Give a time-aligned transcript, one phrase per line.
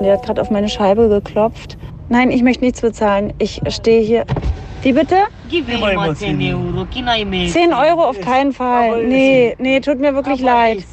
[0.00, 1.78] Die hat gerade auf meine Scheibe geklopft.
[2.08, 3.32] Nein, ich möchte nichts bezahlen.
[3.38, 4.26] Ich stehe hier.
[4.82, 5.16] Wie bitte?
[5.50, 6.86] Gib mir mal 10 Euro.
[6.92, 9.04] Can I make 10 Euro auf keinen Fall.
[9.04, 10.84] Nee, nee, tut mir wirklich leid.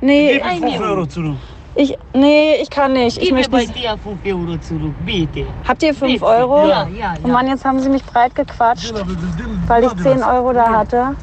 [0.00, 1.36] Nee, Gib mir 5 Euro zurück.
[1.80, 3.16] Ich, nee, ich kann nicht.
[3.16, 3.76] Ich Gib mir möchte bei nicht.
[3.76, 5.46] dir 5 Euro zurück, bitte.
[5.66, 6.24] Habt ihr 5 Bitte.
[6.26, 6.68] Euro?
[6.68, 7.32] Ja, ja, Oh ja.
[7.32, 8.92] Mann, jetzt haben sie mich breit gequatscht,
[9.66, 11.16] weil ich 10 Euro da hatte.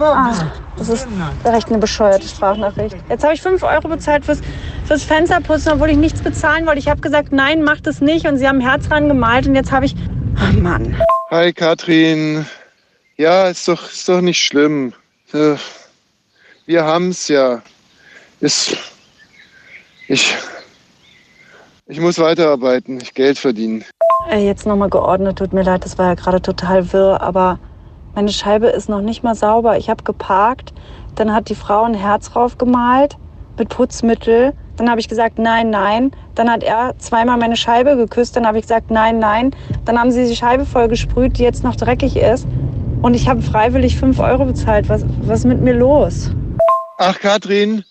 [0.00, 0.32] Ah,
[0.76, 1.06] das ist
[1.44, 2.96] echt eine bescheuerte Sprachnachricht.
[3.08, 4.40] Jetzt habe ich 5 Euro bezahlt fürs,
[4.86, 6.78] fürs Fensterputzen, obwohl ich nichts bezahlen wollte.
[6.78, 8.26] Ich habe gesagt, nein, macht es nicht.
[8.26, 9.94] Und sie haben ein Herz dran gemalt und jetzt habe ich...
[10.36, 10.96] Oh Mann.
[11.30, 12.46] Hi Katrin.
[13.16, 14.94] Ja, ist doch, ist doch nicht schlimm.
[15.34, 15.56] Äh,
[16.64, 17.60] Wir haben's ja.
[18.40, 18.76] Ist,
[20.10, 20.36] ich,
[21.86, 23.84] ich muss weiterarbeiten, ich Geld verdienen.
[24.28, 27.58] Ey, jetzt nochmal geordnet, tut mir leid, das war ja gerade total wirr, aber
[28.14, 29.78] meine Scheibe ist noch nicht mal sauber.
[29.78, 30.72] Ich habe geparkt,
[31.14, 33.16] dann hat die Frau ein Herz drauf gemalt
[33.56, 34.52] mit Putzmittel.
[34.76, 36.10] Dann habe ich gesagt, nein, nein.
[36.34, 38.34] Dann hat er zweimal meine Scheibe geküsst.
[38.34, 39.54] Dann habe ich gesagt, nein, nein.
[39.84, 42.46] Dann haben sie die Scheibe voll gesprüht, die jetzt noch dreckig ist.
[43.02, 44.88] Und ich habe freiwillig 5 Euro bezahlt.
[44.88, 46.30] Was, was ist mit mir los?
[46.98, 47.84] Ach Katrin,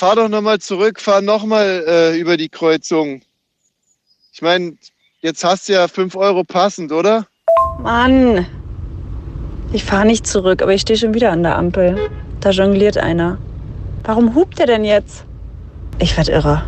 [0.00, 3.20] fahr doch nochmal zurück, fahr nochmal äh, über die Kreuzung.
[4.32, 4.78] Ich meine,
[5.20, 7.26] jetzt hast du ja 5 Euro passend, oder?
[7.82, 8.46] Mann.
[9.74, 11.98] Ich fahre nicht zurück, aber ich stehe schon wieder an der Ampel.
[12.40, 13.36] Da jongliert einer.
[14.02, 15.24] Warum hupt er denn jetzt?
[15.98, 16.66] Ich werd irre.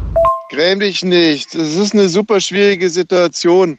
[0.50, 1.54] Gräm dich nicht.
[1.54, 3.78] Das ist eine super schwierige Situation.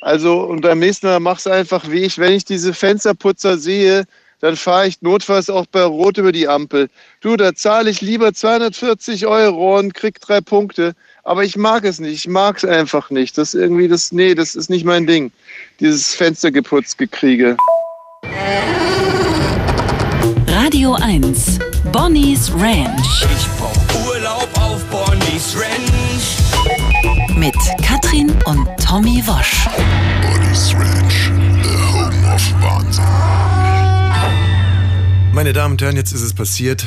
[0.00, 2.16] Also, und beim nächsten Mal mach's einfach wie ich.
[2.16, 4.06] Wenn ich diese Fensterputzer sehe,
[4.44, 6.90] dann fahre ich notfalls auch bei Rot über die Ampel.
[7.22, 10.94] Du, da zahle ich lieber 240 Euro und krieg drei Punkte.
[11.22, 12.12] Aber ich mag es nicht.
[12.12, 13.38] Ich mag es einfach nicht.
[13.38, 15.32] Das ist irgendwie das, nee, das ist nicht mein Ding.
[15.80, 17.56] Dieses Fenstergeputzgekriege.
[20.46, 21.58] Radio 1.
[21.90, 23.24] Bonnie's Ranch.
[23.34, 26.36] Ich brauch Urlaub auf Bonnie's Ranch.
[27.34, 29.64] Mit Katrin und Tommy Wosch.
[30.20, 31.30] Bonnie's Ranch,
[31.62, 33.73] the home of Wahnsinn.
[35.34, 36.86] Meine Damen und Herren, jetzt ist es passiert.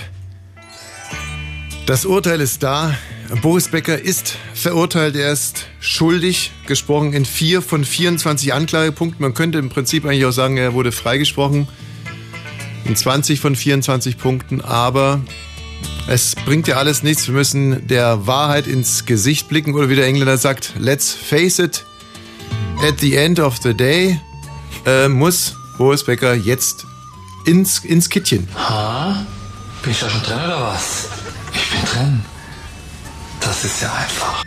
[1.85, 2.95] Das Urteil ist da.
[3.41, 5.17] Boris Becker ist verurteilt.
[5.17, 9.21] Er ist schuldig gesprochen in vier von 24 Anklagepunkten.
[9.21, 11.67] Man könnte im Prinzip eigentlich auch sagen, er wurde freigesprochen
[12.85, 14.61] in 20 von 24 Punkten.
[14.61, 15.19] Aber
[16.07, 17.27] es bringt ja alles nichts.
[17.27, 19.75] Wir müssen der Wahrheit ins Gesicht blicken.
[19.75, 21.83] Oder wie der Engländer sagt, let's face it.
[22.81, 24.17] At the end of the day
[24.85, 26.85] äh, muss Boris Becker jetzt
[27.47, 28.47] ins, ins Kittchen.
[28.55, 29.25] Ha?
[29.81, 31.09] Bin ich da schon drin oder was?
[31.53, 32.21] Ich bin drin.
[33.39, 34.43] Das ist ja einfach.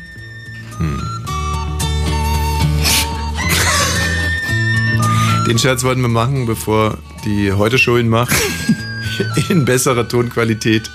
[5.46, 8.36] Den Scherz wollten wir machen, bevor die heute Show ihn macht.
[9.48, 10.90] In besserer Tonqualität.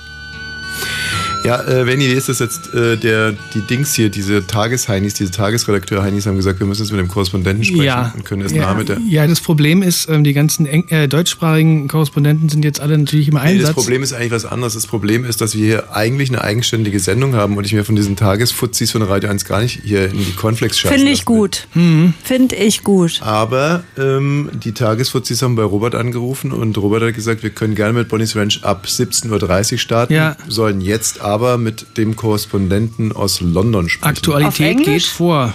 [1.45, 2.73] Ja, äh, Benny, wie ist das jetzt?
[2.73, 6.99] Äh, der, die Dings hier, diese Tagesheinis, diese Tagesredakteur-Heinis haben gesagt, wir müssen jetzt mit
[6.99, 8.13] dem Korrespondenten sprechen Ja.
[8.15, 8.99] und können erst ja, mit der.
[9.07, 13.27] ja, das Problem ist, ähm, die ganzen Eng äh, deutschsprachigen Korrespondenten sind jetzt alle natürlich
[13.27, 13.67] im Nee, Einsatz.
[13.67, 14.73] das Problem ist eigentlich was anderes.
[14.73, 17.95] Das Problem ist, dass wir hier eigentlich eine eigenständige Sendung haben und ich mir von
[17.95, 21.67] diesen Tagesfuzis von Radio 1 gar nicht hier in die Cornflakes scheißen Finde ich gut.
[21.73, 22.13] Mhm.
[22.23, 23.21] Finde ich gut.
[23.21, 27.93] Aber ähm, die Tagesfuzis haben bei Robert angerufen und Robert hat gesagt, wir können gerne
[27.93, 30.35] mit Bonnie's Ranch ab 17.30 Uhr starten, Ja.
[30.47, 34.09] sollen jetzt aber mit dem Korrespondenten aus London sprechen.
[34.09, 35.53] Aktualität geht vor.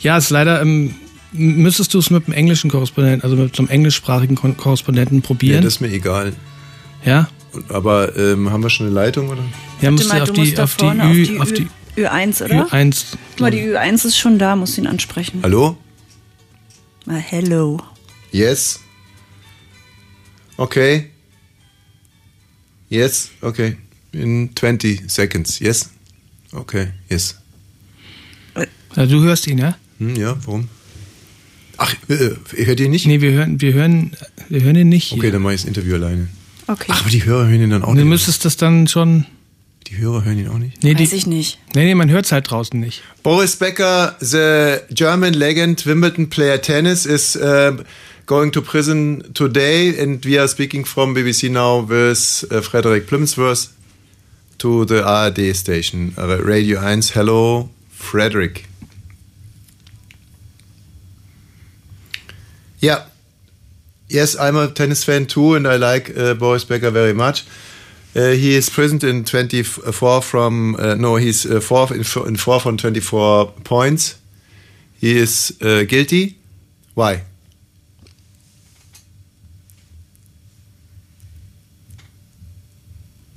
[0.00, 0.94] Ja, ist leider, ähm,
[1.32, 5.62] müsstest du es mit einem englischen Korrespondenten, also mit so einem englischsprachigen Korrespondenten Ja, probieren?
[5.62, 6.32] das ist mir egal.
[7.04, 7.28] Ja?
[7.68, 9.42] Aber ähm, haben wir schon eine Leitung, oder?
[9.82, 12.66] Ja, musst du mal, auf du die, auf die vorne Ü, auf die Ü1, oder?
[12.66, 13.04] Ü1.
[13.32, 15.40] Guck mal, die Ü1 ist schon da, musst ihn ansprechen.
[15.42, 15.76] Hallo?
[17.04, 17.78] Mal hello.
[18.32, 18.80] Yes?
[20.56, 21.10] Okay.
[22.88, 23.30] Yes?
[23.42, 23.76] Okay.
[24.14, 25.58] In 20 seconds.
[25.58, 25.90] Yes?
[26.52, 26.88] Okay.
[27.10, 27.36] Yes.
[28.96, 29.76] Ja, du hörst ihn, ja?
[29.98, 30.68] Hm, ja, warum?
[31.76, 32.30] Ach, äh,
[32.64, 33.06] hört ihr nicht?
[33.06, 34.12] Nee, wir hören, wir hören,
[34.48, 35.12] wir hören ihn nicht.
[35.12, 36.28] Okay, dann mache ich das Interview alleine.
[36.68, 36.86] Okay.
[36.88, 38.04] Ach, aber die Hörer hören ihn dann auch Du nicht.
[38.06, 39.26] müsstest das dann schon.
[39.88, 40.82] Die Hörer hören ihn auch nicht?
[40.84, 41.58] Nee, die, Weiß ich nicht.
[41.74, 43.02] nee, nee, man hört es halt draußen nicht.
[43.24, 47.72] Boris Becker, the German legend, Wimbledon player tennis, is uh,
[48.26, 53.70] going to prison today, and we are speaking from BBC Now with uh, Frederick Plimsworth
[54.64, 57.02] to the ARD station, uh, Radio 1.
[57.12, 58.64] Hello, Frederick.
[62.78, 63.04] Yeah.
[64.08, 67.44] Yes, I'm a tennis fan too, and I like uh, Boris Becker very much.
[68.16, 72.58] Uh, he is present in 24 from uh, no, he's uh, fourth in, in four
[72.58, 74.18] from 24 points.
[74.98, 76.38] He is uh, guilty.
[76.94, 77.20] Why?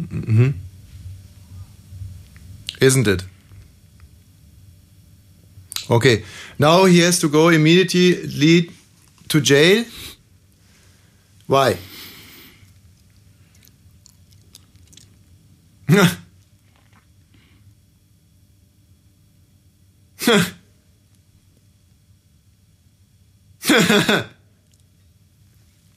[0.09, 0.66] hmm
[2.81, 3.24] Isn't it?
[5.89, 6.24] Okay.
[6.59, 8.71] Now he has to go immediately
[9.29, 9.85] to jail.
[11.47, 11.77] Why?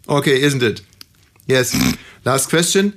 [0.09, 0.83] okay, isn't it?
[1.47, 1.75] Yes.
[2.25, 2.95] Last question.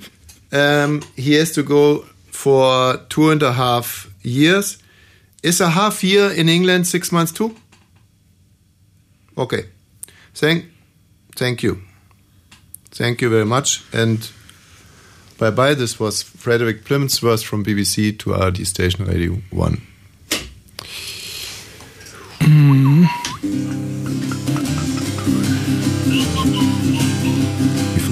[0.51, 2.05] Um, he has to go
[2.43, 4.77] for two and a half years.
[5.43, 7.55] Is a half year in England six months too?
[9.37, 9.63] Okay.
[10.35, 10.65] Thank,
[11.37, 11.81] thank you.
[12.91, 13.83] Thank you very much.
[13.93, 14.29] And
[15.37, 15.73] bye bye.
[15.73, 19.81] This was Frederick Plimsworth from BBC to RD Station Radio 1.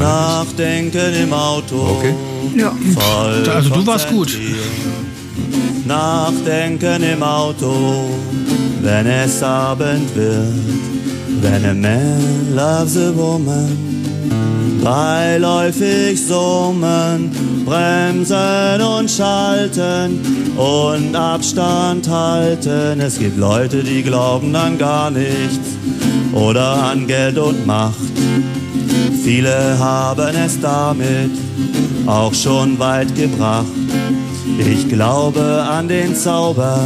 [0.02, 1.98] Nachdenken im Auto.
[1.98, 2.16] Okay.
[2.56, 2.72] Ja.
[2.94, 4.38] Voll Also du warst gut.
[5.86, 7.74] Nachdenken im Auto,
[8.82, 10.54] wenn es Abend wird.
[11.42, 13.78] Wenn a man loves a woman,
[14.84, 17.32] beiläufig summen,
[17.66, 20.20] bremsen und schalten
[20.58, 23.00] und Abstand halten.
[23.00, 25.81] Es gibt Leute, die glauben an gar nichts
[26.34, 27.96] oder an Geld und Macht.
[29.24, 31.32] Viele haben es damit
[32.08, 33.66] auch schon weit gebracht.
[34.60, 36.80] Ich glaube an den Zauber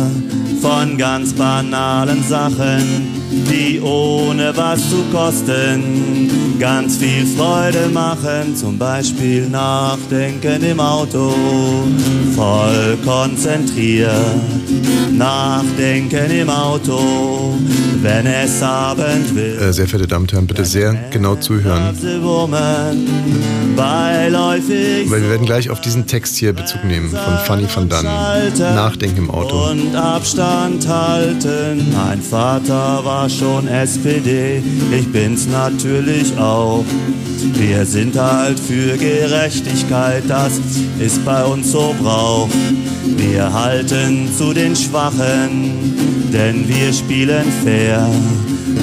[0.61, 8.55] von ganz banalen Sachen, die ohne was zu kosten ganz viel Freude machen.
[8.55, 11.33] Zum Beispiel nachdenken im Auto,
[12.35, 14.11] voll konzentriert.
[15.11, 17.53] Nachdenken im Auto,
[18.05, 19.59] wenn es Abend wird.
[19.61, 21.95] Äh, sehr verehrte Damen und Herren, bitte sehr genau zuhören.
[23.75, 28.05] Weil wir werden gleich auf diesen Text hier Bezug nehmen von Fanny van Dann.
[28.05, 29.71] Nachdenken im Auto.
[29.71, 31.91] und Abstand halten.
[31.93, 34.61] Mein Vater war schon SPD,
[34.91, 36.85] ich bin's natürlich auch.
[37.53, 40.59] Wir sind halt für Gerechtigkeit, das
[40.99, 42.49] ist bei uns so Brauch.
[43.17, 48.07] Wir halten zu den Schwachen, denn wir spielen fair.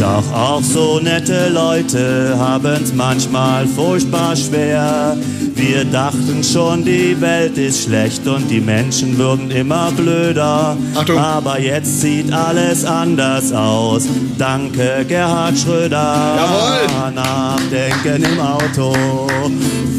[0.00, 5.16] Doch auch so nette Leute haben's manchmal furchtbar schwer.
[5.54, 10.76] Wir dachten schon, die Welt ist schlecht und die Menschen würden immer blöder.
[10.94, 11.18] Achtung.
[11.18, 14.08] Aber jetzt sieht alles anders aus.
[14.38, 16.36] Danke, Gerhard Schröder.
[16.36, 17.14] Jawohl.
[17.14, 18.92] Nachdenken im Auto.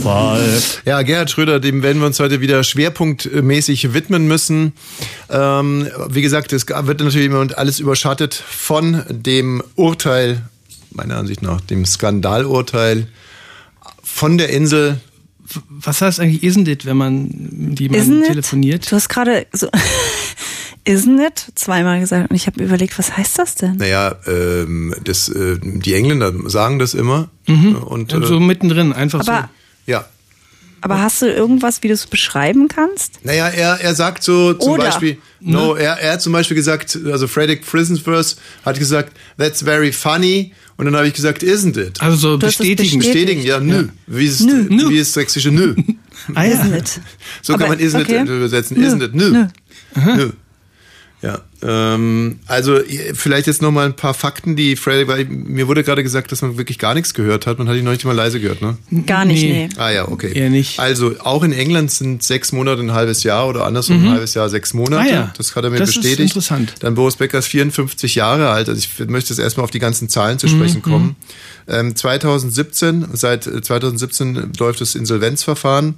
[0.04, 0.62] Voll.
[0.86, 4.74] Ja, Gerhard Schröder, dem werden wir uns heute wieder schwerpunktmäßig widmen müssen.
[5.30, 10.42] Ähm, wie gesagt, es wird natürlich immer alles überschattet von dem Urteil,
[10.92, 13.08] meiner Ansicht nach, dem Skandalurteil
[14.04, 15.00] von der Insel.
[15.70, 18.92] Was heißt eigentlich isn't it, wenn man mit jemandem telefoniert?
[18.92, 19.68] Du hast gerade so
[20.86, 23.78] Isn't it zweimal gesagt und ich habe überlegt, was heißt das denn?
[23.78, 27.30] Naja, ähm, das, äh, die Engländer sagen das immer.
[27.48, 27.76] Mhm.
[27.76, 29.50] Und, Und äh, so mittendrin, einfach Aber,
[29.86, 30.06] ja.
[30.82, 33.24] aber hast du irgendwas, wie du es beschreiben kannst?
[33.24, 34.86] Naja, er, er sagt so zum Oder.
[34.86, 38.36] Beispiel, no, er, er hat zum Beispiel gesagt, also Frederick Frisensworth
[38.66, 40.54] hat gesagt, that's very funny.
[40.76, 42.02] Und dann habe ich gesagt, isn't it?
[42.02, 43.00] Also so Du bestätigen.
[43.00, 43.90] Bestätigen, ja, nö.
[44.08, 44.66] Wie ist, Nö.
[44.70, 44.90] Nö.
[44.90, 45.76] wie ist sächsische nö?
[46.36, 46.56] Ah, ja.
[46.56, 47.02] Isn't it?
[47.42, 48.24] So Aber, kann man isn't okay.
[48.24, 48.80] it übersetzen.
[48.80, 48.88] Nö.
[48.88, 49.14] Isn't it?
[49.14, 49.48] Nö.
[49.96, 50.30] Nö.
[51.24, 52.82] Ja, ähm, also
[53.14, 56.42] vielleicht jetzt noch mal ein paar Fakten, die Freddy, weil mir wurde gerade gesagt, dass
[56.42, 57.60] man wirklich gar nichts gehört hat.
[57.60, 58.78] Man hat ihn noch nicht mal leise gehört, ne?
[59.06, 59.70] Gar nicht, nee.
[59.78, 60.34] Ah ja, okay.
[60.34, 60.82] Eher nicht.
[60.82, 64.50] Also auch in England sind sechs Monate ein halbes Jahr oder andersrum ein halbes Jahr
[64.50, 65.02] sechs Monate.
[65.02, 65.34] Ah ja.
[65.38, 66.32] Das hat er mir Das ist bestätigt.
[66.32, 66.76] interessant.
[66.82, 68.68] Dann Boris Becker ist 54 Jahre alt.
[68.68, 71.16] Also ich möchte jetzt erstmal auf die ganzen Zahlen zu sprechen kommen.
[71.70, 75.98] Ähm, 2017, seit äh, 2017 läuft das Insolvenzverfahren.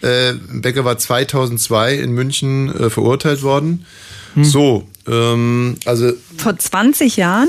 [0.00, 3.84] Äh, Becker war 2002 in München äh, verurteilt worden.
[4.40, 7.48] So, ähm, also Vor 20 Jahren?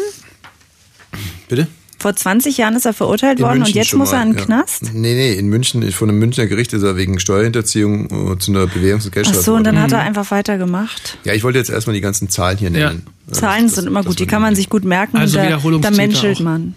[1.47, 1.67] bitte?
[1.99, 4.23] Vor 20 Jahren ist er verurteilt In worden und München jetzt schon muss er mal,
[4.27, 4.45] in den ja.
[4.45, 4.83] Knast?
[4.93, 8.65] Nee, nee, in München, von einem Münchner Gericht ist er wegen Steuerhinterziehung äh, zu einer
[8.65, 9.41] Bewährungs- und Ach Geldstrafe.
[9.41, 9.83] so, und dann worden.
[9.83, 11.17] hat er einfach weitergemacht.
[11.23, 12.89] Ja, ich wollte jetzt erstmal die ganzen Zahlen hier Ja.
[12.89, 13.05] nennen.
[13.29, 15.15] Äh, Zahlen das- sind immer gut, die kann man sich gut merken.
[15.17, 16.41] Also da, da menschelt auch.
[16.41, 16.75] man.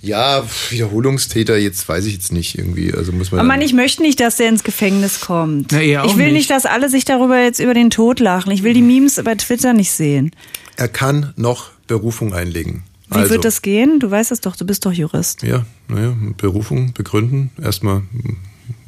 [0.00, 2.94] Ja, Wiederholungstäter, jetzt weiß ich jetzt nicht irgendwie.
[2.94, 3.40] Also muss man.
[3.40, 5.72] Aber Mann, ich möchte nicht, dass der ins Gefängnis kommt.
[5.72, 6.34] Na, ich will nicht.
[6.34, 6.50] nicht.
[6.50, 8.52] dass alle sich darüber jetzt über den Tod lachen.
[8.52, 10.30] Ich will die Memes bei Twitter nicht sehen.
[10.76, 12.84] er kann noch Berufung einlegen.
[13.10, 14.00] Wie also, wird das gehen?
[14.00, 15.42] Du weißt es doch, du bist doch Jurist.
[15.42, 17.50] Ja, naja, Berufung begründen.
[17.60, 18.02] Erstmal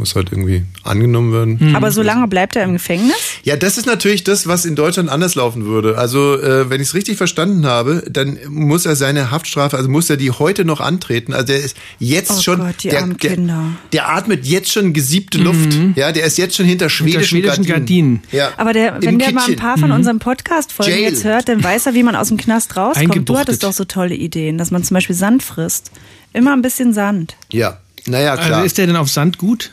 [0.00, 1.60] muss halt irgendwie angenommen werden.
[1.60, 1.76] Hm.
[1.76, 3.14] Aber so lange bleibt er im Gefängnis?
[3.44, 5.96] Ja, das ist natürlich das, was in Deutschland anders laufen würde.
[5.98, 10.10] Also, äh, wenn ich es richtig verstanden habe, dann muss er seine Haftstrafe, also muss
[10.10, 11.32] er die heute noch antreten.
[11.32, 13.64] Also der ist jetzt Oh schon, Gott, die der, armen der, Kinder.
[13.92, 15.76] der atmet jetzt schon gesiebte Luft.
[15.94, 18.22] Ja, der ist jetzt schon hinter schwedischen, schwedischen Gardinen.
[18.32, 18.50] Ja.
[18.56, 21.02] Aber der, Im wenn der mal ein paar von unseren Podcast-Folgen Jail.
[21.02, 23.28] jetzt hört, dann weiß er, wie man aus dem Knast rauskommt.
[23.28, 25.90] Du hattest doch so tolle Ideen, dass man zum Beispiel Sand frisst.
[26.32, 27.36] Immer ein bisschen Sand.
[27.52, 28.52] Ja, naja, klar.
[28.52, 29.70] Also ist der denn auf Sand gut?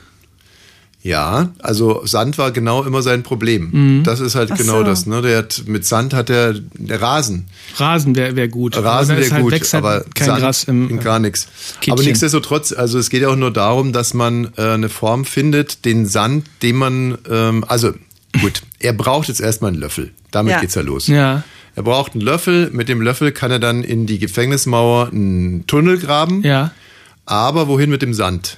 [1.03, 3.69] Ja, also Sand war genau immer sein Problem.
[3.99, 4.03] Mhm.
[4.03, 4.83] Das ist halt Ach genau so.
[4.83, 5.05] das.
[5.05, 5.21] Ne?
[5.21, 7.45] Der hat, mit Sand hat er der Rasen.
[7.77, 8.75] Rasen wäre wär gut.
[8.75, 11.47] Rasen wäre halt, gut, halt aber kein Sand Gras im gar nichts.
[11.89, 15.85] Aber nichtsdestotrotz, also es geht ja auch nur darum, dass man äh, eine Form findet,
[15.85, 17.93] den Sand, den man, ähm, also
[18.41, 20.11] gut, er braucht jetzt erstmal einen Löffel.
[20.31, 20.59] Damit Ja.
[20.61, 21.07] geht's ja los.
[21.07, 21.43] Ja.
[21.75, 22.69] Er braucht einen Löffel.
[22.73, 26.41] Mit dem Löffel kann er dann in die Gefängnismauer einen Tunnel graben.
[26.43, 26.71] Ja.
[27.25, 28.57] Aber wohin mit dem Sand?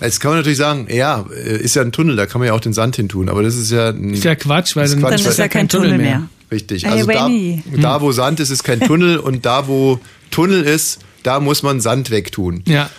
[0.00, 2.54] Jetzt kann man natürlich sagen, ja, äh, ist ja ein Tunnel, da kann man ja
[2.54, 3.28] auch den Sand hin tun.
[3.28, 5.48] Aber das ist ja ein, Ist ja Quatsch, weil ist dann, Quatsch, dann ist ja
[5.48, 6.28] kein Tunnel mehr.
[6.50, 6.84] Richtig.
[6.84, 7.62] Hey, Also da, Benny.
[7.80, 11.80] da, wo Sand ist, ist kein Tunnel und da, wo Tunnel ist, da muss man
[11.80, 12.62] Sand wegtun.
[12.66, 12.90] Ja.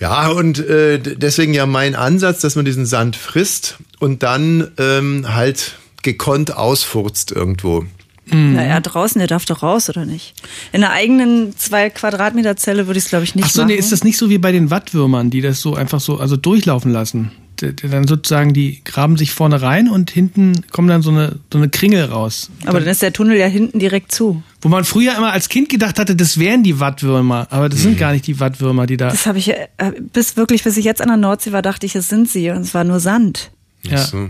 [0.00, 5.34] Ja, und äh, deswegen ja mein Ansatz, dass man diesen Sand frisst und dann ähm,
[5.34, 7.84] halt gekonnt ausfurzt irgendwo.
[8.30, 8.54] Mhm.
[8.54, 10.34] Naja, draußen, der darf doch raus, oder nicht?
[10.72, 13.68] In einer eigenen zwei Quadratmeter Zelle würde ich es, glaube ich, nicht Ach so, machen.
[13.72, 16.36] nee, ist das nicht so wie bei den Wattwürmern, die das so einfach so also
[16.36, 17.30] durchlaufen lassen?
[17.60, 21.68] Dann sozusagen, die graben sich vorne rein und hinten kommen dann so eine, so eine
[21.68, 22.50] Kringel raus.
[22.66, 24.44] Aber dann ist der Tunnel ja hinten direkt zu.
[24.60, 27.82] Wo man früher immer als Kind gedacht hatte, das wären die Wattwürmer, aber das Mhm.
[27.82, 29.08] sind gar nicht die Wattwürmer, die da.
[29.08, 29.66] Das habe ich, äh,
[30.12, 32.50] bis wirklich, bis ich jetzt an der Nordsee war, dachte ich, es sind sie.
[32.50, 33.50] Und es war nur Sand.
[33.92, 34.28] Ach so.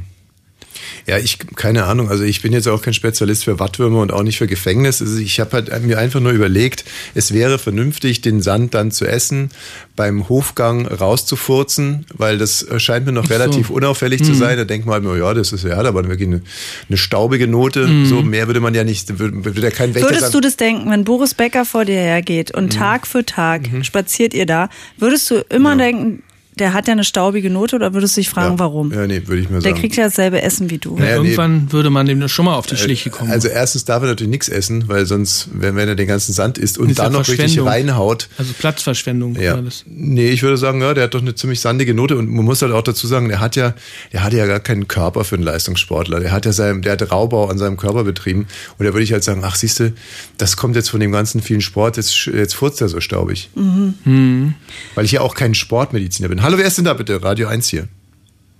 [1.06, 4.22] Ja, ich, keine Ahnung, also ich bin jetzt auch kein Spezialist für Wattwürmer und auch
[4.22, 5.00] nicht für Gefängnis.
[5.00, 9.06] Also ich habe halt mir einfach nur überlegt, es wäre vernünftig, den Sand dann zu
[9.06, 9.50] essen,
[9.96, 13.32] beim Hofgang rauszufurzen, weil das scheint mir noch so.
[13.34, 14.36] relativ unauffällig zu Mhm.
[14.38, 14.56] sein.
[14.58, 16.42] Da denkt man halt, nur, ja, das ist ja, hat aber wirklich eine,
[16.88, 17.86] eine staubige Note.
[17.86, 18.06] Mhm.
[18.06, 20.90] So mehr würde man ja nicht, würde, würde ja kein Wächter Würdest du das denken,
[20.90, 22.78] wenn Boris Becker vor dir hergeht und Mhm.
[22.78, 24.68] Tag für Tag spaziert ihr da,
[24.98, 26.22] würdest du immer denken,
[26.60, 28.92] der hat ja eine staubige Note oder würdest du dich fragen, warum?
[28.92, 29.80] Ja, nee, würde ich mir Der sagen.
[29.80, 30.96] kriegt ja dasselbe Essen wie du.
[30.96, 31.28] Naja, nee.
[31.28, 33.30] Irgendwann würde man dem schon mal auf die Schliche kommen.
[33.30, 36.58] Also erstens darf er natürlich nichts essen, weil sonst, wenn, wenn er den ganzen Sand
[36.58, 39.36] isst und Ist ja dann noch richtig reinhaut, Also Platzverschwendung.
[39.36, 39.56] Ja.
[39.56, 39.84] das.
[39.86, 42.62] Nee, ich würde sagen, ja, der hat doch eine ziemlich sandige Note und man muss
[42.62, 43.74] halt auch dazu sagen, der hat ja,
[44.12, 46.20] der hatte ja gar keinen Körper für einen Leistungssportler.
[46.20, 48.46] Der hat ja sein, der hat Raubbau an seinem Körper betrieben
[48.78, 49.92] und da würde ich halt sagen, ach siehste,
[50.36, 53.50] das kommt jetzt von dem ganzen vielen Sport, jetzt, jetzt furzt er so staubig.
[53.54, 54.54] Mhm.
[54.94, 56.42] Weil ich ja auch kein Sportmediziner bin.
[56.48, 57.22] Hallo, wer ist denn da bitte?
[57.22, 57.88] Radio 1 hier.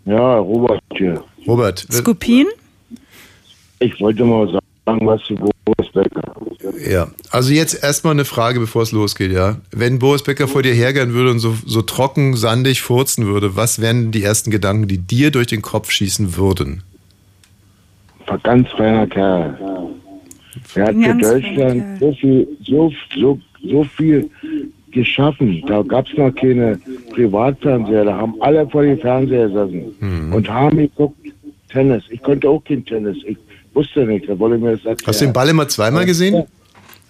[0.04, 1.24] Ja, Robert hier.
[1.46, 1.86] Robert.
[1.90, 2.44] Skopin?
[3.78, 4.46] Ich wollte mal
[4.84, 6.36] sagen, was zu Boris Becker.
[6.86, 9.56] Ja, also jetzt erstmal eine Frage, bevor es losgeht, ja.
[9.70, 13.80] Wenn Boris Becker vor dir hergehen würde und so, so trocken, sandig furzen würde, was
[13.80, 16.82] wären die ersten Gedanken, die dir durch den Kopf schießen würden?
[18.26, 19.58] Ein ganz feiner Kerl.
[20.74, 24.28] Er hat für Deutschland so viel, so, so, so viel
[24.92, 25.62] geschaffen.
[25.66, 26.78] Da gab es noch keine
[27.12, 28.04] Privatfernseher.
[28.04, 31.16] Da haben alle vor dem Fernseher gesessen und haben geguckt
[31.70, 32.04] Tennis.
[32.10, 33.16] Ich konnte auch kein Tennis.
[33.26, 33.36] Ich
[33.74, 34.28] wusste nicht.
[34.28, 35.06] Da wollte mir das erklären.
[35.06, 36.44] Hast du den Ball immer zweimal gesehen?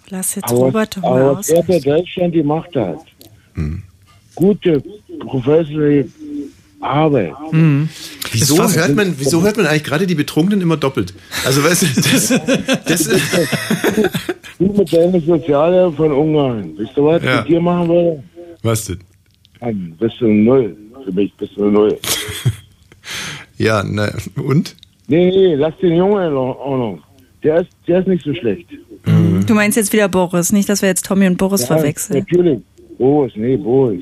[0.09, 1.37] Lass jetzt Aber, Robert doch mal aber aus.
[1.37, 2.99] was er für Deutschland gemacht hat,
[3.53, 3.83] Hm.
[4.35, 4.83] gute
[5.19, 6.07] professionelle
[6.81, 7.33] Arbeit.
[8.31, 11.13] Wieso hört man, wieso hört man eigentlich gerade die Betrunkenen immer doppelt?
[11.45, 12.33] Also weißt du, das,
[12.85, 13.21] das ist,
[14.59, 16.73] Du mit deiner Soziale von Ungarn.
[16.77, 17.23] Wisst du was?
[17.23, 17.37] Ja.
[17.37, 18.23] Mit dir machen würde?
[18.61, 18.99] was denn?
[19.61, 20.75] Dann bist du null.
[21.05, 21.97] Für mich bist du null.
[23.57, 24.73] Ja, na, und?
[25.07, 27.01] Nee, nee, lass den Jungen in Ordnung.
[27.43, 28.67] Der ist, der ist nicht so schlecht.
[29.45, 32.19] Du meinst jetzt wieder Boris, nicht, dass wir jetzt Tommy und Boris Ja, verwechseln.
[32.19, 32.59] Natürlich.
[32.97, 34.01] Boris, nee, Boris.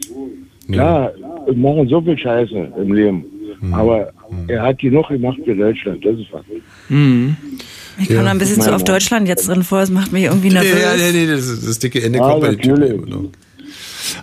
[0.72, 1.12] Klar,
[1.46, 3.26] wir machen so viel Scheiße im Leben.
[3.60, 3.74] Hm.
[3.74, 4.12] Aber
[4.48, 6.06] er hat genug gemacht für Deutschland.
[6.06, 6.44] Das ist was.
[8.00, 10.50] Ich komme da ein bisschen zu auf Deutschland jetzt drin vor, das macht mich irgendwie
[10.50, 10.82] Ja, nervös.
[10.82, 13.06] ja, nee, nee, das, das dicke Ende Ja, kommt bei den Typen natürlich.
[13.10, 13.30] noch.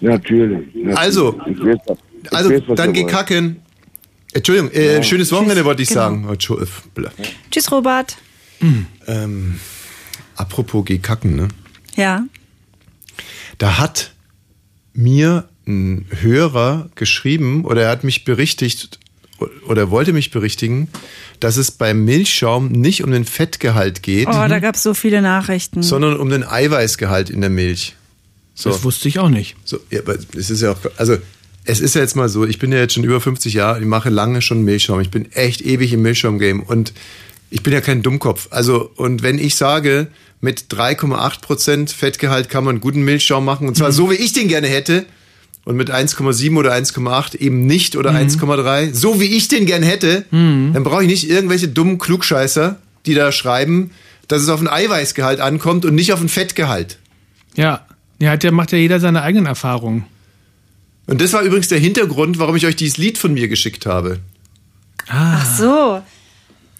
[0.01, 0.67] Natürlich.
[0.75, 0.97] natürlich.
[0.99, 1.79] Also, Ich weiß,
[2.31, 3.57] Also, weiß, dann geh kacken.
[4.33, 5.03] Entschuldigung, äh, Ja.
[5.03, 6.01] schönes Wochenende wollte ich Genau.
[6.01, 6.29] sagen.
[6.29, 6.67] Entschu- äh.
[7.51, 8.17] Tschüss, Robert.
[9.07, 9.59] Ähm,
[10.37, 11.49] apropos geh kacken, ne?
[11.97, 12.25] Ja.
[13.59, 14.13] Da hat
[14.95, 18.99] mir ein Hörer geschrieben oder er hat mich berichtigt
[19.67, 20.89] oder wollte mich berichtigen,
[21.41, 25.23] dass es beim Milchschaum nicht um den Fettgehalt geht, Oh, da gab es so viele
[25.23, 25.83] Nachrichten.
[25.83, 27.95] sondern um den Eiweißgehalt in der Milch.
[28.55, 28.71] So.
[28.71, 29.57] Das wusste ich auch nicht.
[29.65, 31.17] So, ja, aber es ist ja auch, also
[31.65, 33.87] es ist ja jetzt mal so, ich bin ja jetzt schon über 50 Jahre, ich
[33.87, 35.01] mache lange schon Milchschaum.
[35.01, 36.93] Ich bin echt ewig im Milchschaum-Game und
[37.51, 38.49] ich bin ja kein Dummkopf.
[38.51, 40.09] Also, und wenn ich sage,
[40.41, 44.69] mit 3,8% Fettgehalt kann man guten Milchschaum machen, und zwar so, wie ich den gerne
[44.69, 45.07] hätte,
[45.65, 50.25] und mit 1,7 oder 1,8 eben nicht oder 1,3, so wie ich den gern hätte,
[50.31, 50.73] Mhm.
[50.75, 53.91] dann brauche ich nicht irgendwelche dummen Klugscheißer, die da schreiben,
[54.29, 56.99] dass es auf ein Eiweißgehalt ankommt und nicht auf ein Fettgehalt.
[57.57, 57.87] Ja.
[58.19, 60.05] Ja, hat ja, macht ja jeder seine eigenen Erfahrungen.
[61.07, 64.21] Und das war übrigens der Hintergrund, warum ich euch dieses Lied von mir geschickt habe.
[65.09, 66.03] Ach so.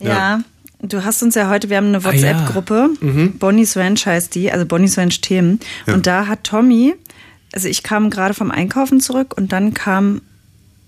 [0.01, 0.09] Ja.
[0.09, 0.41] Ja.
[0.81, 2.13] Du hast uns ja heute, wir haben eine Ah, ja.
[2.13, 3.39] WhatsApp-Gruppe, Mhm.
[3.39, 5.61] Bonnie's Ranch heißt die, also Bonnie's Ranch Themen.
[5.87, 5.95] Ja.
[5.95, 6.95] Und da hat Tommy,
[7.55, 10.23] also ich kam gerade vom Einkaufen zurück und dann kam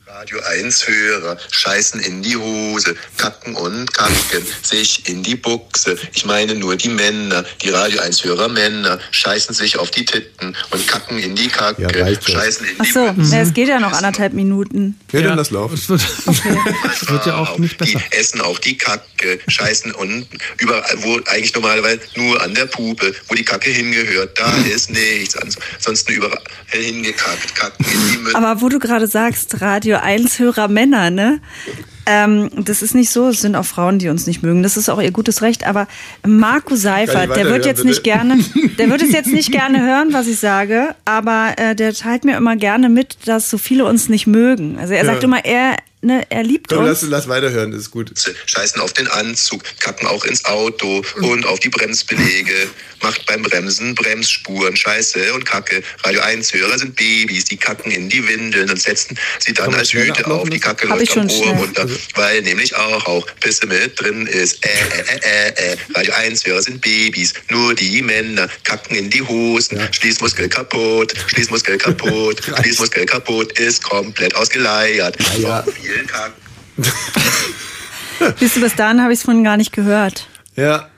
[0.08, 5.98] Radio 1 Hörer scheißen in die Hose, kacken und kacken sich in die Buchse.
[6.14, 10.56] Ich meine nur die Männer, die Radio 1 Hörer Männer scheißen sich auf die Titten
[10.70, 11.88] und kacken in die Kacke,
[12.24, 13.34] scheißen in Ach die so, Mütze.
[13.34, 14.96] ja, es geht ja noch anderthalb Minuten.
[15.10, 15.74] Ja, dann lass laufen.
[15.74, 16.00] Es wird,
[16.92, 17.98] es wird ja auch nicht besser.
[17.98, 23.12] Die essen auch die Kacke, scheißen und überall, wo eigentlich normalerweise nur an der Pupe,
[23.26, 28.36] wo die Kacke hingehört, da ist nichts, ansonsten überall hingekackt, kacken in die Mütze.
[28.36, 31.38] Aber wo du gerade sagst, Radio 1 Hörer Männer, ne?
[32.06, 34.62] Ähm, das ist nicht so, es sind auch Frauen, die uns nicht mögen.
[34.62, 35.66] Das ist auch ihr gutes Recht.
[35.66, 35.88] Aber
[36.26, 38.16] Marco Seifert, der wird jetzt nicht bitte?
[38.16, 38.38] gerne,
[38.78, 42.36] der wird es jetzt nicht gerne hören, was ich sage, aber äh, der teilt mir
[42.36, 44.78] immer gerne mit, dass so viele uns nicht mögen.
[44.78, 45.12] Also er Ja.
[45.12, 47.02] sagt immer, er, ne, er liebt Komm, uns.
[47.02, 48.12] lass, lass weiterhören, das ist gut.
[48.46, 52.52] scheißen auf den Anzug, kacken auch ins Auto und auf die Bremsbeläge,
[53.02, 55.82] macht beim Bremsen Bremsspuren, Scheiße und Kacke.
[56.04, 59.80] Radio 1 Hörer sind Babys, die kacken in die Windeln und setzen sie dann man
[59.80, 60.48] als Hüte auf.
[60.48, 64.64] Die Kacke läuft am Ohr runter, weil nämlich auch, auch Pisse mit drin ist.
[64.64, 65.76] Äh, äh, äh, äh, äh.
[65.94, 71.78] Radio 1 Hörer sind Babys, nur die Männer kacken in die Hosen, Schließmuskel kaputt, Schließmuskel
[71.78, 75.16] kaputt, Schließmuskel kaputt, ist komplett ausgeleiert.
[75.38, 76.46] Ja, Von vielen Kacken.
[78.38, 80.28] Siehst du, bis dahin habe ich es vorhin gar nicht gehört.
[80.56, 80.88] Ja.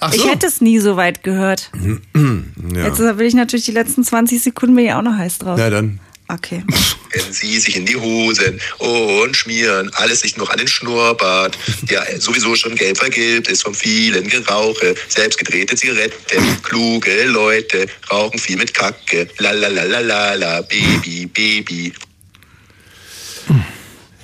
[0.00, 0.16] Ach so.
[0.16, 1.70] Ich hätte es nie so weit gehört.
[2.14, 2.86] ja.
[2.86, 5.58] Jetzt will ich natürlich die letzten 20 Sekunden bin ich auch noch heiß drauf.
[5.58, 6.00] Na dann.
[6.28, 6.64] Okay.
[7.10, 12.20] Kennen Sie sich in die Hosen und schmieren alles sich noch an den Schnurrbart, der
[12.20, 14.96] sowieso schon gelb vergilbt ist vom vielen Gerauche.
[15.08, 19.28] Selbst gedrehte Zigaretten, kluge Leute rauchen viel mit Kacke.
[19.38, 21.92] La la la la la la, Baby, Baby.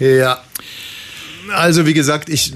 [0.00, 0.42] Ja.
[1.52, 2.52] Also wie gesagt, ich,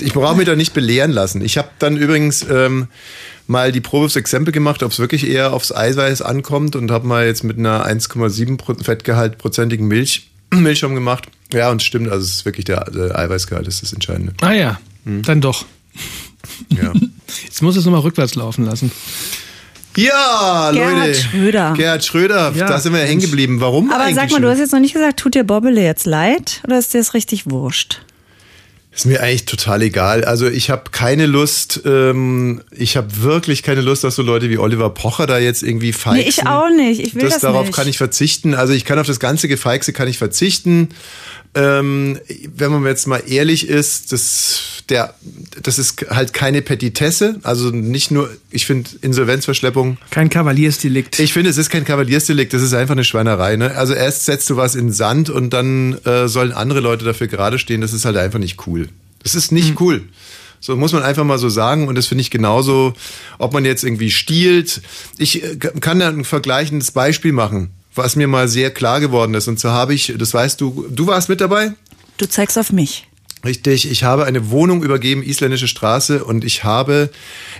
[0.00, 1.42] ich brauche mich da nicht belehren lassen.
[1.44, 2.88] Ich habe dann übrigens ähm,
[3.48, 7.06] mal die Probe aufs Exempel gemacht, ob es wirklich eher aufs Eiweiß ankommt und habe
[7.08, 11.26] mal jetzt mit einer 1,7 Pro- Fettgehalt prozentigen Milch Milchschaum gemacht.
[11.52, 14.34] Ja, und es stimmt, also es ist wirklich der, der Eiweißgehalt ist das Entscheidende.
[14.42, 15.64] Ah ja, dann doch.
[16.70, 16.92] Ja.
[17.44, 18.90] Jetzt muss es nochmal rückwärts laufen lassen.
[19.96, 21.14] Ja, Gerhard Leute.
[21.18, 21.74] Schröder.
[21.76, 22.66] Gerhard Schröder, Ja.
[22.68, 23.60] da sind wir ja hängen geblieben.
[23.60, 24.14] Warum Aber eigentlich?
[24.16, 26.94] sag mal, du hast jetzt noch nicht gesagt, tut dir Bobbele jetzt leid oder ist
[26.94, 28.02] dir das richtig wurscht?
[28.98, 30.24] Ist mir eigentlich total egal.
[30.24, 34.58] Also ich habe keine Lust, ähm, ich habe wirklich keine Lust, dass so Leute wie
[34.58, 36.18] Oliver Pocher da jetzt irgendwie feixen.
[36.18, 36.98] Nee, ich auch nicht.
[36.98, 37.76] Ich will das, darauf nicht.
[37.76, 38.54] kann ich verzichten.
[38.54, 40.88] Also ich kann auf das ganze Gefeixe kann ich verzichten.
[41.54, 42.18] Ähm,
[42.54, 45.14] wenn man jetzt mal ehrlich ist, das, der,
[45.62, 47.40] das ist halt keine Petitesse.
[47.42, 49.98] Also nicht nur, ich finde Insolvenzverschleppung.
[50.10, 51.18] Kein Kavaliersdelikt.
[51.18, 53.56] Ich finde, es ist kein Kavaliersdelikt, das ist einfach eine Schweinerei.
[53.56, 53.74] Ne?
[53.74, 57.58] Also erst setzt du was in Sand und dann äh, sollen andere Leute dafür gerade
[57.58, 57.80] stehen.
[57.80, 58.88] Das ist halt einfach nicht cool.
[59.22, 60.02] Das ist nicht cool.
[60.60, 61.88] So muss man einfach mal so sagen.
[61.88, 62.94] Und das finde ich genauso,
[63.38, 64.82] ob man jetzt irgendwie stiehlt.
[65.16, 69.48] Ich äh, kann da ein vergleichendes Beispiel machen, was mir mal sehr klar geworden ist.
[69.48, 71.72] Und so habe ich, das weißt du, du warst mit dabei?
[72.16, 73.04] Du zeigst auf mich.
[73.44, 77.08] Richtig, ich habe eine Wohnung übergeben, isländische Straße, und ich habe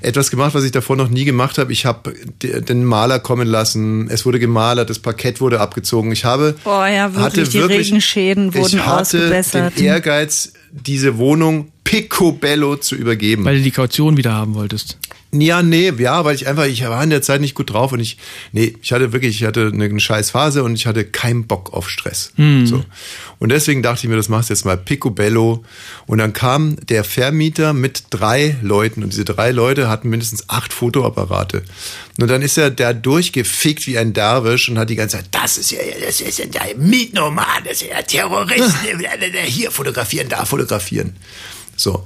[0.03, 1.73] etwas gemacht, was ich davor noch nie gemacht habe.
[1.73, 6.11] Ich habe de- den Maler kommen lassen, es wurde gemalert, das Parkett wurde abgezogen.
[6.11, 9.79] Ich habe Boah, ja, wirklich, hatte die Regenschäden wurden ich hatte ausgebessert.
[9.79, 13.47] den Ehrgeiz, diese Wohnung picobello zu übergeben.
[13.47, 14.99] Weil du die Kaution wieder haben wolltest.
[15.33, 18.01] Ja, nee, ja, weil ich einfach, ich war in der Zeit nicht gut drauf und
[18.01, 18.19] ich,
[18.53, 21.89] nee, ich hatte wirklich, ich hatte eine scheiß Phase und ich hatte keinen Bock auf
[21.89, 22.33] Stress.
[22.37, 22.67] Hm.
[22.67, 22.85] So.
[23.39, 25.65] Und deswegen dachte ich mir, das machst du jetzt mal picobello.
[26.07, 30.75] Und dann kam der Vermieter mit drei Leuten und diese drei Leute hatten mindestens acht
[30.75, 31.63] Fotoapparate.
[32.21, 35.57] Und dann ist er da durchgefickt wie ein Derwisch und hat die ganze Zeit, das
[35.57, 38.77] ist ja, das ist ja der Mietnoman, das ist ja Terrorist,
[39.47, 41.17] hier fotografieren, da fotografieren.
[41.79, 42.05] So.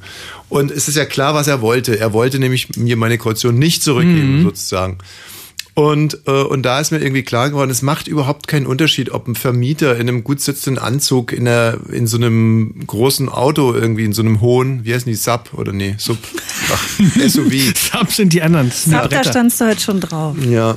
[0.48, 1.98] Und es ist ja klar, was er wollte.
[1.98, 4.98] Er wollte nämlich mir meine Kaution nicht zurückgeben, sozusagen.
[5.74, 9.26] Und, äh, und da ist mir irgendwie klar geworden, es macht überhaupt keinen Unterschied, ob
[9.26, 14.04] ein Vermieter in einem gut sitzenden Anzug in, einer, in so einem großen Auto irgendwie,
[14.04, 16.18] in so einem hohen, wie heißen die, Sub oder nee, Sub,
[16.70, 16.88] ach,
[17.26, 17.74] SUV.
[17.74, 18.70] Sub sind die anderen.
[18.70, 20.36] Sub, da standst du heute schon drauf.
[20.46, 20.76] Ja.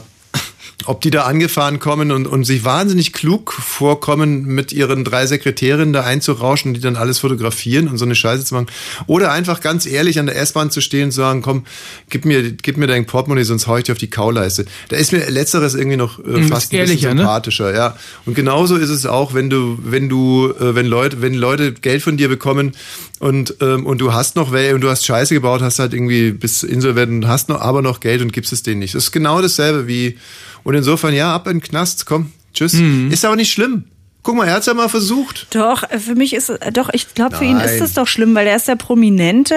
[0.85, 5.93] Ob die da angefahren kommen und, und sich wahnsinnig klug vorkommen, mit ihren drei Sekretärinnen
[5.93, 8.67] da einzurauschen, die dann alles fotografieren und so eine Scheiße zu machen.
[9.07, 11.65] Oder einfach ganz ehrlich an der S-Bahn zu stehen und zu sagen, komm,
[12.09, 14.65] gib mir, gib mir dein Portemonnaie, sonst hau ich dir auf die Kauleiste.
[14.89, 16.85] Da ist mir letzteres irgendwie noch äh, Mhm, fast ein ne?
[16.85, 17.97] bisschen sympathischer, ja.
[18.25, 22.01] Und genauso ist es auch, wenn du, wenn du, äh, wenn Leute, wenn Leute Geld
[22.01, 22.73] von dir bekommen
[23.19, 26.63] und, ähm, und du hast noch und du hast Scheiße gebaut, hast halt irgendwie bis
[26.63, 28.95] insolvent und hast noch aber noch Geld und gibst es denen nicht.
[28.95, 30.17] Das ist genau dasselbe wie,
[30.65, 32.73] und insofern, ja, ab in den Knast, komm, tschüss.
[32.73, 33.12] Mhm.
[33.12, 33.86] Ist aber nicht schlimm.
[34.23, 35.47] Guck mal, er hat's ja mal versucht.
[35.51, 38.34] Doch, äh, für mich ist es, doch, ich glaube, für ihn ist es doch schlimm,
[38.34, 39.56] weil er ist der Prominente,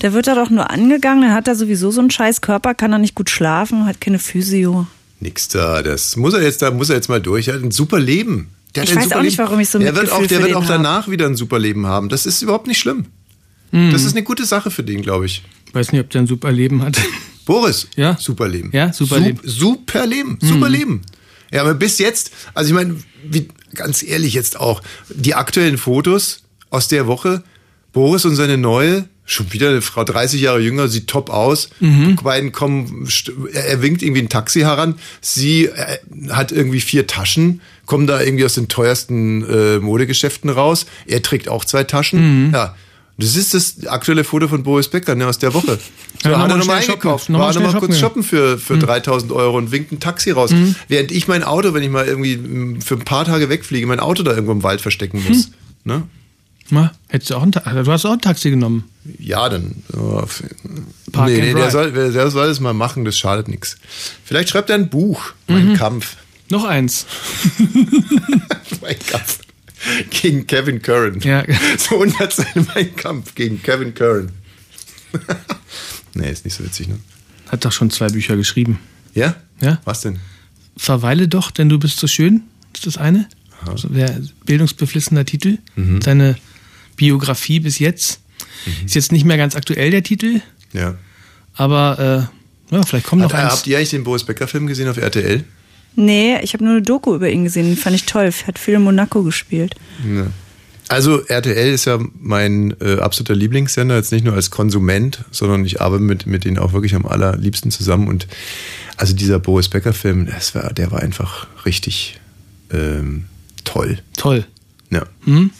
[0.00, 2.92] der wird da doch nur angegangen, dann hat er sowieso so einen scheiß Körper, kann
[2.92, 4.86] er nicht gut schlafen, hat keine Physio.
[5.18, 7.48] Nix da, das muss er jetzt, da muss er jetzt mal durch.
[7.48, 8.48] Er hat ein super Leben.
[8.76, 10.36] Der hat Ich weiß super auch nicht, warum ich so Der wird Mitgefühl auch, der
[10.38, 10.68] für wird den auch hab.
[10.68, 12.08] danach wieder ein super Leben haben.
[12.08, 13.06] Das ist überhaupt nicht schlimm.
[13.72, 13.90] Mhm.
[13.90, 15.42] Das ist eine gute Sache für den, glaube ich.
[15.72, 16.96] Weiß nicht, ob der ein super Leben hat.
[17.46, 17.88] Boris.
[17.96, 18.16] Ja.
[18.20, 18.68] Super Leben.
[18.74, 19.40] Ja, super Sup- Leben.
[19.44, 20.38] Super Leben.
[20.42, 21.00] Super Leben.
[21.50, 26.42] Ja, aber bis jetzt, also ich meine, wie, ganz ehrlich jetzt auch, die aktuellen Fotos
[26.70, 27.42] aus der Woche,
[27.92, 31.70] Boris und seine neue, schon wieder eine Frau, 30 Jahre jünger, sieht top aus.
[31.80, 32.16] Mhm.
[32.16, 33.08] Die beiden kommen,
[33.52, 34.96] er er winkt irgendwie ein Taxi heran.
[35.20, 35.98] Sie äh,
[36.30, 40.86] hat irgendwie vier Taschen, kommen da irgendwie aus den teuersten äh, Modegeschäften raus.
[41.06, 42.48] Er trägt auch zwei Taschen.
[42.48, 42.54] Mhm.
[42.54, 42.76] Ja.
[43.18, 45.78] Das ist das aktuelle Foto von Boris Becker ne, aus der Woche.
[46.22, 47.30] So, Ja, hat er nochmal eingekauft.
[47.30, 50.50] Nochmal war nochmal kurz shoppen, shoppen für, für 3000 Euro und winkt ein Taxi raus.
[50.50, 50.74] Mhm.
[50.88, 54.22] Während ich mein Auto, wenn ich mal irgendwie für ein paar Tage wegfliege, mein Auto
[54.22, 55.28] da irgendwo im Wald verstecken Hm.
[55.28, 55.50] muss.
[55.84, 56.02] Ne?
[56.68, 58.84] Na, hättest du auch ein, du hast auch ein Taxi genommen.
[59.18, 59.82] Ja, dann.
[59.96, 60.24] Oh,
[61.12, 63.76] Park nee, nee, der soll, der soll es mal machen, das schadet nichts.
[64.24, 65.74] Vielleicht schreibt er ein Buch, Mein Mhm.
[65.76, 66.16] Kampf.
[66.50, 67.06] Noch eins.
[68.82, 69.38] mein Kampf.
[70.10, 71.20] Gegen Kevin Curran.
[71.20, 71.44] Ja.
[71.78, 74.30] So 100 Seiten Mein Kampf gegen Kevin Curran.
[76.14, 76.98] nee, ist nicht so witzig, ne?
[77.48, 78.78] Hat doch schon zwei Bücher geschrieben.
[79.14, 79.36] Ja?
[79.60, 79.80] Ja.
[79.84, 80.18] Was denn?
[80.76, 82.42] Verweile doch, denn du bist so schön.
[82.74, 83.28] ist das eine.
[83.66, 85.58] Also der bildungsbeflissener Titel.
[85.76, 86.02] Mhm.
[86.02, 86.36] Seine
[86.96, 88.20] Biografie bis jetzt.
[88.84, 90.40] Ist jetzt nicht mehr ganz aktuell, der Titel.
[90.72, 90.96] Ja.
[91.54, 92.28] Aber
[92.70, 93.52] äh, ja, vielleicht kommt Hat, noch eins.
[93.52, 95.44] habt ihr eigentlich den Boris Becker-Film gesehen auf RTL?
[95.96, 98.30] Nee, ich habe nur eine Doku über ihn gesehen, fand ich toll.
[98.46, 99.74] Hat viel in Monaco gespielt.
[100.06, 100.26] Ja.
[100.88, 105.80] Also RTL ist ja mein äh, absoluter Lieblingssender, jetzt nicht nur als Konsument, sondern ich
[105.80, 108.06] arbeite mit, mit denen auch wirklich am allerliebsten zusammen.
[108.06, 108.28] Und
[108.96, 112.20] also dieser Boris Becker-Film, das war, der war einfach richtig
[112.72, 113.24] ähm,
[113.64, 113.98] toll.
[114.16, 114.46] Toll.
[114.90, 115.04] Ja.
[115.24, 115.50] Hm?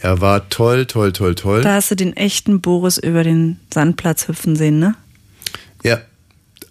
[0.00, 1.62] Er war toll, toll, toll, toll.
[1.62, 4.94] Da hast du den echten Boris über den Sandplatz hüpfen sehen, ne?
[5.82, 5.98] Ja.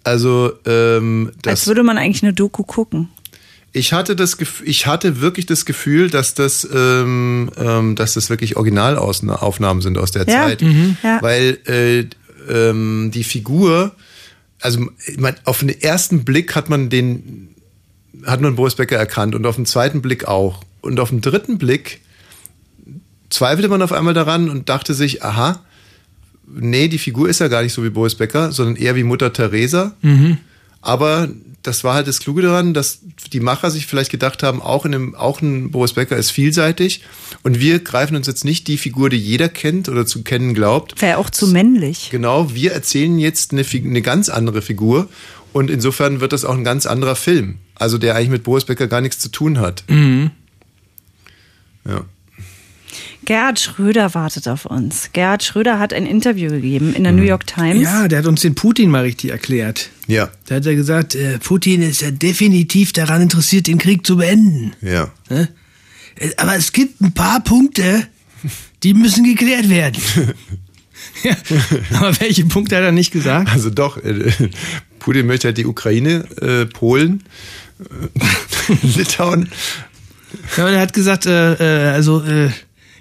[0.08, 3.10] Also ähm, Als das, würde man eigentlich eine Doku gucken.
[3.72, 8.30] ich hatte das Gef ich hatte wirklich das Gefühl, dass das ähm, ähm, dass das
[8.30, 10.96] wirklich Originalaufnahmen sind aus der Ja, Zeit, mhm.
[11.02, 11.20] ja.
[11.20, 12.06] weil äh,
[12.50, 13.94] ähm, die Figur,
[14.62, 14.86] also
[15.18, 17.54] man, auf den ersten Blick hat man den
[18.24, 21.58] hat man Boris Becker erkannt und auf den zweiten Blick auch und auf den dritten
[21.58, 22.00] Blick
[23.28, 25.62] zweifelte man auf einmal daran und dachte sich, aha,
[26.54, 29.32] nee, die Figur ist ja gar nicht so wie Boris Becker, sondern eher wie Mutter
[29.32, 29.94] Teresa.
[30.02, 30.38] Mhm.
[30.80, 31.28] Aber
[31.62, 33.00] das war halt das Kluge daran, dass
[33.32, 37.02] die Macher sich vielleicht gedacht haben, auch, in einem, auch ein Boris Becker ist vielseitig
[37.42, 41.00] und wir greifen uns jetzt nicht die Figur, die jeder kennt oder zu kennen glaubt.
[41.02, 42.08] Wäre auch zu männlich.
[42.10, 45.08] Genau, wir erzählen jetzt eine, eine ganz andere Figur
[45.52, 47.58] und insofern wird das auch ein ganz anderer Film.
[47.74, 49.84] Also der eigentlich mit Boris Becker gar nichts zu tun hat.
[49.88, 50.30] Mhm.
[51.86, 52.04] Ja.
[53.28, 55.10] Gerhard Schröder wartet auf uns.
[55.12, 57.82] Gerhard Schröder hat ein Interview gegeben in der New York Times.
[57.82, 59.90] Ja, der hat uns den Putin mal richtig erklärt.
[60.06, 60.30] Ja.
[60.46, 64.72] Da hat er gesagt, äh, Putin ist ja definitiv daran interessiert, den Krieg zu beenden.
[64.80, 65.10] Ja.
[65.28, 65.50] Ne?
[66.18, 68.08] Äh, Aber es gibt ein paar Punkte,
[68.82, 70.00] die müssen geklärt werden.
[71.22, 71.36] ja,
[71.98, 73.50] aber welche Punkte hat er nicht gesagt?
[73.50, 74.32] Also doch, äh,
[75.00, 77.24] Putin möchte halt die Ukraine, äh, Polen,
[77.78, 79.50] äh, Litauen.
[80.56, 82.48] Ja, und er hat gesagt, äh, äh, also äh,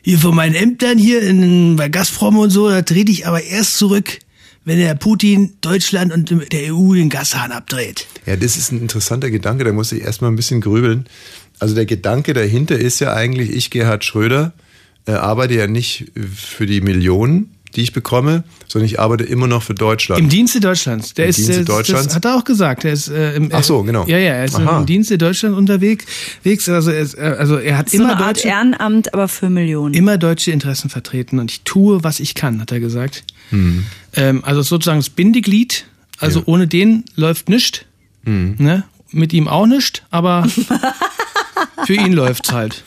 [0.08, 3.78] hier von meinen Ämtern hier in, bei Gazprom und so, da trete ich aber erst
[3.78, 4.20] zurück,
[4.64, 8.08] wenn der Putin Deutschland und der EU den Gashahn abdreht.
[8.26, 11.08] Ja, das ist ein interessanter Gedanke, da muss ich erstmal ein bisschen grübeln.
[11.60, 14.54] Also der Gedanke dahinter ist ja eigentlich, ich, Gerhard Schröder,
[15.08, 19.62] äh, arbeite ja nicht für die Millionen, die ich bekomme, sondern ich arbeite immer noch
[19.62, 20.20] für Deutschland.
[20.20, 21.14] Im Dienste Deutschlands.
[21.14, 22.08] Der Im ist, Dienste der, Deutschlands?
[22.08, 22.84] Das hat er auch gesagt.
[22.84, 24.06] Der ist, äh, im, Ach so, genau.
[24.08, 24.80] Ja, ja, er ist Aha.
[24.80, 26.06] im Dienste Deutschland unterwegs.
[26.42, 26.68] wegs.
[26.68, 29.52] Also er, ist, äh, also er hat So immer eine Art deutsche, Ehrenamt, aber für
[29.52, 29.94] Millionen.
[29.94, 33.24] immer deutsche Interessen vertreten und ich tue, was ich kann, hat er gesagt.
[33.52, 33.86] Hm.
[34.16, 35.86] Ähm, also sozusagen das Bindeglied.
[36.20, 37.82] Also ohne den läuft nichts.
[38.24, 38.56] Hm.
[38.58, 38.84] Ne?
[39.12, 40.48] Mit ihm auch nicht, aber
[41.86, 42.84] für ihn läuft's halt.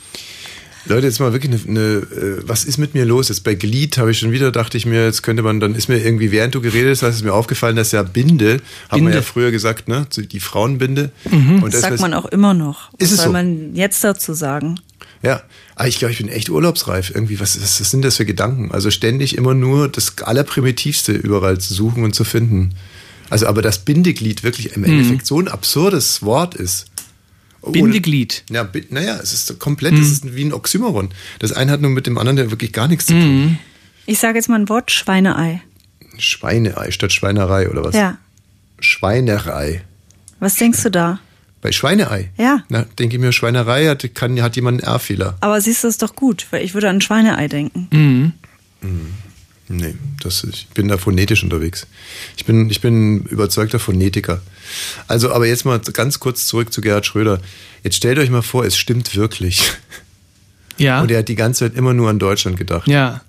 [0.86, 3.28] Leute, jetzt mal wirklich eine, eine äh, was ist mit mir los?
[3.28, 5.88] Jetzt bei Glied habe ich schon wieder, dachte ich mir, jetzt könnte man, dann ist
[5.88, 9.22] mir irgendwie, während du geredet hast, ist mir aufgefallen, dass ja Binde, haben wir ja
[9.22, 11.10] früher gesagt, ne, die Frauenbinde.
[11.24, 12.90] Das das sagt man auch immer noch.
[12.92, 13.32] Was Ist es soll so?
[13.32, 14.80] man jetzt dazu sagen?
[15.22, 15.42] Ja,
[15.76, 17.10] aber ich glaube, ich bin echt urlaubsreif.
[17.14, 18.70] Irgendwie, was, was, was sind das für Gedanken?
[18.72, 22.74] Also ständig immer nur das Allerprimitivste überall zu suchen und zu finden.
[23.28, 24.88] Also, aber das Bindeglied wirklich im Mhm.
[24.88, 26.86] Endeffekt so ein absurdes Wort ist.
[27.62, 28.44] Bindeglied.
[28.50, 31.10] Ja, bi- naja, es ist komplett, es ist wie ein Oxymoron.
[31.40, 33.58] Das eine hat nur mit dem anderen ja wirklich gar nichts zu tun.
[34.06, 35.60] Ich sage jetzt mal ein Wort, Schweineei.
[36.18, 37.94] Schweineei statt Schweinerei oder was?
[37.94, 38.18] Ja.
[38.80, 39.82] Schweinerei.
[40.38, 41.20] Was denkst du da?
[41.60, 42.30] Bei Schweineei?
[42.38, 42.64] Ja.
[42.70, 45.36] Na, denke ich mir, Schweinerei hat, kann, hat jemand einen R-Fehler.
[45.40, 47.88] Aber siehst du, das ist doch gut, weil ich würde an Schweineei denken.
[47.92, 48.32] Mhm.
[49.72, 51.86] Nee, das, ich bin da phonetisch unterwegs.
[52.36, 54.42] Ich bin, ich bin überzeugter Phonetiker.
[55.06, 57.40] Also, aber jetzt mal ganz kurz zurück zu Gerhard Schröder.
[57.84, 59.70] Jetzt stellt euch mal vor, es stimmt wirklich.
[60.76, 61.02] Ja.
[61.02, 62.88] Und er hat die ganze Zeit immer nur an Deutschland gedacht.
[62.88, 63.20] Ja.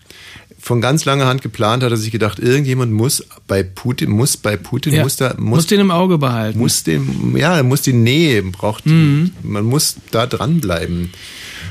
[0.59, 4.57] Von ganz langer Hand geplant hat er sich gedacht, irgendjemand muss bei Putin, muss bei
[4.57, 5.03] Putin, Ja.
[5.03, 6.57] muss da, Muss muss, den im Auge behalten.
[6.59, 9.31] muss den, ja, er muss die Nähe, braucht, Mhm.
[9.43, 11.11] man muss da dranbleiben.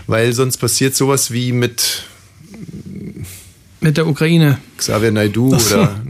[0.06, 2.04] Weil sonst passiert sowas wie mit
[3.80, 4.58] Mit der Ukraine.
[4.76, 5.76] Xavier Naidu so.
[5.76, 6.00] oder.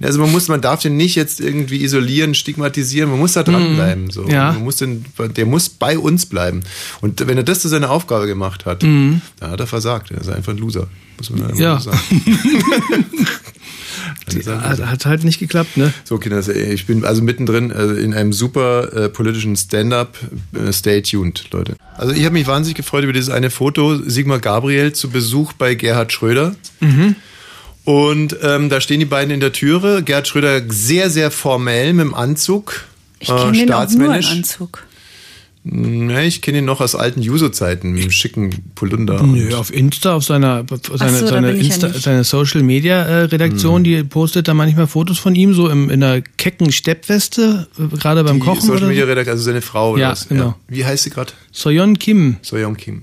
[0.00, 4.10] Also man muss, man darf den nicht jetzt irgendwie isolieren, stigmatisieren, man muss da dranbleiben.
[4.10, 4.26] So.
[4.28, 4.52] Ja.
[4.52, 5.04] Man muss den,
[5.36, 6.64] der muss bei uns bleiben.
[7.00, 9.20] Und wenn er das zu seiner Aufgabe gemacht hat, Mhm.
[9.38, 10.10] dann hat er versagt.
[10.10, 10.88] Er ist einfach ein Loser.
[11.18, 11.78] Muss man Ja.
[11.78, 12.00] so sagen.
[14.46, 15.92] Hat, hat halt nicht geklappt, ne?
[16.04, 20.18] So, Kinder, ich bin also mittendrin äh, in einem super äh, politischen Stand-up.
[20.54, 21.76] Äh, stay tuned, Leute.
[21.96, 23.96] Also ich habe mich wahnsinnig gefreut über dieses eine Foto.
[23.96, 26.54] Sigmar Gabriel zu Besuch bei Gerhard Schröder.
[26.80, 27.16] Mhm.
[27.84, 30.02] Und ähm, da stehen die beiden in der Türe.
[30.02, 32.84] Gerhard Schröder sehr, sehr formell mit dem Anzug.
[33.18, 34.84] Ich kenne den auch nur Anzug.
[35.64, 39.22] Ne, ich kenne ihn noch aus alten Juso-Zeiten, mit einem schicken Polunder.
[39.22, 40.64] Nö, auf Insta, auf seiner,
[40.96, 42.02] seine, so, seine, ja Insta, nicht.
[42.02, 43.84] seine Social Media äh, Redaktion, Hm.
[43.84, 48.24] die postet da manchmal Fotos von ihm, so im, in einer kecken Steppweste, äh, gerade
[48.24, 49.08] beim Die Kochen Social oder Media so.
[49.10, 49.92] Redaktion, also seine Frau.
[49.92, 50.28] Oder Ja, was?
[50.28, 50.56] genau.
[50.66, 51.32] Wie heißt sie gerade?
[51.52, 52.38] Soyeon Kim.
[52.42, 53.02] Soyeon Kim.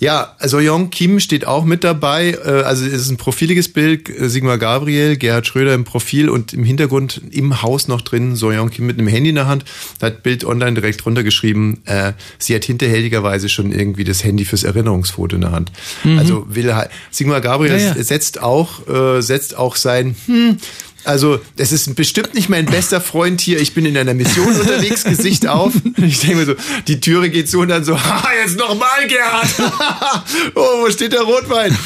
[0.00, 2.30] Ja, Soyeon Kim steht auch mit dabei.
[2.44, 4.08] Äh, Also es ist ein profiliges Bild.
[4.08, 8.70] äh, Sigmar Gabriel, Gerhard Schröder im Profil und im Hintergrund im Haus noch drin Soyeon
[8.70, 9.64] Kim mit einem Handy in der Hand.
[9.98, 14.64] Da hat Bild online direkt runtergeschrieben, äh, sie hat hinterhältigerweise schon irgendwie das Handy fürs
[14.64, 15.72] Erinnerungsfoto in der Hand.
[16.04, 16.18] Mhm.
[16.18, 16.72] Also will
[17.10, 18.02] Sigmar Gabriel Ja, ja.
[18.02, 20.58] setzt auch äh, setzt auch sein hm,
[21.08, 23.60] also, es ist bestimmt nicht mein bester Freund hier.
[23.60, 25.72] Ich bin in einer Mission unterwegs, Gesicht auf.
[25.96, 26.54] Ich denke mir so,
[26.86, 29.48] die Türe geht zu und dann so, haha, jetzt nochmal, Gerhard.
[30.54, 31.76] oh, wo steht der Rotwein?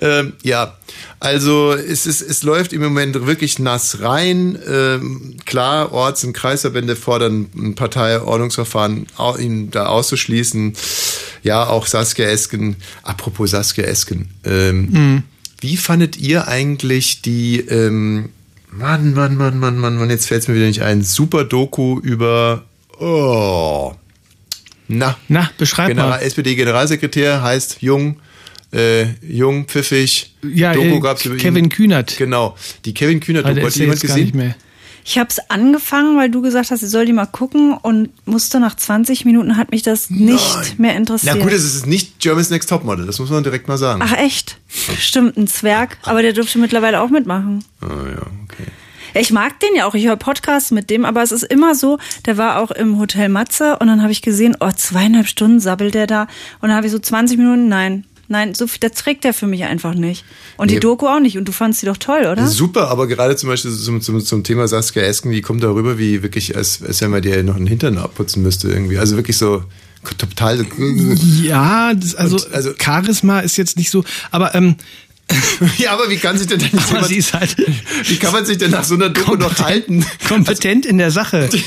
[0.00, 0.76] ähm, ja,
[1.18, 4.58] also es, ist, es läuft im Moment wirklich nass rein.
[4.66, 9.06] Ähm, klar, Orts- und Kreisverbände fordern ein Parteiordnungsverfahren,
[9.38, 10.74] ihn da auszuschließen.
[11.42, 12.76] Ja, auch Saskia Esken.
[13.02, 14.30] Apropos Saskia Esken.
[14.44, 15.22] Ähm, Mhm.
[15.60, 18.30] Wie fandet ihr eigentlich die, ähm,
[18.72, 21.98] Mann, Mann, Mann, Mann, Mann, Mann, jetzt fällt es mir wieder nicht ein, super Doku
[22.00, 22.64] über,
[22.98, 23.92] oh,
[24.88, 26.22] na, Na, beschreib General, mal.
[26.22, 28.16] SPD-Generalsekretär heißt Jung,
[28.72, 30.34] äh, Jung, pfiffig.
[30.42, 31.68] Ja, Doku äh, gab's über Kevin ihn.
[31.70, 32.16] Kühnert.
[32.16, 33.60] Genau, die Kevin Kühnert Ah, Doku.
[33.60, 34.46] der Hat die jemand jetzt gar nicht gesehen?
[34.46, 34.54] mehr.
[35.02, 38.60] Ich habe es angefangen, weil du gesagt hast, ich soll die mal gucken und musste
[38.60, 41.40] nach 20 Minuten hat mich das nicht mehr Na interessiert.
[41.40, 44.02] gut, es ist nicht Germany's Next Topmodel, das muss man direkt mal sagen.
[44.04, 44.58] Ach echt?
[44.98, 47.64] Stimmt, ein Zwerg, aber der durfte mittlerweile auch mitmachen.
[47.80, 47.86] Ah.
[47.86, 48.26] Ja,
[49.14, 51.98] Ich mag den ja auch, ich höre Podcasts mit dem, aber es ist immer so,
[52.26, 55.94] der war auch im Hotel Matze und dann habe ich gesehen, oh, zweieinhalb Stunden sabbelt
[55.94, 56.22] der da
[56.60, 59.46] und dann habe ich so 20 Minuten, nein, nein, so viel, das trägt der für
[59.46, 60.24] mich einfach nicht.
[60.56, 60.74] Und Nee.
[60.74, 62.46] die Doku auch nicht und du fandst die doch toll, oder?
[62.46, 66.22] Super, aber gerade zum Beispiel zum, zum, zum Thema Saskia Esken, die kommt darüber wie
[66.22, 68.98] wirklich, als, als wenn man dir noch einen Hintern abputzen müsste irgendwie.
[68.98, 69.64] Also wirklich so
[70.16, 70.64] total.
[71.42, 74.76] Ja, das, also, also Charisma ist jetzt nicht so, aber ähm,
[75.78, 77.56] ja, aber wie kann sich denn dann aber jemand, sie ist halt
[78.04, 80.04] wie kann man sich denn nach so einer Doku noch halten?
[80.26, 81.48] kompetent in der Sache.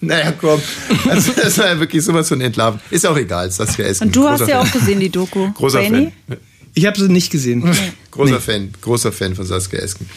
[0.00, 0.60] Naja, komm.
[1.08, 2.80] Also, das war ja wirklich sowas von entlarven.
[2.90, 4.08] Ist auch egal, Saskia Esken.
[4.08, 5.50] Und du hast ja auch gesehen, die Doku.
[5.52, 6.12] Großer Rainy?
[6.28, 6.38] Fan.
[6.74, 7.68] Ich habe sie nicht gesehen.
[8.10, 10.08] Großer Fan, großer Fan von Saskia Esken.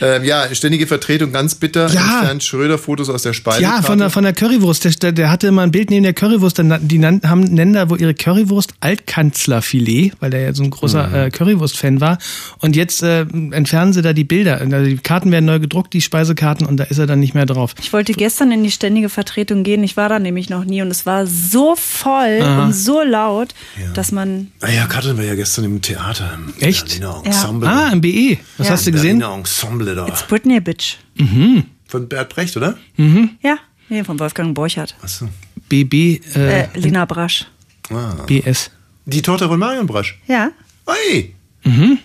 [0.00, 1.88] Ähm, ja, ständige Vertretung, ganz bitter.
[1.92, 2.18] Ja.
[2.20, 3.62] Entfernt Schröder Fotos aus der Speise.
[3.62, 5.02] Ja, von der, von der Currywurst.
[5.02, 6.58] Der, der, hatte immer ein Bild neben der Currywurst.
[6.58, 11.08] Dann, die haben, nennen da wohl ihre Currywurst Altkanzlerfilet, weil der ja so ein großer
[11.08, 11.14] Mhm.
[11.14, 12.18] äh, Currywurst-Fan war.
[12.60, 14.60] Und jetzt äh, entfernen sie da die Bilder.
[14.60, 17.46] Also die Karten werden neu gedruckt, die Speisekarten, und da ist er dann nicht mehr
[17.46, 17.74] drauf.
[17.80, 19.82] Ich wollte gestern in die ständige Vertretung gehen.
[19.84, 22.64] Ich war da nämlich noch nie und es war so voll Aha.
[22.64, 23.54] und so laut,
[23.94, 24.52] dass man.
[24.60, 26.38] Ah ja, Katrin war ja gestern im Theater.
[26.58, 26.88] Im Echt?
[26.88, 27.68] Berliner Ensemble.
[27.68, 28.38] Ah, im BE.
[28.58, 28.72] Was Ja.
[28.74, 29.18] hast du gesehen?
[29.18, 30.06] Berliner Ensemble da.
[30.08, 30.96] It's Britney Bitch.
[31.16, 31.64] Mhm.
[31.86, 32.76] Von Bert Brecht, oder?
[32.96, 33.30] Mhm.
[33.42, 33.56] Ja,
[33.88, 34.94] nee, von Wolfgang Borchert.
[35.02, 35.28] Achso.
[35.68, 37.46] BB, äh, Äh, Lina Brasch.
[37.90, 38.14] Ah.
[38.26, 38.70] BS.
[39.06, 40.18] Die Tochter von Marion Brasch.
[40.26, 40.50] Ja,
[40.86, 41.34] Oi!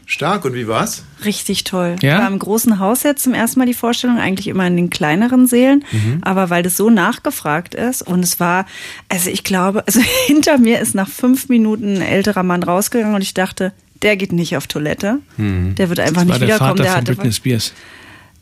[0.06, 1.04] Stark, und wie war's?
[1.26, 1.96] richtig toll.
[2.04, 2.20] Ja?
[2.20, 5.48] War im großen Haus jetzt zum ersten Mal die Vorstellung, eigentlich immer in den kleineren
[5.48, 6.20] Sälen, Mhm.
[6.22, 8.68] aber weil das so nachgefragt ist und es war,
[9.10, 13.22] also ich glaube, also hinter mir ist nach fünf Minuten ein älterer Mann rausgegangen und
[13.24, 15.20] ich dachte, der geht nicht auf Toilette.
[15.38, 16.70] Der wird einfach das nicht war der wiederkommen.
[16.78, 17.74] Vater Der von hatte Britney Spears.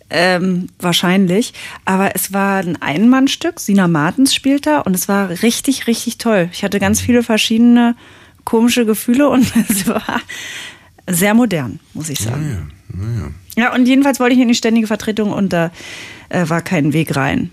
[0.10, 1.54] ähm, wahrscheinlich.
[1.86, 3.60] Aber es war ein Einmannstück.
[3.60, 6.50] Sina Martens spielt da und es war richtig, richtig toll.
[6.52, 7.96] Ich hatte ganz viele verschiedene
[8.44, 10.22] komische Gefühle und es war
[11.08, 12.72] sehr modern, muss ich sagen.
[13.58, 15.72] Ja, und jedenfalls wollte ich in die ständige Vertretung und da
[16.30, 17.50] äh, war kein Weg rein.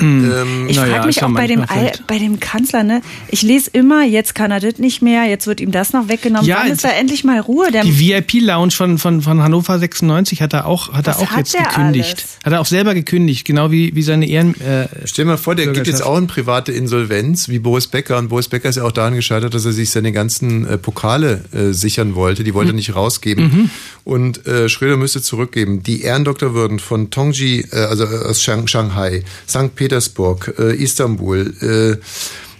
[0.00, 3.00] Ähm, Ich frage mich auch bei dem, Al bei dem Kanzler, ne?
[3.28, 6.46] Ich lese immer, jetzt kann er das nicht mehr, jetzt wird ihm das noch weggenommen.
[6.46, 7.70] Ja, Wann ist da endlich mal Ruhe?
[7.70, 11.38] Der, Die VIP-Lounge von, von, von Hannover 96 hat er auch, hat er auch hat
[11.48, 12.18] jetzt gekündigt.
[12.18, 12.38] alles?
[12.44, 14.54] Hat er auch selber gekündigt, genau wie, wie seine Ehren.
[14.60, 18.18] Äh, Stell dir mal vor, der geht jetzt auch in private Insolvenz, wie Boris Becker.
[18.18, 21.44] Und Boris Becker ist ja auch daran gescheitert, dass er sich seine ganzen äh, Pokale
[21.52, 22.44] äh, sichern wollte.
[22.44, 22.76] Die wollte er Mhm.
[22.76, 23.44] nicht rausgeben.
[23.44, 23.70] Mhm.
[24.04, 25.82] Und äh, Schröder müsste zurückgeben.
[25.82, 29.74] Die Ehrendoktorwürden von Tongji, äh, also aus Shang Shanghai, St.
[29.84, 32.02] Petersburg, äh, Istanbul, äh,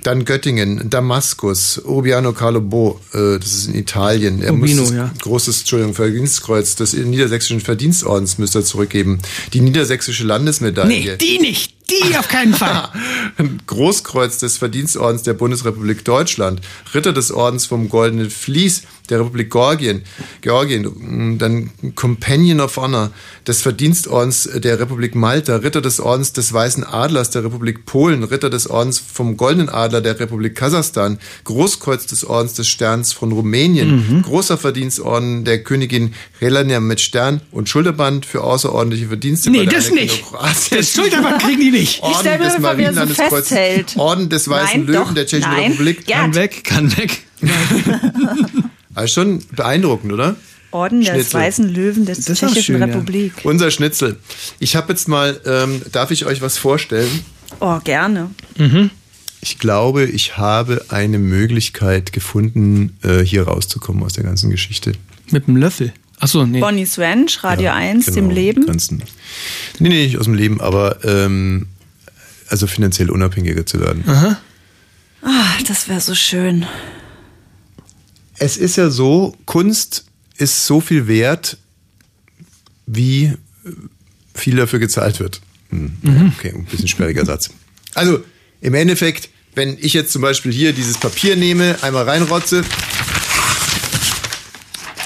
[0.02, 4.42] dann Göttingen, Damaskus, Urbiano Carlo Bo, äh, das ist in Italien.
[4.42, 5.10] Er Urbino, muss ja.
[5.22, 9.20] großes, Entschuldigung, Verdienstkreuz des niedersächsischen Verdienstordens müsste er zurückgeben.
[9.54, 10.88] Die niedersächsische Landesmedaille.
[10.88, 11.73] nee, die nicht.
[11.90, 12.88] Die auf keinen Fall.
[13.66, 16.60] Großkreuz des Verdienstordens der Bundesrepublik Deutschland,
[16.94, 20.02] Ritter des Ordens vom Goldenen Vlies der Republik Georgien,
[20.40, 23.10] Georgien, dann Companion of Honor
[23.46, 28.48] des Verdienstordens der Republik Malta, Ritter des Ordens des Weißen Adlers der Republik Polen, Ritter
[28.48, 33.94] des Ordens vom Goldenen Adler der Republik Kasachstan, Großkreuz des Ordens des Sterns von Rumänien,
[34.08, 34.22] Mhm.
[34.22, 39.50] großer Verdienstorden der Königin Helena mit Stern und Schulterband für außerordentliche Verdienste.
[39.50, 40.24] Nee, das nicht.
[40.70, 41.96] Das Schulterband kriegen die nicht.
[41.96, 43.96] Ich Orden stell mir des vor, wie er so festhält.
[43.96, 45.72] Orden des Weißen Nein, Löwen doch, der Tschechischen nein.
[45.72, 46.06] Republik.
[46.06, 46.20] Gerd.
[46.20, 47.22] Kann weg, kann weg.
[48.96, 50.36] Also schon beeindruckend, oder?
[50.70, 51.40] Orden des Schnitzel.
[51.40, 52.86] Weißen Löwen der Tschechischen schön, ja.
[52.86, 53.32] Republik.
[53.42, 54.20] Unser Schnitzel.
[54.60, 57.10] Ich habe jetzt mal, ähm, darf ich euch was vorstellen?
[57.58, 58.30] Oh, gerne.
[59.40, 64.92] Ich glaube, ich habe eine Möglichkeit gefunden, äh, hier rauszukommen aus der ganzen Geschichte.
[65.30, 65.92] Mit einem Löffel.
[66.18, 66.60] Achso, nee.
[66.60, 68.66] Bonnie's Ranch, Radio 1, Genau, dem Leben.
[68.66, 69.02] Ganzen.
[69.78, 71.66] Nee, nee, nicht aus dem Leben, aber ähm,
[72.48, 74.04] also finanziell unabhängiger zu werden.
[74.06, 74.38] Aha.
[75.22, 76.66] Ah, das wäre so schön.
[78.38, 80.04] Es ist ja so, Kunst
[80.36, 81.56] ist so viel wert,
[82.86, 83.36] wie äh,
[84.34, 85.40] viel dafür gezahlt wird.
[85.70, 86.32] Hm, Mhm.
[86.38, 87.50] Okay, ein bisschen sperriger Satz.
[87.94, 88.22] Also,
[88.60, 92.64] im Endeffekt, wenn ich jetzt zum Beispiel hier dieses Papier nehme, einmal reinrotze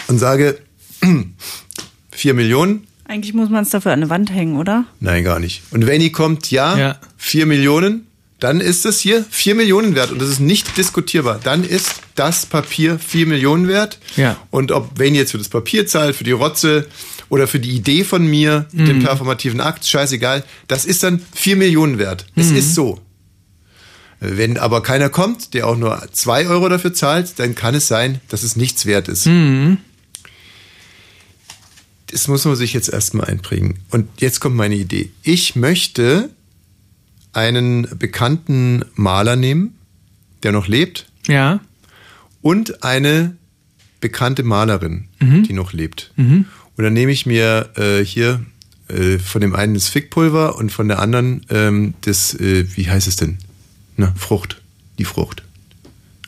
[0.08, 0.58] und sage,
[2.12, 4.84] 4 Millionen, Eigentlich muss man es dafür an eine Wand hängen, oder?
[5.00, 5.62] Nein, gar nicht.
[5.70, 6.98] Und wenn die kommt, ja, Ja.
[7.16, 8.06] 4 Millionen,
[8.38, 11.40] dann ist es hier 4 Millionen wert und das ist nicht diskutierbar.
[11.42, 13.98] Dann ist das Papier 4 Millionen wert.
[14.16, 14.36] Ja.
[14.50, 16.86] Und ob wenn jetzt für das Papier zahlt, für die Rotze
[17.30, 19.02] oder für die Idee von mir, den Mhm.
[19.04, 22.26] performativen Akt, scheißegal, das ist dann 4 Millionen wert.
[22.36, 22.56] Es Mhm.
[22.56, 23.00] ist so.
[24.20, 28.20] Wenn aber keiner kommt, der auch nur 2 Euro dafür zahlt, dann kann es sein,
[28.28, 29.26] dass es nichts wert ist.
[29.26, 29.78] Mhm.
[32.10, 33.78] Das muss man sich jetzt erstmal einprägen.
[33.90, 35.10] Und jetzt kommt meine Idee.
[35.22, 36.30] Ich möchte
[37.32, 39.76] einen bekannten Maler nehmen,
[40.42, 41.60] der noch lebt, Ja.
[42.40, 43.36] und eine
[44.00, 45.42] bekannte Malerin, Mhm.
[45.44, 46.12] die noch lebt.
[46.16, 46.46] Mhm.
[46.76, 48.44] Und dann nehme ich mir äh, hier
[48.88, 53.06] äh, von dem einen das Fickpulver und von der anderen ähm, das, äh, wie heißt
[53.08, 53.38] es denn?
[53.98, 54.62] Na, Frucht.
[54.98, 55.42] Die Frucht.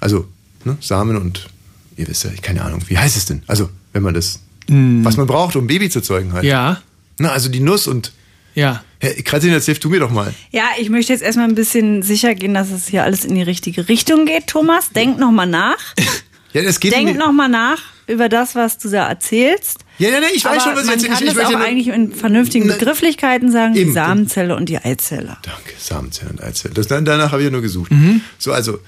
[0.01, 0.29] Also,
[0.65, 1.49] ne, Samen und,
[1.97, 3.43] ihr wisst ja, keine Ahnung, wie heißt es denn?
[3.47, 5.05] Also, wenn man das, Mhm.
[5.05, 6.45] was man braucht, um ein Baby zu zeugen halt.
[6.45, 6.81] Ja.
[7.19, 8.13] Na, also die Nuss und,
[8.55, 8.83] Ja.
[8.99, 10.33] Herr Kratzin, jetzt hilf du mir doch mal.
[10.51, 13.43] Ja, ich möchte jetzt erstmal ein bisschen sicher gehen, dass es hier alles in die
[13.43, 14.91] richtige Richtung geht, Thomas.
[14.91, 15.79] Denk noch mal nach.
[16.53, 17.79] Ja, es geht Denk um- noch mal nach
[18.09, 19.85] über das, was du da erzählst.
[19.99, 21.09] Ja, ja, ja, ich weiß Aber schon, was ich man erzähle.
[21.15, 23.93] kann Ich es möchte auch ja eigentlich in vernünftigen Na, Begrifflichkeiten sagen, die eben.
[23.93, 25.37] Samenzelle und die Eizelle.
[25.43, 26.75] Danke, Samenzelle und Eizelle.
[26.75, 27.93] Das, danach habe ich ja nur gesucht.
[27.93, 28.23] Mhm.
[28.37, 28.81] So, also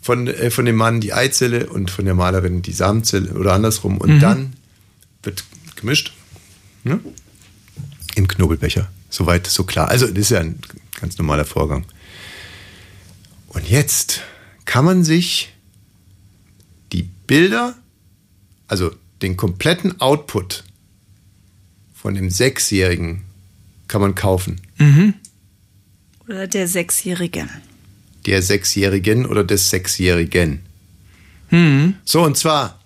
[0.00, 3.98] von, äh, von dem Mann die Eizelle und von der Malerin die Samenzelle oder andersrum.
[3.98, 4.20] Und Mhm.
[4.20, 4.52] dann
[5.22, 5.44] wird
[5.76, 6.12] gemischt
[6.84, 7.00] ne?
[8.14, 8.90] im Knobelbecher.
[9.10, 9.88] Soweit, so klar.
[9.88, 10.58] Also, das ist ja ein
[11.00, 11.84] ganz normaler Vorgang.
[13.48, 14.22] Und jetzt
[14.64, 15.52] kann man sich
[16.92, 17.74] die Bilder,
[18.66, 20.64] also den kompletten Output
[21.94, 23.24] von dem Sechsjährigen
[23.88, 24.60] kann man kaufen.
[24.76, 25.14] Mhm.
[26.28, 27.48] Oder der Sechsjährige.
[28.26, 30.60] der Sechsjährigen oder des Sechsjährigen.
[31.50, 31.94] Mhm.
[32.04, 32.78] So, und zwar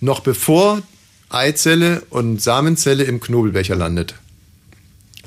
[0.00, 0.82] noch bevor
[1.34, 4.14] Eizelle und Samenzelle im Knobelbecher landet.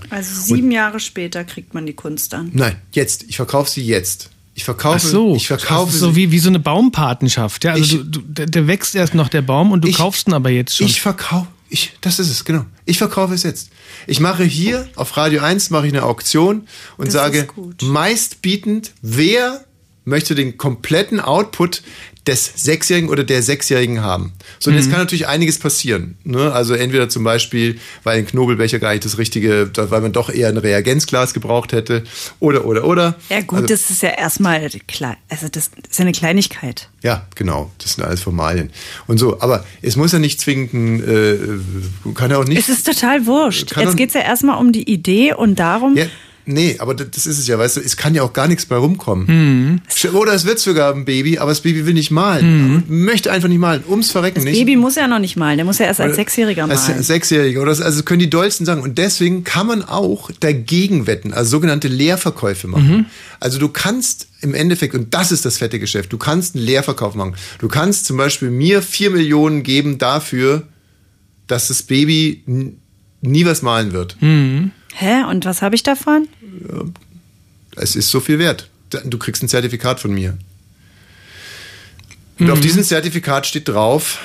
[0.09, 2.51] Also sieben Jahre später kriegt man die Kunst dann.
[2.53, 3.23] Nein, jetzt.
[3.27, 4.29] Ich verkaufe sie jetzt.
[4.55, 7.63] Ich verkaufe, Ach so, ich verkaufe so wie, wie so eine Baumpatenschaft.
[7.63, 10.33] Ja, also Ich- du, du, der, wächst erst noch der Baum und du kaufst ihn
[10.33, 10.87] aber jetzt schon.
[10.87, 12.65] Ich verkaufe, ich, das ist es, genau.
[12.85, 13.69] Ich verkaufe es jetzt.
[14.07, 17.47] Ich mache hier auf Radio 1 mache ich eine Auktion und Das sage,
[17.83, 19.63] meistbietend, wer
[20.05, 21.83] möchte den kompletten Output
[22.27, 24.33] des Sechsjährigen oder der Sechsjährigen haben.
[24.59, 24.91] So, und jetzt Mhm.
[24.91, 26.17] kann natürlich einiges passieren.
[26.23, 26.51] Ne?
[26.51, 30.49] Also entweder zum Beispiel, weil ein Knobelbecher gar nicht das richtige, weil man doch eher
[30.49, 32.03] ein Reagenzglas gebraucht hätte,
[32.39, 33.15] oder, oder, oder.
[33.29, 35.17] Ja gut, also, das ist ja erstmal klar.
[35.29, 36.89] Also das ist ja eine Kleinigkeit.
[37.03, 37.71] Ja, genau.
[37.77, 38.71] Das sind alles Formalien.
[39.07, 42.59] Und so, aber es muss ja nicht zwingend ein, äh, kann ja auch nicht.
[42.59, 43.75] Es ist total wurscht.
[43.77, 46.05] Jetzt geht's ja erstmal um die Idee und darum, Ja,
[46.47, 48.65] nee, aber das das ist es ja, weißt du, es kann ja auch gar nichts
[48.65, 49.81] bei rumkommen.
[50.05, 50.13] Mhm.
[50.15, 52.83] Oder es wird sogar ein Baby, aber das Baby will nicht malen.
[52.87, 53.83] Und möchte einfach nicht malen.
[53.87, 54.57] Ums Verrecken das nicht.
[54.57, 55.57] Baby muss ja noch nicht malen.
[55.57, 57.03] Der muss ja erst als Oder- Sechsjähriger Als malen.
[57.03, 57.61] Sechsjähriger.
[57.61, 58.81] Oder das, also können die dollsten sagen.
[58.81, 62.87] Und deswegen kann man auch dagegen wetten, also sogenannte Leerverkäufe machen.
[62.89, 63.05] Mhm.
[63.39, 67.15] Also du kannst im Endeffekt, und das ist das fette Geschäft, du kannst einen Leerverkauf
[67.15, 67.35] machen.
[67.59, 70.63] Du kannst zum Beispiel mir vier Millionen geben dafür,
[71.47, 72.43] dass das Baby
[73.21, 74.17] nie was malen wird.
[74.21, 75.23] Hä?
[75.29, 76.27] Und was habe ich davon?
[77.75, 78.69] Es ist so viel wert.
[79.05, 80.37] Du kriegst ein Zertifikat von mir.
[82.39, 82.51] Und Mhm.
[82.53, 84.19] auf diesem Zertifikat steht drauf,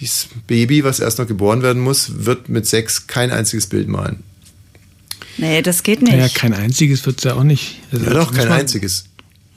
[0.00, 4.22] dieses Baby, was erst noch geboren werden muss, wird mit sechs kein einziges Bild malen.
[5.36, 6.12] Nee, das geht nicht.
[6.12, 7.80] Naja, kein einziges wird's ja auch nicht.
[7.92, 9.04] Also Ja, doch, kein man, einziges.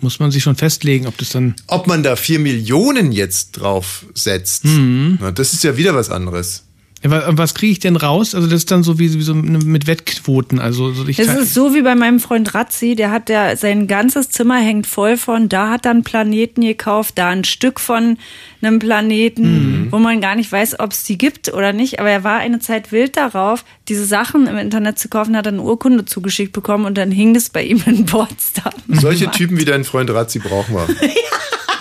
[0.01, 1.55] Muss man sich schon festlegen, ob das dann.
[1.67, 5.17] Ob man da vier Millionen jetzt drauf setzt, Mhm.
[5.21, 6.63] na, das ist ja wieder was anderes.
[7.03, 8.33] Ja, wa- was kriege ich denn raus?
[8.33, 10.59] Also das ist dann so wie, wie so mit Wettquoten.
[10.59, 13.87] Also so ich Das ist so wie bei meinem Freund Razzi, der hat der sein
[13.87, 18.17] ganzes Zimmer hängt voll von, da hat er einen Planeten gekauft, da ein Stück von
[18.61, 19.43] einem Planeten,
[19.83, 19.91] Mhm.
[19.91, 22.59] wo man gar nicht weiß, ob es die gibt oder nicht, aber er war eine
[22.59, 26.97] Zeit wild darauf, diese Sachen im Internet zu kaufen, hat eine Urkunde zugeschickt bekommen und
[26.97, 28.71] dann hing das bei ihm in Potsdam.
[28.87, 30.87] Solche Typen wie dein Freund Razzi brauchen wir.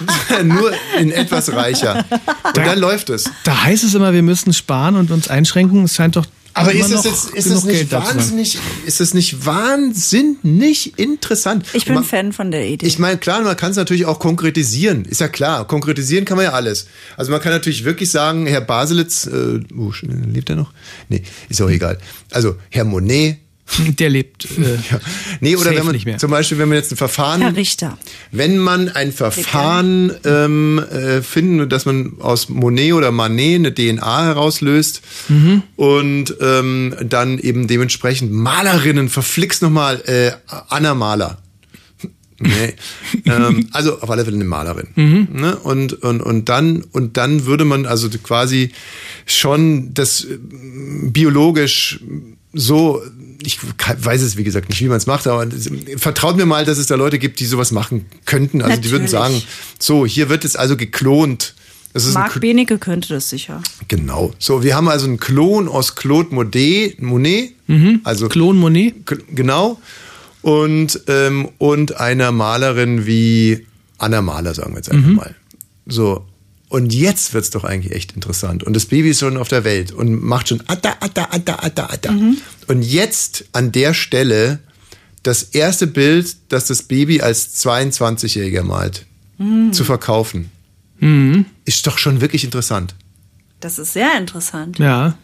[0.44, 2.04] Nur in etwas reicher.
[2.44, 3.24] Und dann läuft es.
[3.44, 5.84] Da heißt es immer, wir müssen sparen und uns einschränken.
[5.84, 6.26] Es scheint doch.
[6.54, 8.16] Aber ist es jetzt, ist genug es nicht Geld da zu sein.
[8.18, 11.64] wahnsinnig, ist es nicht wahnsinnig interessant?
[11.72, 12.86] Ich bin Man- Fan von der Idee.
[12.86, 15.06] Ich meine, klar, man kann es natürlich auch konkretisieren.
[15.06, 16.88] Ist ja klar, konkretisieren kann man ja alles.
[17.16, 20.72] Also man kann natürlich wirklich sagen, Herr Baselitz, äh, oh, lebt er noch?
[21.08, 21.96] Nee, ist auch egal.
[22.30, 23.38] Also Herr Monet.
[23.98, 24.46] Der lebt.
[24.58, 25.00] Äh, ja.
[25.40, 26.18] Nee, oder wenn man nicht mehr.
[26.18, 27.40] zum Beispiel, wenn man jetzt ein Verfahren.
[27.40, 27.98] Herr Richter.
[28.30, 34.24] Wenn man ein Verfahren ähm, äh, finden, dass man aus Monet oder Manet eine DNA
[34.24, 35.62] herauslöst Mhm.
[35.76, 40.32] und ähm, dann eben dementsprechend Malerinnen verflixt nochmal äh,
[40.68, 41.38] Anna Maler.
[42.44, 42.74] Nee.
[43.26, 44.88] ähm, also auf alle Fälle eine Malerin.
[44.96, 45.28] Mhm.
[45.32, 45.54] Ne?
[45.58, 48.72] Und, und, und, dann, und dann würde man also quasi
[49.26, 50.38] schon das äh,
[51.04, 52.00] biologisch
[52.52, 53.02] so,
[53.42, 55.46] ich weiß es wie gesagt nicht, wie man es macht, aber
[55.96, 58.62] vertraut mir mal, dass es da Leute gibt, die sowas machen könnten.
[58.62, 59.54] Also die würden sagen, Natürlich.
[59.78, 61.54] so, hier wird es also geklont.
[61.94, 63.62] Das ist ein Marc Benecke könnte das sicher.
[63.88, 64.32] Genau.
[64.38, 67.52] So, wir haben also einen Klon aus Claude Monet, Monet
[68.04, 68.94] also Klon Monet.
[69.34, 69.78] Genau.
[70.42, 73.66] Und, ähm, und einer Malerin wie
[73.98, 75.14] Anna Mahler, sagen wir jetzt einfach Mhm.
[75.16, 75.34] mal.
[75.86, 76.24] So.
[76.72, 78.62] Und jetzt wird's doch eigentlich echt interessant.
[78.62, 81.84] Und das Baby ist schon auf der Welt und macht schon atta, atta, atta, atta,
[81.84, 82.14] atta.
[82.66, 84.58] Und jetzt an der Stelle
[85.22, 89.04] das erste Bild, das das Baby als 22-Jähriger malt,
[89.36, 89.74] Mhm.
[89.74, 90.50] zu verkaufen,
[90.98, 91.44] Mhm.
[91.66, 92.94] ist doch schon wirklich interessant.
[93.60, 94.78] Das ist sehr interessant.
[94.78, 95.18] Ja.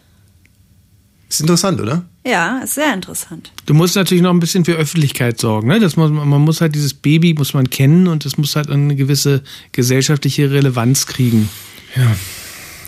[1.28, 2.04] Ist interessant, oder?
[2.26, 3.52] Ja, ist sehr interessant.
[3.66, 5.68] Du musst natürlich noch ein bisschen für Öffentlichkeit sorgen.
[5.68, 5.78] Ne?
[5.78, 8.96] Das muss, man muss halt dieses Baby muss man kennen und es muss halt eine
[8.96, 11.48] gewisse gesellschaftliche Relevanz kriegen.
[11.96, 12.16] Ja.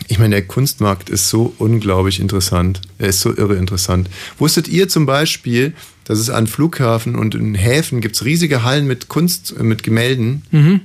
[0.09, 2.81] Ich meine, der Kunstmarkt ist so unglaublich interessant.
[2.99, 4.11] Er ist so irre interessant.
[4.39, 5.73] Wusstet ihr zum Beispiel,
[6.05, 10.43] dass es an Flughafen und in Häfen gibt's riesige Hallen mit Kunst, äh, mit Gemälden?
[10.51, 10.81] Mhm.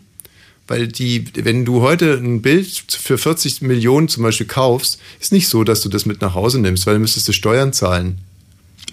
[0.68, 5.47] Weil die, wenn du heute ein Bild für 40 Millionen zum Beispiel kaufst, ist nicht
[5.47, 8.18] so, dass du das mit nach Hause nimmst, weil dann müsstest du Steuern zahlen.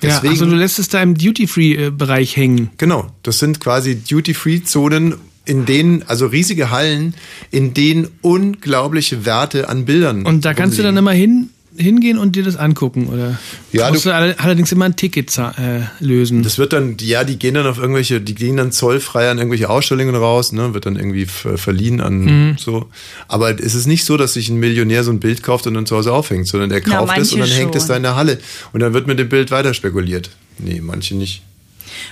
[0.03, 2.71] Ja, also du lässt es da im Duty-Free-Bereich hängen.
[2.77, 5.15] Genau, das sind quasi Duty-Free-Zonen,
[5.45, 7.15] in denen, also riesige Hallen,
[7.51, 10.27] in denen unglaubliche Werte an Bildern.
[10.27, 13.39] Und da kannst du dann immer hin, hingehen und dir das angucken, oder?
[13.73, 16.43] Ja, musst du- du all- allerdings immer ein Ticket äh, lösen.
[16.43, 19.71] Das wird dann, ja, die gehen dann auf irgendwelche, die gehen dann zollfrei an irgendwelche
[19.71, 22.57] Ausstellungen raus, ne, wird dann irgendwie ver- verliehen an Mhm.
[22.59, 22.87] so.
[23.29, 25.87] Aber es ist nicht so, dass sich ein Millionär so ein Bild kauft und dann
[25.87, 27.89] zu Hause aufhängt, sondern der kauft es und dann manche hängt es schon.
[27.89, 28.39] da in der Halle.
[28.73, 30.31] Und dann wird mit dem Bild weiter spekuliert.
[30.59, 31.43] Nee, manche nicht.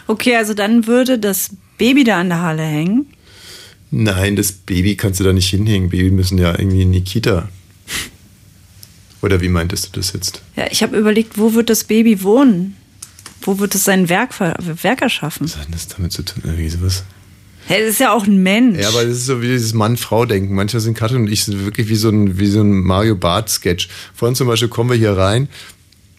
[0.07, 3.07] Okay, also dann würde das Baby da an der Halle hängen.
[3.91, 5.91] Nein, das Baby kannst du da nicht hinhängen.
[5.91, 7.49] Baby müssen ja irgendwie in die Kita.
[9.23, 10.43] Oder wie meintest du das jetzt?
[10.57, 12.77] Ja, ich habe überlegt, wo wird das Baby wohnen?
[13.43, 15.47] Wo wird es sein Werk, Werk erschaffen?
[15.47, 16.43] Was hat das damit zu tun?
[16.45, 17.05] Irgendwie sowas?
[17.67, 18.81] Hey, das ist ja auch ein Mensch.
[18.81, 20.55] Ja, aber das ist so wie dieses Mann-Frau-Denken.
[20.55, 23.89] Manchmal sind Katrin und ich sind wirklich wie so ein, wie so ein Mario Barth-Sketch.
[24.15, 25.49] Vorhin zum Beispiel kommen wir hier rein,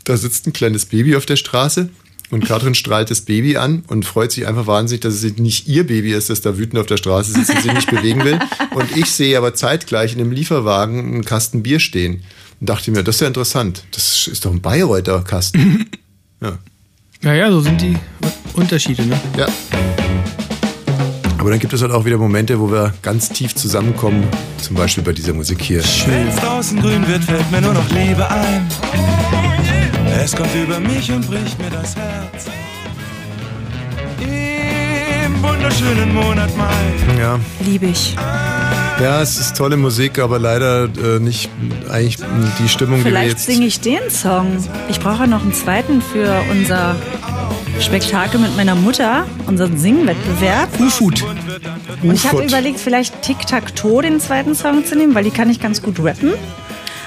[0.03, 1.89] da sitzt ein kleines Baby auf der Straße
[2.31, 5.85] und Katrin strahlt das Baby an und freut sich einfach wahnsinnig, dass es nicht ihr
[5.85, 8.39] Baby ist, das da wütend auf der Straße sitzt und sich nicht bewegen will.
[8.73, 12.23] Und ich sehe aber zeitgleich in einem Lieferwagen einen Kasten Bier stehen.
[12.61, 13.83] Und dachte mir, das ist ja interessant.
[13.91, 15.89] Das ist doch ein Bayreuther Kasten.
[16.43, 16.57] Ja.
[17.21, 17.95] Naja, so sind die
[18.55, 19.15] Unterschiede, ne?
[19.37, 19.47] Ja.
[21.37, 24.27] Aber dann gibt es halt auch wieder Momente, wo wir ganz tief zusammenkommen.
[24.59, 25.83] Zum Beispiel bei dieser Musik hier.
[26.07, 28.67] Wenn draußen grün wird, fällt mir nur noch Liebe ein.
[30.19, 32.47] Es kommt über mich und bricht mir das Herz.
[34.19, 37.19] Im wunderschönen Monat Mai.
[37.19, 37.39] Ja.
[37.63, 38.15] Liebe ich.
[39.01, 41.49] Ja, es ist tolle Musik, aber leider äh, nicht
[41.89, 42.17] eigentlich
[42.59, 43.45] die Stimmung, die wir Vielleicht jetzt.
[43.47, 44.63] singe ich den Song.
[44.89, 46.95] Ich brauche noch einen zweiten für unser
[47.79, 50.79] Spektakel mit meiner Mutter, unseren Singwettbewerb.
[50.79, 51.23] Ufut.
[52.03, 55.59] Und ich habe überlegt, vielleicht Tic-Tac-Toe den zweiten Song zu nehmen, weil die kann ich
[55.59, 56.33] ganz gut rappen.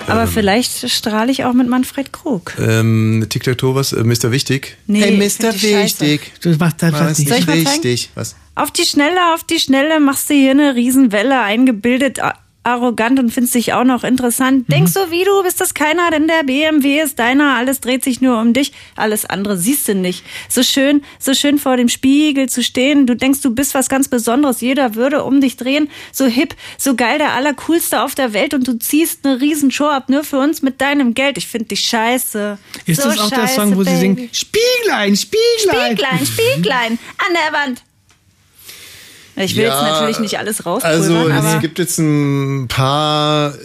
[0.09, 2.55] Aber vielleicht strahle ich auch mit Manfred Krug.
[2.59, 3.93] Ähm, Tic-Tac-Toe, was?
[3.93, 4.33] Äh, Mr.
[4.33, 4.79] Wichtig?
[4.89, 5.55] Nee, hey, Mr.
[5.55, 6.33] Wichtig.
[6.43, 7.29] Du machst einfach Was nicht.
[7.29, 7.85] Soll ich nicht mal zeigen?
[7.85, 8.11] wichtig?
[8.17, 8.35] Was?
[8.57, 12.21] Auf die Schnelle, auf die Schnelle machst du hier eine Riesenwelle, eingebildet,
[12.63, 14.71] arrogant und findest dich auch noch interessant.
[14.71, 18.21] Denkst so wie du, bist das keiner, denn der BMW ist deiner, alles dreht sich
[18.21, 20.25] nur um dich, alles andere siehst du nicht.
[20.49, 24.09] So schön, so schön vor dem Spiegel zu stehen, du denkst, du bist was ganz
[24.09, 28.55] Besonderes, jeder würde um dich drehen, so hip, so geil, der allercoolste auf der Welt
[28.55, 31.39] und du ziehst eine Riesenshow ab, nur für uns mit deinem Geld.
[31.39, 32.57] Ich find dich scheiße.
[32.87, 34.01] Ist so das auch der scheiße, Song, wo sie Baby.
[34.01, 34.29] singen?
[34.33, 35.97] Spieglein, Spieglein.
[35.97, 37.83] Spieglein, Spieglein, an der Wand.
[39.37, 43.55] Ich will Ja, jetzt natürlich nicht alles Also rausprügeln, es aber gibt jetzt ein paar
[43.55, 43.59] äh,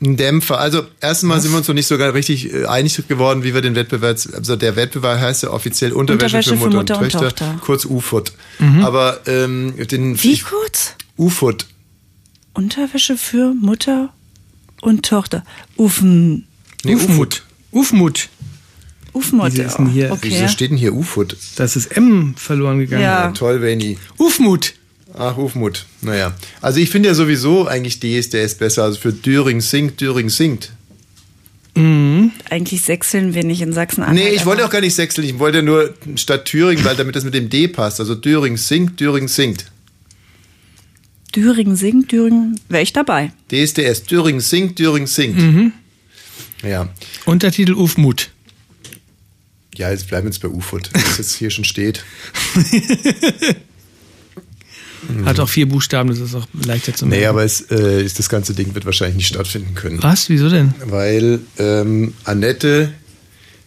[0.00, 0.58] Dämpfer.
[0.58, 3.74] Also erstmal sind wir uns noch nicht sogar richtig äh, einig geworden, wie wir den
[3.74, 7.10] Wettbewerb, also der Wettbewerb heißt ja offiziell Unterwäsche, Unterwäsche für Mutter, für Mutter und, und
[7.12, 7.60] Töchter, Tochter.
[7.64, 8.32] kurz UFUT.
[8.58, 8.84] Mhm.
[8.84, 10.94] Aber ähm, den wie kurz?
[11.16, 11.66] UFUT.
[12.54, 14.12] Unterwäsche für Mutter
[14.80, 15.44] und Tochter.
[15.76, 16.46] Ufen.
[16.84, 17.42] Nee, Ufmut.
[17.72, 18.28] Ufmut.
[19.18, 19.56] Ufmut.
[19.56, 20.12] Wie ist denn hier?
[20.12, 20.28] Okay.
[20.30, 21.36] Wieso steht denn hier UFUT?
[21.56, 23.02] Das ist M verloren gegangen.
[23.02, 23.24] Ja.
[23.26, 23.98] Ja, toll, Veni.
[24.16, 24.74] Ufmut.
[25.14, 25.86] Ach, Ufmut.
[26.00, 26.34] Naja.
[26.60, 28.84] Also ich finde ja sowieso eigentlich DSDS besser.
[28.84, 30.70] Also für Düring singt, Düring singt.
[31.74, 32.32] Mhm.
[32.50, 34.18] Eigentlich sechseln wir nicht in Sachsen-Anhalt.
[34.18, 35.26] Nee, ich wollte auch gar nicht sechseln.
[35.26, 38.00] Ich wollte nur statt Thüringen, weil damit das mit dem D passt.
[38.00, 39.66] Also Düring singt, Düring singt.
[41.34, 43.32] Düringen singt, Düringen, wäre ich dabei.
[43.50, 45.36] DSDS, Düring singt, Düring singt.
[45.36, 45.72] Mhm.
[46.62, 46.88] Ja.
[47.26, 48.30] Untertitel Ufmut.
[49.78, 52.04] Ja, jetzt bleiben wir jetzt bei UFUT, was jetzt hier schon steht.
[55.24, 57.22] Hat auch vier Buchstaben, das ist auch leichter zu merken.
[57.22, 60.02] Nee, aber es, äh, ist, das ganze Ding wird wahrscheinlich nicht stattfinden können.
[60.02, 60.28] Was?
[60.28, 60.74] Wieso denn?
[60.84, 62.92] Weil ähm, Annette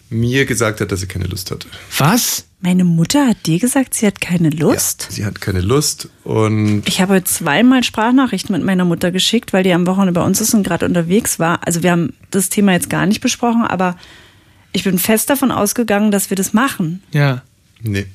[0.10, 1.70] mir gesagt hat, dass sie keine Lust hatte.
[1.98, 2.44] Was?
[2.60, 5.08] Meine Mutter hat dir gesagt, sie hat keine Lust.
[5.10, 9.74] Sie hat keine Lust und Ich habe zweimal Sprachnachrichten mit meiner Mutter geschickt, weil die
[9.74, 11.66] am Wochenende bei uns ist und gerade unterwegs war.
[11.66, 13.96] Also wir haben das Thema jetzt gar nicht besprochen, aber
[14.74, 17.04] ich bin fest davon ausgegangen, dass wir das machen.
[17.12, 17.42] Ja.
[17.82, 18.06] nee.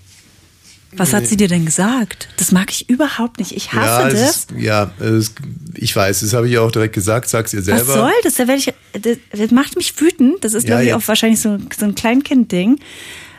[0.92, 2.28] Was hat sie dir denn gesagt?
[2.38, 3.52] Das mag ich überhaupt nicht.
[3.52, 4.36] Ich hasse ja, es das.
[4.36, 5.34] Ist, ja, es,
[5.74, 7.86] ich weiß, das habe ich auch direkt gesagt, sag's ihr selber.
[7.86, 8.34] Was soll das?
[8.36, 10.42] Da werde ich, das, das macht mich wütend.
[10.42, 10.96] Das ist, Ja, glaube ich, ja.
[10.96, 12.78] auch wahrscheinlich so, so ein Kleinkind-Ding.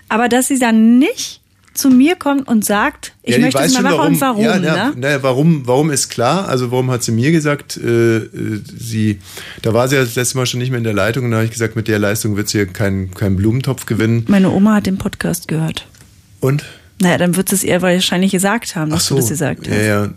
[0.08, 1.42] Aber dass sie dann nicht
[1.78, 4.90] zu mir kommt und sagt, ich Ja, möchte es mal machen und warum, ja, ja,
[4.90, 4.94] ne?
[4.98, 9.20] naja, warum, warum ist klar, also warum hat sie mir gesagt, äh, äh, sie,
[9.62, 11.38] da war sie ja das letzte Mal schon nicht mehr in der Leitung und da
[11.38, 14.26] habe ich gesagt, mit der Leistung wird sie keinen keinen Blumentopf gewinnen.
[14.28, 15.88] Meine Oma hat den Podcast gehört.
[16.40, 16.66] Und?
[17.00, 19.76] Naja, dann wird es ihr wahrscheinlich gesagt haben, dass Ach so, du das gesagt hast.
[19.76, 20.10] ja, ja,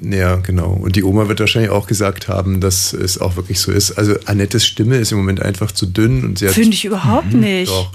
[0.00, 0.72] ja, genau.
[0.72, 3.92] Und die Oma wird wahrscheinlich auch gesagt haben, dass es auch wirklich so ist.
[3.92, 6.54] Also Annettes Stimme ist im Moment einfach zu dünn und sie hat.
[6.54, 7.70] Finde ich überhaupt Mhm, nicht.
[7.70, 7.90] Doch.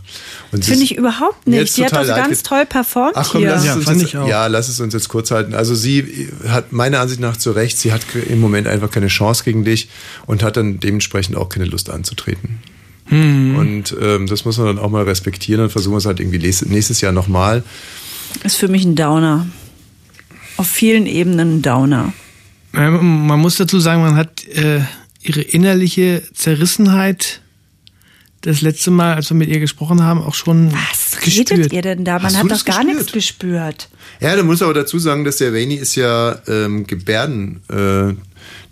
[0.51, 1.77] Und sie Finde ich überhaupt nicht.
[1.77, 3.51] Die hat leid ganz toll performt Ach komm, hier.
[3.51, 4.27] lass es Ja, uns ich auch.
[4.27, 5.53] ja, lass es uns jetzt kurz halten.
[5.53, 9.43] Also sie hat meiner Ansicht nach zu Recht, sie hat im Moment einfach keine Chance
[9.43, 9.87] gegen dich
[10.25, 12.59] und hat dann dementsprechend auch keine Lust anzutreten.
[13.05, 13.55] Hm.
[13.57, 15.61] Und ähm, das muss man dann auch mal respektieren.
[15.61, 17.63] Dann versuchen wir es halt irgendwie nächstes, nächstes Jahr nochmal.
[18.43, 19.45] Ist für mich ein Downer.
[20.61, 22.13] Auf vielen Ebenen ein Downer.
[22.71, 24.81] Man muss dazu sagen, man hat äh,
[25.23, 27.41] ihre innerliche Zerrissenheit
[28.41, 31.49] das letzte Mal, als wir mit ihr gesprochen haben, auch schon Was gespürt.
[31.49, 32.19] redet ihr denn da?
[32.19, 32.85] Man Hast hat doch gar gespürt?
[32.95, 33.89] nichts gespürt.
[34.19, 38.13] Ja, du musst aber dazu sagen, dass der Rainy ist ja ähm, Gebärden, äh,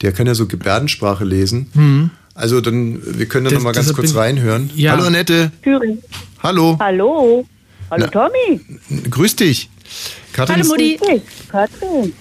[0.04, 1.72] der kann ja so Gebärdensprache lesen.
[1.74, 2.12] Mhm.
[2.36, 4.70] Also dann, wir können da nochmal ganz kurz reinhören.
[4.76, 4.92] Ja.
[4.92, 5.52] Hallo Annette.
[5.64, 6.04] Thüringen.
[6.44, 6.78] Hallo.
[6.80, 7.48] Hallo.
[7.90, 8.30] Hallo Na.
[8.30, 8.62] Tommy.
[9.10, 9.72] Grüß dich.
[10.34, 11.00] Katrin Hallo Mutti.
[11.50, 12.14] Katrin.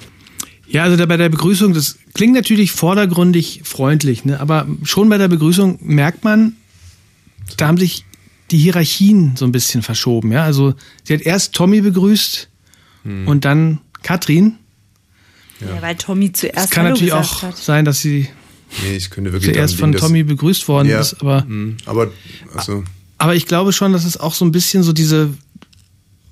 [0.66, 4.38] Ja, also da bei der Begrüßung, das klingt natürlich vordergründig freundlich, ne?
[4.40, 6.56] aber schon bei der Begrüßung merkt man,
[7.56, 8.04] da haben sich
[8.50, 10.30] die Hierarchien so ein bisschen verschoben.
[10.32, 10.44] Ja?
[10.44, 12.48] Also sie hat erst Tommy begrüßt
[13.04, 13.28] Hm.
[13.28, 14.56] und dann Katrin.
[15.60, 17.56] Ja, weil Tommy zuerst Es kann Hallo natürlich gesagt auch hat.
[17.56, 18.28] sein, dass sie
[18.84, 22.10] Nee, ich könnte wirklich zuerst von liegen, Tommy begrüßt worden Ja, ist, aber mhm, aber
[22.54, 22.84] also
[23.16, 25.30] Aber ich glaube schon, dass es auch so ein bisschen so diese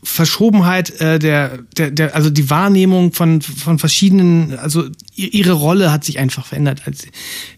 [0.08, 4.84] Verschobenheit äh, der, der, der, also die Wahrnehmung von, von verschiedenen, also
[5.16, 6.82] ihre Rolle hat sich einfach verändert.
[6.86, 7.08] Als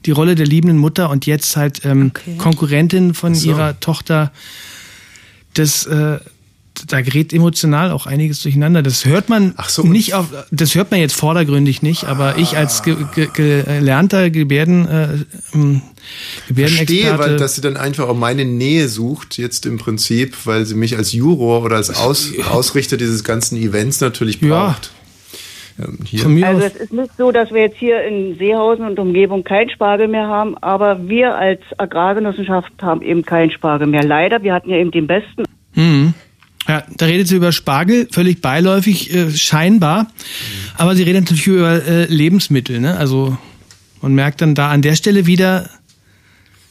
[0.07, 3.51] die Rolle der liebenden Mutter und jetzt halt ähm, Konkurrentin von so.
[3.51, 4.33] ihrer Tochter.
[5.53, 6.21] Das, äh,
[6.87, 8.83] da gerät emotional auch einiges durcheinander.
[8.83, 12.97] Das hört man nicht auf, das hört man jetzt vordergründig nicht, aber ich als ge,
[13.14, 15.09] ge, gelernter Gebärden, äh,
[15.55, 15.83] ähm,
[16.53, 17.18] verstehe, Gebärdenexperte.
[17.18, 20.97] weil dass sie dann einfach auch meine Nähe sucht, jetzt im Prinzip, weil sie mich
[20.97, 24.91] als Juror oder als Aus, Ausrichter dieses ganzen Events natürlich braucht.
[25.79, 26.47] Ähm, hier.
[26.47, 30.09] Also es ist nicht so, dass wir jetzt hier in Seehausen und Umgebung keinen Spargel
[30.09, 34.03] mehr haben, aber wir als Agrargenossenschaft haben eben keinen Spargel mehr.
[34.03, 35.45] Leider, wir hatten ja eben den besten.
[35.74, 36.14] Mhm.
[36.67, 40.11] Ja, da redet sie über Spargel, völlig beiläufig, äh, scheinbar.
[40.77, 42.81] Aber sie redet natürlich über äh, Lebensmittel.
[42.81, 42.97] Ne?
[42.97, 43.39] Also
[44.03, 45.71] man merkt dann da an der Stelle wieder,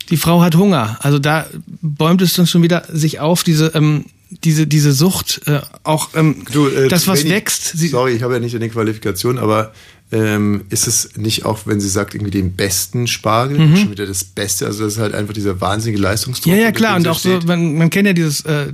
[0.09, 0.97] die Frau hat Hunger.
[1.01, 1.47] Also da
[1.81, 4.05] bäumt es dann schon wieder sich auf, diese, ähm,
[4.43, 7.77] diese, diese Sucht, äh, auch ähm, Du, äh, das, was wächst.
[7.77, 9.73] sorry, ich habe ja nicht eine Qualifikation, aber
[10.11, 13.75] ähm, ist es nicht auch, wenn sie sagt, irgendwie den besten Spargel, Mhm.
[13.75, 14.65] schon wieder das Beste?
[14.65, 16.53] Also das ist halt einfach dieser wahnsinnige Leistungsdruck.
[16.53, 16.95] Ja, ja, klar.
[16.95, 17.45] Und auch so, steht.
[17.47, 18.71] man, man kennt ja dieses, äh,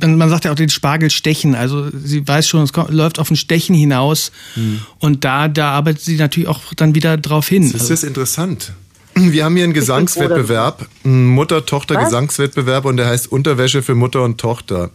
[0.00, 1.54] man, man sagt ja auch den Spargel stechen.
[1.54, 4.30] Also sie weiß schon, es kommt, läuft auf ein Stechen hinaus.
[4.54, 4.80] Hm.
[4.98, 7.72] Und da, da arbeitet sie natürlich auch dann wieder drauf hin.
[7.72, 8.72] Das ist interessant.
[9.14, 14.90] Wir haben hier einen Gesangswettbewerb, einen Mutter-Tochter-Gesangswettbewerb und der heißt Unterwäsche für Mutter und Tochter.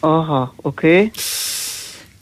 [0.00, 1.12] Aha, okay.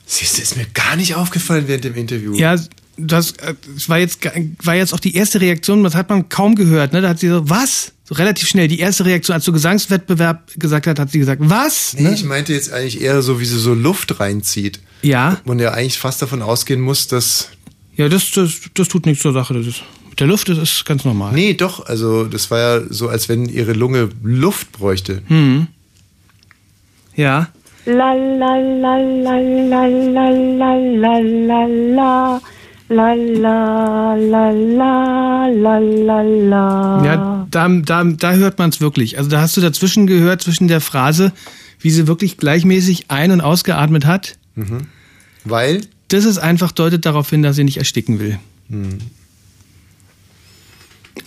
[0.04, 2.34] Siehst du, ist mir gar nicht aufgefallen während dem Interview.
[2.34, 2.56] Ja,
[2.98, 4.18] das, äh, das war jetzt
[4.62, 7.00] war jetzt auch die erste Reaktion, das hat man kaum gehört, ne?
[7.00, 7.92] Da hat sie so, was?
[8.04, 8.68] So relativ schnell.
[8.68, 11.94] Die erste Reaktion, als du Gesangswettbewerb gesagt hat, hat sie gesagt, was?
[11.94, 14.80] Nee, ich meinte jetzt eigentlich eher so, wie sie so Luft reinzieht.
[15.02, 15.40] Ja.
[15.44, 17.50] Und ja eigentlich fast davon ausgehen muss, dass.
[17.96, 19.54] Ja, das, das, das tut nichts zur Sache.
[19.54, 21.32] Das ist, mit der Luft, das ist ganz normal.
[21.32, 21.86] Nee, doch.
[21.86, 25.22] Also, das war ja so, als wenn ihre Lunge Luft bräuchte.
[25.28, 25.68] Hm.
[27.14, 27.48] Ja.
[27.84, 32.40] La la la la la la la la la la.
[32.90, 37.04] La la la la la la la.
[37.04, 39.18] Ja, da, da, da hört man es wirklich.
[39.18, 41.32] Also da hast du dazwischen gehört, zwischen der Phrase,
[41.80, 44.38] wie sie wirklich gleichmäßig ein- und ausgeatmet hat.
[44.54, 44.86] Mhm.
[45.44, 45.82] Weil?
[46.08, 48.38] Das ist einfach deutet darauf hin, dass sie nicht ersticken will.
[48.70, 48.98] Hm.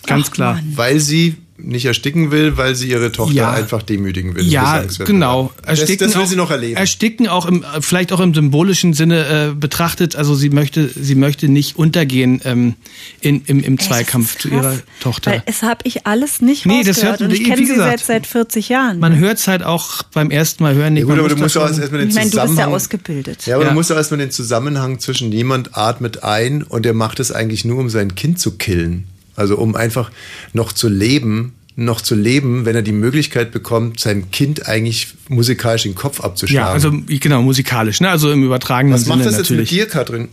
[0.06, 0.60] Ganz klar.
[0.74, 3.50] Weil sie nicht ersticken will, weil sie ihre Tochter Ja.
[3.52, 4.44] einfach demütigen will.
[4.46, 5.52] Ja, genau.
[5.64, 6.76] Das, Ersticken das will auch- sie noch erleben.
[6.76, 10.16] Ersticken auch im, vielleicht auch im symbolischen Sinne äh, betrachtet.
[10.16, 12.74] Also sie möchte, sie möchte nicht untergehen ähm,
[13.20, 15.30] in, im, im Zweikampf zu ihrer Tochter.
[15.32, 18.06] Weil es habe ich alles nicht Nee, das hört- und ich kenne sie gesagt, seit,
[18.06, 18.98] seit 40 Jahren.
[18.98, 20.94] Man hört es halt auch beim ersten Mal hören.
[20.94, 22.30] Nicht, Ja, gut, man aber du muss musst das auch erstmal den ich meine, du
[22.30, 22.74] bist ja Zusammenhang.
[22.74, 23.46] ausgebildet.
[23.46, 23.70] Ja, aber Ja.
[23.70, 27.64] du musst ja erstmal den Zusammenhang zwischen jemand atmet ein und der macht es eigentlich
[27.64, 29.04] nur, um sein Kind zu killen.
[29.36, 30.10] Also um einfach
[30.52, 35.84] noch zu leben, noch zu leben, wenn er die Möglichkeit bekommt, sein Kind eigentlich musikalisch
[35.84, 36.66] den Kopf abzuschlagen.
[36.66, 38.10] Ja, also genau, musikalisch, ne?
[38.10, 39.70] Also im übertragenen Was Sinne macht das natürlich.
[39.70, 40.28] jetzt mit dir, Katrin?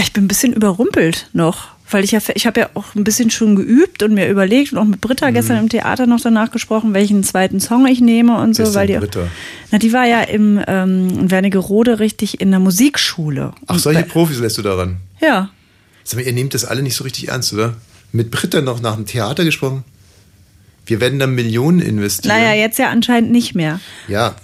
[0.00, 3.30] Ich bin ein bisschen überrumpelt noch, weil ich ja, ich habe ja auch ein bisschen
[3.30, 5.34] schon geübt und mir überlegt und auch mit Britta Mhm.
[5.34, 9.00] gestern im Theater noch danach gesprochen, welchen zweiten Song ich nehme und so, weil denn
[9.00, 9.28] die, Britta?
[9.70, 13.52] na, die war ja im ähm, in Wernigerode richtig in der Musikschule.
[13.66, 14.96] Ach, solche Profis lässt du daran.
[15.20, 15.50] Ja,
[16.04, 17.74] Sag mal, ihr nehmt das alle nicht so richtig ernst, oder?
[18.12, 19.84] Mit Britta noch nach dem Theater gesprochen?
[20.86, 22.36] Wir werden da Millionen investieren.
[22.36, 24.36] naja, jetzt ja anscheinend nicht mehr Ja,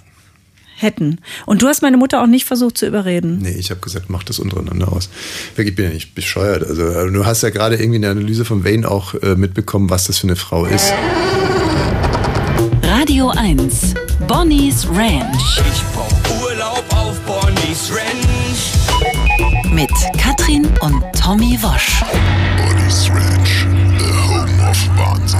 [0.75, 1.19] hätten.
[1.45, 3.37] Und du hast meine Mutter auch nicht versucht zu überreden.
[3.43, 5.09] Nee, ich habe gesagt, mach das untereinander aus.
[5.55, 6.63] Wirklich, ich bin ja nicht bescheuert.
[6.63, 10.07] Also du hast ja gerade irgendwie in der Analyse von Wayne auch äh, mitbekommen, was
[10.07, 10.91] das für eine Frau ist.
[12.83, 13.93] Radio 1.
[14.27, 15.61] Bonnie's Ranch.
[15.71, 18.70] Ich brauch Urlaub auf Bonnie's Ranch.
[19.71, 22.01] Mit Katrin und Tommy Wosch.
[22.57, 23.65] Bonnie's Ranch,
[23.97, 25.39] the home of Wahnsinn.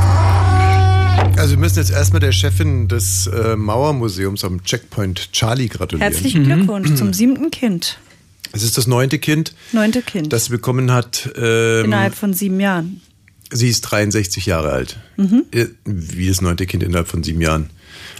[1.37, 6.11] Also wir müssen jetzt erstmal der Chefin des äh, Mauermuseums am Checkpoint Charlie gratulieren.
[6.11, 7.97] Herzlichen Glückwunsch zum siebten Kind.
[8.53, 10.33] Es ist das neunte Kind, Neunte Kind.
[10.33, 11.29] das sie bekommen hat.
[11.37, 13.01] Ähm, innerhalb von sieben Jahren.
[13.51, 14.97] sie ist 63 Jahre alt.
[15.17, 15.43] Mhm.
[15.51, 17.69] Äh, Wie das neunte Kind innerhalb von sieben Jahren.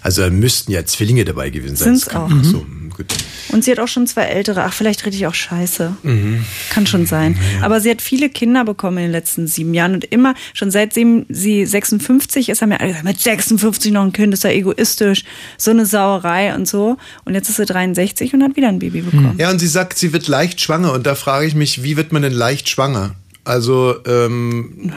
[0.04, 1.90] Also da müssten ja Zwillinge dabei gewesen sein.
[1.96, 2.32] Sind's Das kann- auch.
[2.40, 3.14] Ach so, gut.
[3.50, 4.64] Und sie hat auch schon zwei ältere.
[4.64, 5.96] Ach, vielleicht rede ich auch scheiße.
[6.04, 6.46] Mhm.
[6.70, 7.38] Kann schon sein.
[7.62, 11.26] Aber sie hat viele Kinder bekommen in den letzten sieben Jahren und immer, schon seitdem
[11.30, 15.24] sie 56 ist, haben ja alle gesagt, mit 56 noch ein Kind, ist ja egoistisch,
[15.58, 16.98] so eine Sauerei und so.
[17.26, 19.36] Und jetzt ist sie 63 und hat wieder ein Baby bekommen.
[19.38, 20.94] Ja, und sie sagt, sie wird leicht schwanger.
[20.94, 23.16] Und da frage ich mich, wie wird man denn leicht schwanger?
[23.44, 24.94] Also, ähm,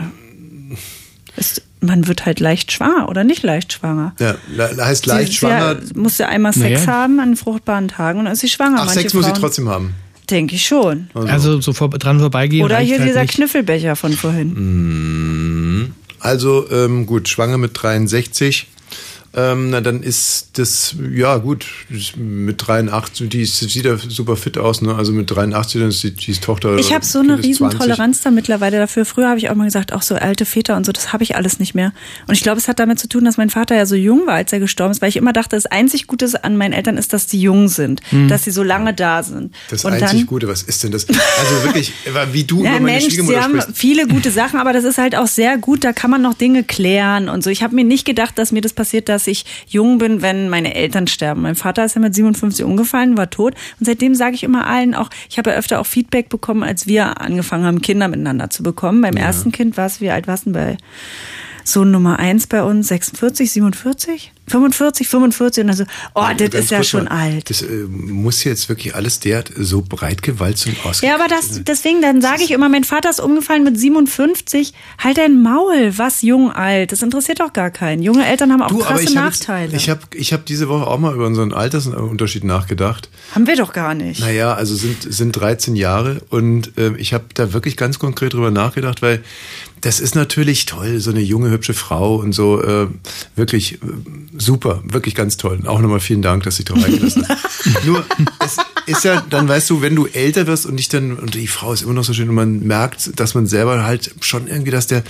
[1.37, 4.15] Ist, man wird halt leicht schwanger oder nicht leicht schwanger.
[4.19, 5.77] ja, heißt leicht sie, schwanger.
[5.83, 6.93] Sie muss ja einmal Sex Naja.
[6.93, 8.77] haben an fruchtbaren Tagen und dann ist sie schwanger.
[8.81, 9.95] Ach, Manche Sex muss sie Frauen- trotzdem haben.
[10.31, 11.09] Denke ich schon.
[11.13, 12.65] Also, so vor, dran vorbeigehen.
[12.65, 13.35] Oder hier halt dieser nicht.
[13.35, 14.55] Knüffelbecher von vorhin.
[14.55, 15.93] Mhm.
[16.19, 18.67] Also ähm, gut, schwanger mit 63.
[19.37, 21.67] Ähm, na, dann ist das, ja gut,
[22.17, 24.95] mit 83, die sieht ja super fit aus, ne?
[24.95, 26.77] Also mit 83, dann ist die, die ist Tochter.
[26.77, 27.81] Ich habe so eine riesen 20.
[27.81, 29.05] Toleranz da mittlerweile dafür.
[29.05, 31.37] Früher habe ich auch mal gesagt, auch so alte Väter und so, das habe ich
[31.37, 31.93] alles nicht mehr.
[32.29, 34.35] Und ich glaube, es hat damit zu tun, dass mein Vater ja so jung war,
[34.35, 37.13] als er gestorben ist, weil ich immer dachte, das einzig Gute an meinen Eltern ist,
[37.13, 38.29] dass die jung sind, Hm.
[38.29, 39.55] dass sie so lange da sind.
[39.71, 41.07] Das und einzig dann, Gute, was ist denn das?
[41.09, 41.93] Also wirklich,
[42.33, 43.79] wie du ja, über meine Mensch, sie Schwiegermutter haben sprichst.
[43.79, 46.63] viele gute Sachen, aber das ist halt auch sehr gut, da kann man noch Dinge
[46.65, 47.51] klären und so.
[47.51, 50.75] Ich habe mir nicht gedacht, dass mir das passiert, dass ich jung bin, wenn meine
[50.75, 51.43] Eltern sterben.
[51.43, 54.95] Mein Vater ist ja mit 57 umgefallen, war tot und seitdem sage ich immer allen
[54.95, 58.63] auch, ich habe ja öfter auch Feedback bekommen, als wir angefangen haben, Kinder miteinander zu
[58.63, 59.01] bekommen.
[59.01, 60.77] Beim ersten Kind war es, wie alt warst du denn bei
[61.65, 62.89] Sohn Nummer eins bei uns?
[62.89, 64.33] 46, 47?
[64.47, 65.85] 45, 45 und dann so,
[66.15, 67.49] oh, das ist ja schon mal, alt.
[67.49, 71.63] Das äh, muss jetzt wirklich alles derart so breit gewalzt und ausge Ja, aber das,
[71.65, 74.75] deswegen, dann sage ich immer, mein Vater ist umgefallen mit 57.
[75.03, 76.93] Halt dein Maul, was jung, alt.
[76.93, 78.03] Das interessiert doch gar keinen.
[78.03, 79.75] Junge Eltern haben auch Du, krasse ich Nachteile.
[79.75, 83.09] ich habe ich hab diese Woche auch mal über unseren Altersunterschied nachgedacht.
[83.35, 84.21] haben wir doch gar nicht.
[84.21, 88.51] Naja, also sind, sind 13 Jahre und äh, ich habe da wirklich ganz konkret drüber
[88.51, 89.23] nachgedacht, weil
[89.85, 92.87] das ist natürlich toll, so eine junge, hübsche Frau und so, äh,
[93.37, 93.79] wirklich äh,
[94.37, 95.59] super, wirklich ganz toll.
[95.61, 97.85] Und auch nochmal vielen Dank, dass ich drauf eingelassen hast.
[97.85, 98.03] Nur,
[98.43, 98.57] es
[98.87, 101.71] ist ja, dann weißt du, wenn du älter wirst und dich dann, und die Frau
[101.75, 104.87] ist immer noch so schön und man merkt, dass man selber halt schon irgendwie, dass
[104.87, 105.03] der,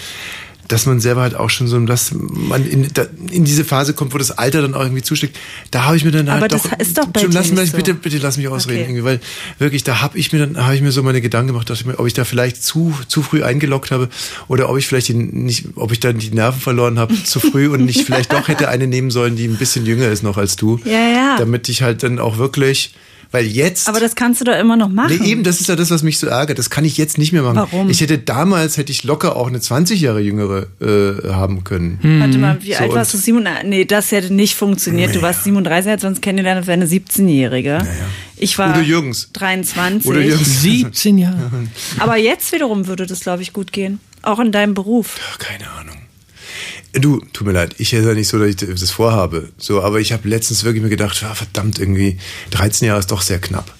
[0.69, 4.15] dass man selber halt auch schon so, dass man in, da, in diese Phase kommt,
[4.15, 5.37] wo das Alter dann auch irgendwie zuschlägt.
[5.71, 7.71] Da habe ich mir dann Aber halt das doch, ist doch bei schon, lass mich,
[7.71, 7.77] so.
[7.77, 8.83] bitte, bitte lass mich ausreden Okay.
[8.91, 9.21] irgendwie, weil
[9.59, 11.87] wirklich, da habe ich mir dann, habe ich mir so meine Gedanken gemacht, dass ich
[11.87, 14.09] mir, ob ich da vielleicht zu, zu früh eingeloggt habe
[14.49, 17.69] oder ob ich vielleicht die, nicht, ob ich dann die Nerven verloren habe zu früh
[17.69, 20.57] und nicht vielleicht doch hätte eine nehmen sollen, die ein bisschen jünger ist noch als
[20.57, 20.81] du.
[20.85, 21.37] Ja, ja.
[21.39, 22.95] Damit ich halt dann auch wirklich,
[23.35, 23.89] weil jetzt.
[23.89, 25.19] Aber das kannst du doch immer noch machen.
[25.21, 26.57] Nee, eben, das ist ja das, was mich so ärgert.
[26.57, 27.57] Das kann ich jetzt nicht mehr machen.
[27.57, 27.91] Warum?
[27.91, 31.99] Ich hätte damals, hätte ich locker auch eine 20 Jahre jüngere äh, haben können.
[32.01, 33.19] Warte mal, wie So, alt warst du?
[33.19, 35.17] Sieben, nee, das hätte nicht funktioniert.
[35.17, 37.87] Du warst 37, hättest sonst kennengelernt, das wäre eine 17-Jährige.
[38.37, 39.31] Ich war Udo Jürgens.
[39.33, 40.09] 23.
[40.09, 40.63] Udo Jürgens.
[40.63, 41.51] 17 Jahre.
[41.99, 43.99] Aber jetzt wiederum würde das, glaube ich, gut gehen.
[44.23, 45.17] Auch in deinem Beruf.
[45.39, 45.97] Keine Ahnung.
[47.01, 49.49] Du, tut mir leid, ich ist ja nicht so, dass ich das vorhabe.
[49.59, 52.19] So, aber ich habe letztens wirklich mir gedacht, ah, verdammt, irgendwie
[52.53, 53.73] 13 Jahre ist doch sehr knapp.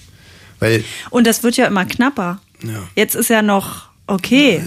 [0.59, 2.39] Weil Und das wird ja immer knapper.
[2.95, 4.61] Jetzt ist ja noch okay.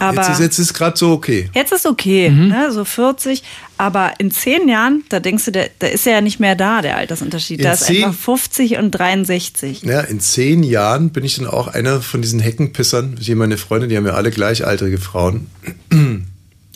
[0.00, 1.50] Aber jetzt ist jetzt ist gerade so okay.
[1.54, 3.42] Jetzt ist okay, ne, so 40,
[3.76, 6.82] aber in zehn Jahren, da denkst du, der, da ist er ja nicht mehr da,
[6.82, 7.58] der Altersunterschied.
[7.58, 9.82] In Da ist zehn- einfach 50 und 63.
[9.82, 13.88] Ja, in zehn Jahren bin ich dann auch einer von diesen Heckenpissern, wie meine Freunde,
[13.88, 15.48] die haben ja alle gleichaltrige Frauen.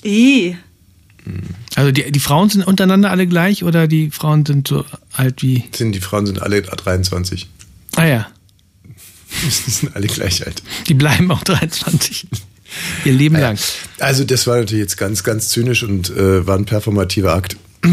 [0.04, 0.56] I.
[1.76, 5.64] Also die, die Frauen sind untereinander alle gleich oder die Frauen sind so alt wie.
[5.74, 7.48] Sind, die Frauen sind alle 23.
[7.96, 8.28] Ah ja.
[9.66, 10.62] Die sind alle gleich alt.
[10.88, 12.26] Die bleiben auch 23.
[13.04, 13.58] Ihr Leben lang.
[13.98, 17.56] Also das war natürlich jetzt ganz, ganz zynisch und äh, war ein performativer Akt.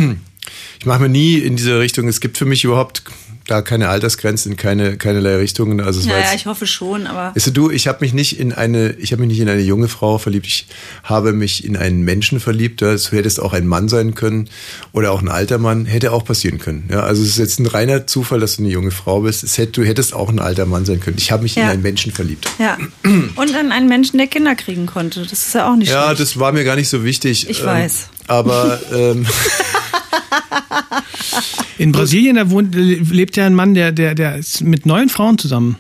[0.80, 3.04] Ich mache mir nie in diese Richtung, es gibt für mich überhaupt
[3.50, 5.82] da keine Altersgrenzen in keine, keinerlei Richtungen.
[5.82, 7.36] Also es Naja, jetzt, ich hoffe schon, aber.
[7.36, 9.62] Weißt du, du, ich habe mich nicht in eine, ich habe mich nicht in eine
[9.62, 10.48] junge Frau verliebt.
[10.48, 10.68] Ich
[11.04, 12.82] habe mich in einen Menschen verliebt.
[12.82, 14.50] Das hätte es auch ein Mann sein können
[14.92, 15.86] oder auch ein alter Mann.
[15.86, 16.88] Hätte auch passieren können.
[16.92, 19.44] Ja, also es ist jetzt ein reiner Zufall, dass du eine junge Frau bist.
[19.44, 21.18] Es hätte, du hättest auch ein alter Mann sein können.
[21.18, 21.70] Ich habe mich in Ja.
[21.70, 22.48] einen Menschen verliebt.
[22.60, 22.78] Ja.
[23.04, 25.22] Und an einen Menschen, der Kinder kriegen konnte.
[25.24, 26.22] Das ist ja auch nicht Ja, schlecht.
[26.22, 27.50] das war mir gar nicht so wichtig.
[27.50, 28.08] Ich Ähm, weiß.
[28.28, 29.26] Aber ähm,
[31.78, 35.38] In Brasilien, da wohnt, lebt ja ein Mann, der, der, der ist mit neun Frauen
[35.38, 35.78] zusammen.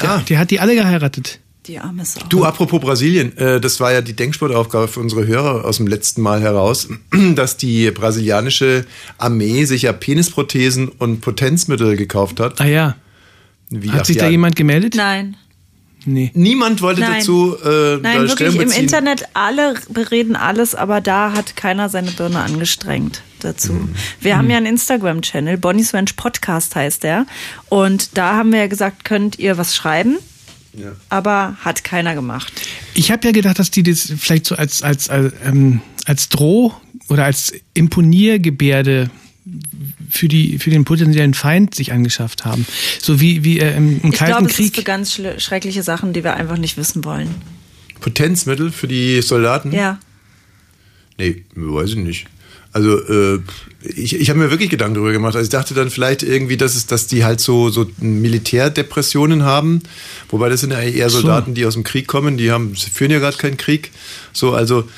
[0.00, 1.40] Der, der hat die alle geheiratet.
[1.66, 2.20] Die arme Sau.
[2.28, 6.20] Du, apropos Brasilien, äh, das war ja die Denksportaufgabe für unsere Hörer aus dem letzten
[6.20, 6.88] Mal heraus,
[7.34, 8.84] dass die brasilianische
[9.18, 12.60] Armee sich ja Penisprothesen und Potenzmittel gekauft hat.
[12.60, 12.96] Ah ja.
[13.70, 14.94] Wie, Hat sich da jemand gemeldet?
[14.96, 15.36] Nein.
[16.04, 16.30] Nee.
[16.34, 17.20] Niemand wollte Nein.
[17.20, 18.70] dazu äh, Nein, wirklich, im.
[18.70, 23.72] Internet alle bereden alles, aber da hat keiner seine Birne angestrengt dazu.
[23.72, 23.94] Mhm.
[24.20, 27.26] Wir haben ja einen Instagram-Channel, Bonnie's Ranch Podcast heißt der.
[27.68, 30.18] Und da haben wir ja gesagt, könnt ihr was schreiben,
[30.74, 30.92] Ja.
[31.08, 32.52] aber hat keiner gemacht.
[32.94, 36.72] Ich habe ja gedacht, dass die das vielleicht so als, als, als, ähm, als Droh-
[37.08, 39.10] oder als Imponiergebärde
[40.12, 42.66] für, die, für den potenziellen Feind sich angeschafft haben.
[43.00, 44.76] So wie, wie äh, im, im Ich Kalten glaube, es ist Krieg.
[44.76, 47.34] für ganz schreckliche Sachen, die wir einfach nicht wissen wollen.
[48.00, 49.72] Potenzmittel für die Soldaten?
[49.72, 49.98] Ja.
[51.18, 52.26] Nee, weiß ich nicht.
[52.72, 53.40] Also äh,
[53.82, 55.34] ich, ich habe mir wirklich Gedanken darüber gemacht.
[55.36, 59.82] Also ich dachte dann vielleicht irgendwie, dass es, dass die halt so so Militärdepressionen haben,
[60.30, 61.20] wobei das sind ja eher So.
[61.20, 62.36] Soldaten, die aus dem Krieg kommen.
[62.38, 63.90] Die haben sie führen ja gerade keinen Krieg.
[64.32, 64.88] So also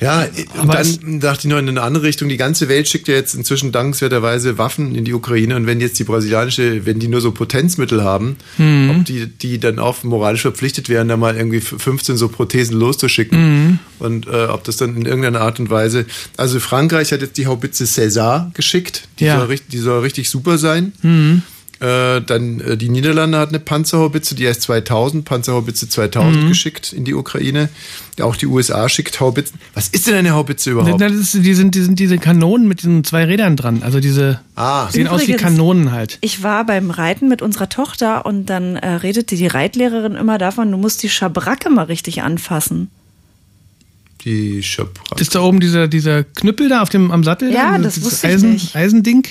[0.00, 0.26] Ja,
[0.60, 2.28] und dann dachte ich noch in eine andere Richtung.
[2.28, 5.54] Die ganze Welt schickt ja jetzt inzwischen dankenswerterweise Waffen in die Ukraine.
[5.56, 8.90] Und wenn jetzt die brasilianische, wenn die nur so Potenzmittel haben, Mhm.
[8.90, 13.38] ob die, die dann auch moralisch verpflichtet wären, da mal irgendwie 15 so Prothesen loszuschicken.
[13.38, 13.78] Mhm.
[14.00, 16.06] Und äh, ob das dann in irgendeiner Art und Weise.
[16.36, 19.08] Also Frankreich hat jetzt die Haubitze César geschickt.
[19.20, 19.38] Die, Ja.
[19.46, 20.92] soll, die soll richtig super sein.
[21.02, 21.42] Mhm.
[21.80, 26.48] Äh, dann äh, die Niederlande hat eine Panzerhaubitze, die heißt 2000, Panzerhaubitze 2000 Mhm.
[26.48, 27.68] geschickt in die Ukraine.
[28.20, 29.58] Auch die USA schickt Haubitzen.
[29.74, 31.00] Was ist denn eine Haubitze überhaupt?
[31.00, 33.82] Das ist, die, sind, die sind diese Kanonen mit diesen zwei Rädern dran.
[33.82, 34.88] Also diese ah.
[34.88, 36.18] sehen aus wie Übrigens- Kanonen halt.
[36.20, 40.70] Ich war beim Reiten mit unserer Tochter und dann äh, redete die Reitlehrerin immer davon,
[40.70, 42.88] du musst die Schabracke mal richtig anfassen.
[44.24, 45.20] Die Schabracke.
[45.20, 47.52] Ist da oben dieser, dieser Knüppel da auf dem, am Sattel?
[47.52, 47.78] Ja, da?
[47.84, 48.76] das Dieses wusste ich Eisen, nicht.
[48.76, 49.24] Eisending?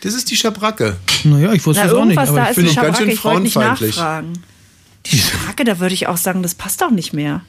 [0.00, 0.96] Das ist die Schabracke.
[1.24, 2.18] Naja, ich wusste Na, es auch nicht.
[2.18, 3.96] aber ich finde ich ganz schön ich wollte nicht frauenfeindlich.
[3.96, 4.32] nachfragen.
[5.06, 7.42] Die Schabracke, da würde ich auch sagen, das passt doch nicht mehr.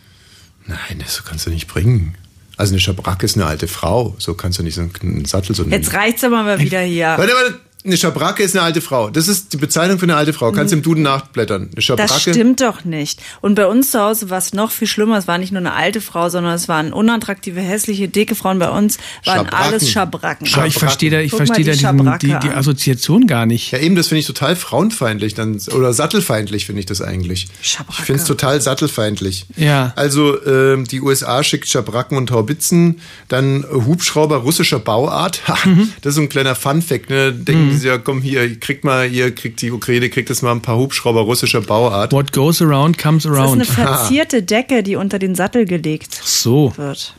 [0.66, 2.16] Nein, das kannst du nicht bringen.
[2.58, 4.16] Also eine Schabracke ist eine alte Frau.
[4.20, 5.74] So kannst du nicht so einen Sattel so nehmen.
[5.74, 7.08] Jetzt reicht's aber mal wieder hier.
[7.18, 7.60] Warte, warte.
[7.86, 9.10] Eine Schabracke ist eine alte Frau.
[9.10, 10.52] Das ist die Bezeichnung für eine alte Frau.
[10.52, 11.70] Kannst du im Duden nachblättern.
[11.72, 12.10] Eine Schabracke.
[12.12, 13.22] Das stimmt doch nicht.
[13.40, 15.18] Und bei uns zu Hause war es noch viel schlimmer.
[15.18, 18.60] Es war nicht nur eine alte Frau, sondern es waren unattraktive, hässliche, dicke Frauen.
[18.60, 19.54] Bei uns waren Schabracken.
[19.74, 20.48] alles Schabracken.
[20.56, 22.50] Aber ich verstehe da, ich verstehe da die diesen, Schabracke die, die.
[22.50, 23.72] Assoziation gar nicht.
[23.72, 27.48] Ja, eben, das finde ich total frauenfeindlich dann, oder sattelfeindlich finde ich das eigentlich.
[27.62, 29.46] Ich finde es total sattelfeindlich.
[29.56, 29.94] Ja.
[29.96, 33.00] Also ähm, die USA schickt Schabracken und Haubitzen,
[33.30, 35.48] dann Hubschrauber russischer Bauart.
[35.48, 35.58] Ha,
[36.02, 37.10] Das ist so ein kleiner Funfact.
[37.10, 37.32] Ne?
[37.32, 37.69] Denken Mhm.
[37.78, 40.78] Sie ja, komm hier, kriegt mal, ihr kriegt die Ukraine, kriegt jetzt mal ein paar
[40.78, 42.12] Hubschrauber russischer Bauart.
[42.12, 43.54] What goes around comes Das ist around.
[43.54, 46.74] eine verzierte Decke, die unter den Sattel gelegt so.
[46.78, 47.16] wird.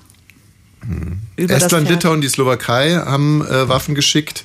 [1.36, 1.88] Über das Estland.
[1.90, 4.44] Litauen, die Slowakei haben äh, Waffen geschickt.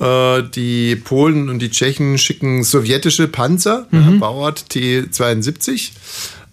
[0.00, 5.90] Äh, die Polen und die Tschechen schicken sowjetische Panzer, ja, Bauart T-72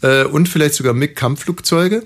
[0.01, 2.03] äh, und vielleicht sogar MiG-Kampfflugzeuge.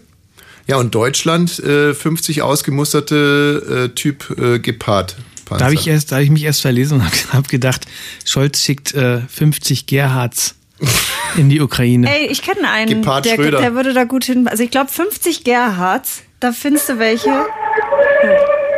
[0.68, 5.16] Ja, und Deutschland äh, 50 ausgemusterte äh, Typ äh, Gepard.
[5.58, 7.86] Da habe ich erst, da habe ich mich erst verlesen und habe hab gedacht,
[8.26, 10.56] Scholz schickt äh, 50 Gerhards
[11.38, 12.10] in die Ukraine.
[12.10, 14.48] Ey, ich kenne einen, der, der würde da gut hin.
[14.48, 17.30] Also ich glaube 50 Gerhards, da findest du welche.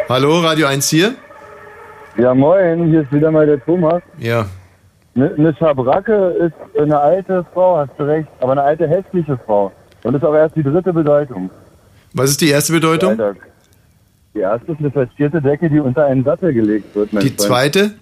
[0.10, 1.16] Hallo, Radio 1 hier?
[2.18, 4.04] Ja, moin, hier ist wieder mal der Thomas.
[4.20, 4.48] Ja.
[5.16, 9.72] Eine ne Schabracke ist eine alte Frau, hast du recht, aber eine alte hässliche Frau.
[10.04, 11.50] Und ist auch erst die dritte Bedeutung.
[12.14, 13.16] Was ist die erste Bedeutung?
[13.16, 13.53] Freitag.
[14.36, 17.14] Die erste ist eine verzierte Decke, die unter einen Sattel gelegt wird.
[17.14, 17.42] Mein Die Freund.
[17.42, 17.94] zweite?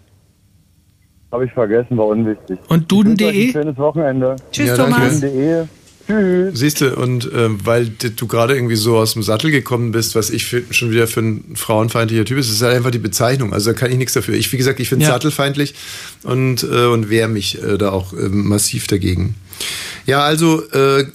[1.32, 2.60] Habe ich vergessen, war unwichtig.
[2.68, 3.48] Und duden.de?
[3.48, 4.36] Ein schönes Wochenende.
[4.52, 4.78] Tschüss, Ja.
[4.78, 5.20] Thomas.
[5.22, 5.64] Duden.de.
[6.08, 6.60] Tschüss.
[6.60, 10.30] Siehst du, und ähm, weil du gerade irgendwie so aus dem Sattel gekommen bist, was
[10.30, 13.54] ich für, schon wieder für ein frauenfeindlicher Typ ist, ist halt einfach die Bezeichnung.
[13.54, 14.34] Also da kann ich nichts dafür.
[14.36, 15.14] Ich, wie gesagt, ich finde es Ja.
[15.16, 15.74] sattelfeindlich
[16.24, 19.36] und, äh, und wehre mich äh, da auch äh, massiv dagegen.
[20.06, 21.06] Ja, also äh,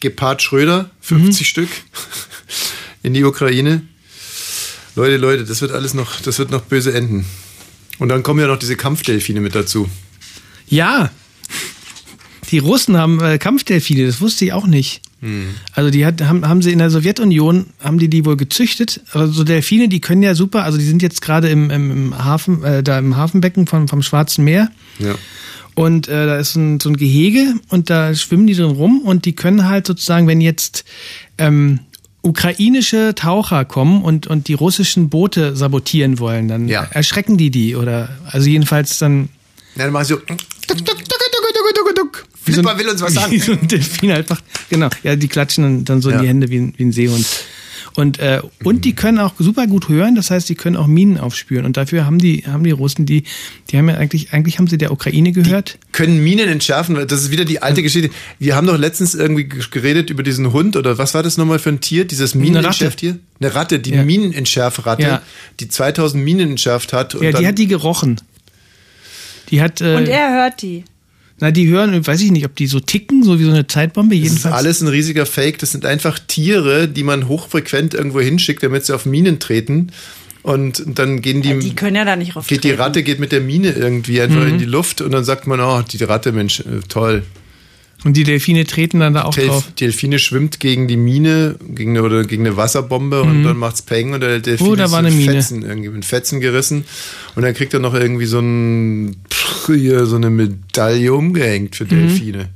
[0.00, 1.68] Gepard Schröder, 50 Stück
[3.02, 3.82] in die Ukraine.
[4.96, 7.24] Leute, Leute, das wird alles noch, das wird noch böse enden.
[7.98, 9.88] Und dann kommen ja noch diese Kampfdelfine mit dazu.
[10.68, 11.10] Ja.
[12.50, 15.02] Die Russen haben äh, Kampfdelfine, das wusste ich auch nicht.
[15.74, 19.02] Also die hat, haben, haben sie in der Sowjetunion, haben die die wohl gezüchtet.
[19.12, 22.24] Also so Delfine, die können ja super, also die sind jetzt gerade im, im, im
[22.24, 24.70] Hafen, äh, da im Hafenbecken vom, vom Schwarzen Meer.
[24.98, 25.16] Ja.
[25.74, 29.26] Und äh, da ist ein, so ein Gehege und da schwimmen die drin rum und
[29.26, 30.84] die können halt sozusagen, wenn jetzt
[31.36, 31.80] ähm,
[32.22, 38.08] ukrainische Taucher kommen und, und die russischen Boote sabotieren wollen, dann erschrecken die die oder
[38.26, 39.28] also jedenfalls dann
[39.76, 40.20] Ja, dann machen sie so.
[42.46, 43.32] wie so ein- Flipper will uns was sagen.
[43.32, 44.40] Wie so ein Delfin einfach.
[44.68, 44.88] Genau.
[45.02, 47.26] Ja, die klatschen dann, dann so in die Hände wie ein, wie ein Seehund.
[47.96, 51.18] Und, äh, und die können auch super gut hören, das heißt, die können auch Minen
[51.18, 51.64] aufspüren.
[51.66, 53.24] Und dafür haben die, haben die Russen, die,
[53.70, 55.78] die haben ja eigentlich, eigentlich haben sie der Ukraine gehört.
[55.92, 56.96] können Minen entschärfen.
[56.96, 58.10] weil Das ist wieder die alte Geschichte.
[58.38, 61.70] Wir haben doch letztens irgendwie geredet über diesen Hund oder was war das nochmal für
[61.70, 62.04] ein Tier?
[62.04, 63.18] Dieses Minenentschärftier?
[63.40, 64.04] Eine Ratte, die Ja.
[64.04, 65.22] Minenentschärfratte, Ja.
[65.58, 67.14] die 2000 Minen entschärft hat.
[67.14, 68.20] Und ja, dann, die hat die gerochen.
[69.50, 70.84] Die hat, äh, Und er hört die.
[71.40, 74.14] Na, die hören, weiß ich nicht, ob die so ticken, so wie so eine Zeitbombe,
[74.14, 74.54] das ist jedenfalls.
[74.56, 75.58] alles ein riesiger Fake.
[75.58, 79.88] Das sind einfach Tiere, die man hochfrequent irgendwo hinschickt, damit sie auf Minen treten.
[80.42, 82.46] Und dann gehen die, Die können ja da nicht rauf.
[82.46, 84.48] geht die Ratte geht mit der Mine irgendwie einfach Mhm.
[84.48, 87.24] in die Luft und dann sagt man, oh, die Ratte, Mensch, äh, toll.
[88.04, 89.72] Und die Delfine treten dann da auch Delf drauf.
[89.78, 93.44] Delfine schwimmt gegen die Mine gegen eine, oder gegen eine Wasserbombe und Mhm.
[93.44, 95.32] dann macht's Peng und der Delfin Oh, da ist war in eine Mine.
[95.34, 96.84] Fetzen, irgendwie in Fetzen gerissen
[97.36, 99.16] und dann kriegt er noch irgendwie so ein
[99.66, 101.88] hier so eine Medaille umgehängt für Mhm.
[101.90, 102.48] Delfine.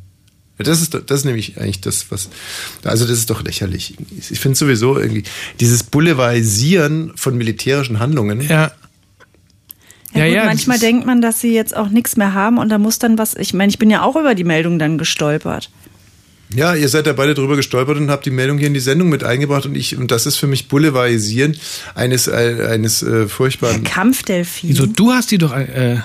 [0.58, 2.28] Ja, das ist doch- das ist nämlich eigentlich das was
[2.84, 3.94] also das ist doch lächerlich.
[4.30, 5.24] Ich finde sowieso irgendwie
[5.60, 8.40] dieses Boulevardisieren von militärischen Handlungen.
[8.40, 8.72] Ja.
[10.14, 12.68] Ja, Ja, gut, ja, manchmal denkt man, dass sie jetzt auch nichts mehr haben und
[12.68, 13.34] da muss dann was.
[13.36, 15.70] Ich meine, ich bin ja auch über die Meldung dann gestolpert.
[16.54, 19.08] Ja, ihr seid da beide drüber gestolpert und habt die Meldung hier in die Sendung
[19.08, 21.56] mit eingebracht und ich, und das ist für mich Boulevardisieren
[21.94, 23.82] eines, äh, eines äh, furchtbaren.
[23.82, 24.70] Kampfdelfin.
[24.70, 25.52] Wieso, du hast die doch.
[25.52, 25.98] Äh,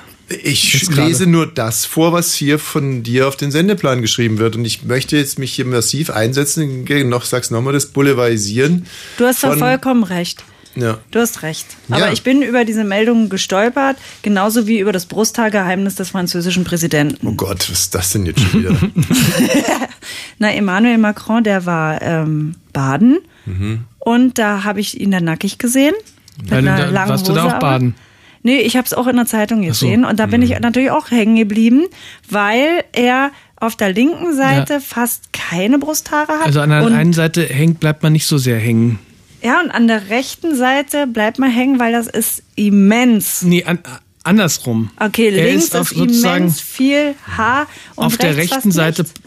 [0.43, 4.55] Ich lese nur das vor, was hier von dir auf den Sendeplan geschrieben wird.
[4.55, 6.85] Und ich möchte jetzt mich hier massiv einsetzen.
[6.85, 8.85] gegen Noch, sag's nochmal, das Boulevardisieren.
[9.17, 10.43] Du hast doch vollkommen recht.
[10.75, 10.99] Ja.
[11.11, 11.65] Du hast recht.
[11.89, 12.11] Aber Ja.
[12.11, 17.27] ich bin über diese Meldung gestolpert, genauso wie über das Brusthaargeheimnis des französischen Präsidenten.
[17.27, 18.75] Oh Gott, was ist das denn jetzt schon wieder?
[20.39, 23.81] Na, Emmanuel Macron, der war ähm, baden mhm.
[23.99, 25.93] und da habe ich ihn dann nackig gesehen.
[26.41, 27.59] Mit Weil du einer da- langen warst du Hose da auch aber.
[27.59, 27.95] baden?
[28.41, 29.67] Nee, ich habe es auch in der Zeitung so.
[29.67, 31.87] gesehen und da bin ich natürlich auch hängen geblieben,
[32.29, 34.79] weil er auf der linken Seite Ja.
[34.79, 36.45] fast keine Brusthaare hat.
[36.45, 38.97] Also an der einen Seite hängt, bleibt man nicht so sehr hängen.
[39.41, 43.41] Ja, und an der rechten Seite bleibt man hängen, weil das ist immens.
[43.41, 43.79] Nee, an,
[44.23, 44.91] andersrum.
[44.99, 49.03] Okay, Er links ist auf ist sozusagen immens viel Haar und auf der rechten Seite
[49.03, 49.19] nichts.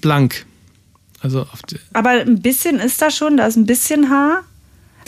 [0.00, 0.46] blank.
[1.20, 4.44] Also auf der, Aber ein bisschen ist da schon, da ist ein bisschen Haar.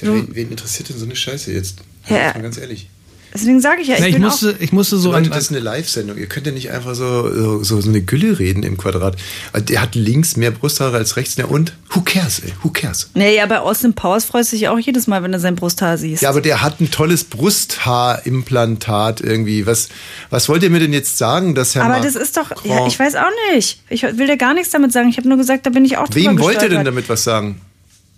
[0.01, 1.81] Der, wen, wen interessiert denn so eine Scheiße jetzt?
[2.09, 2.33] Ja.
[2.35, 2.89] Mal ganz ehrlich.
[3.33, 5.31] Deswegen sage ich ja, ich, Na, ich bin musste, auch, ich musste so Leute, an,
[5.31, 6.19] das ist eine Live-Sendung.
[6.19, 9.17] Ihr könnt ja nicht einfach so, so, so, eine Gülle reden im Quadrat.
[9.53, 11.37] Also Der hat links mehr Brusthaare als rechts.
[11.39, 11.75] Na und?
[11.91, 12.53] Who cares, ey?
[12.63, 13.11] Who cares?
[13.15, 15.97] Nee, ja, bei Austin Powers freust du dich auch jedes Mal, wenn du sein Brusthaar
[15.99, 16.23] siehst.
[16.23, 19.67] Ja, aber der hat ein tolles Brusthaarimplantat irgendwie.
[19.67, 19.89] Was,
[20.31, 22.89] was wollt ihr mir denn jetzt sagen, dass Herr aber das ist doch, ja, Macron-
[22.89, 23.81] ich weiß auch nicht.
[23.89, 25.09] Ich will dir gar nichts damit sagen.
[25.09, 27.61] Ich habe nur gesagt, da bin ich auch Wem wollt ihr denn damit was sagen?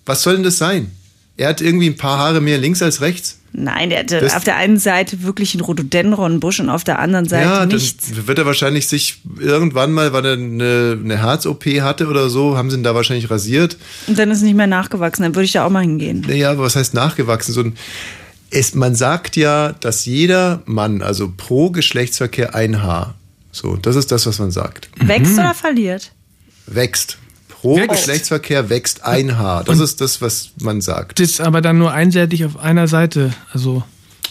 [0.06, 0.90] Was soll denn das sein?
[1.36, 3.38] Er hat irgendwie ein paar Haare mehr links als rechts.
[3.54, 7.28] Nein, der hatte Das- auf der einen Seite wirklich einen Rhododendronbusch und auf der anderen
[7.28, 8.08] Seite ja, nichts.
[8.10, 12.56] dann wird er wahrscheinlich sich irgendwann mal, weil er eine, eine Herz-OP hatte oder so,
[12.56, 13.76] haben sie ihn da wahrscheinlich rasiert.
[14.06, 15.22] Und dann ist es nicht mehr nachgewachsen.
[15.22, 16.24] Dann würde ich da auch mal hingehen.
[16.26, 17.52] Naja, aber was heißt nachgewachsen?
[17.52, 17.76] So ein,
[18.50, 23.14] es, man sagt ja, dass jeder Mann, also pro Geschlechtsverkehr ein Haar,
[23.50, 26.12] so, das ist das, was man sagt, Wächst oder verliert?
[26.66, 27.18] wächst.
[27.62, 27.90] Pro Wächst.
[27.90, 29.64] Geschlechtsverkehr wächst ein Haar.
[29.64, 31.18] Das ist das, was man sagt.
[31.20, 33.32] das ist aber dann nur einseitig auf einer Seite.
[33.54, 33.82] Also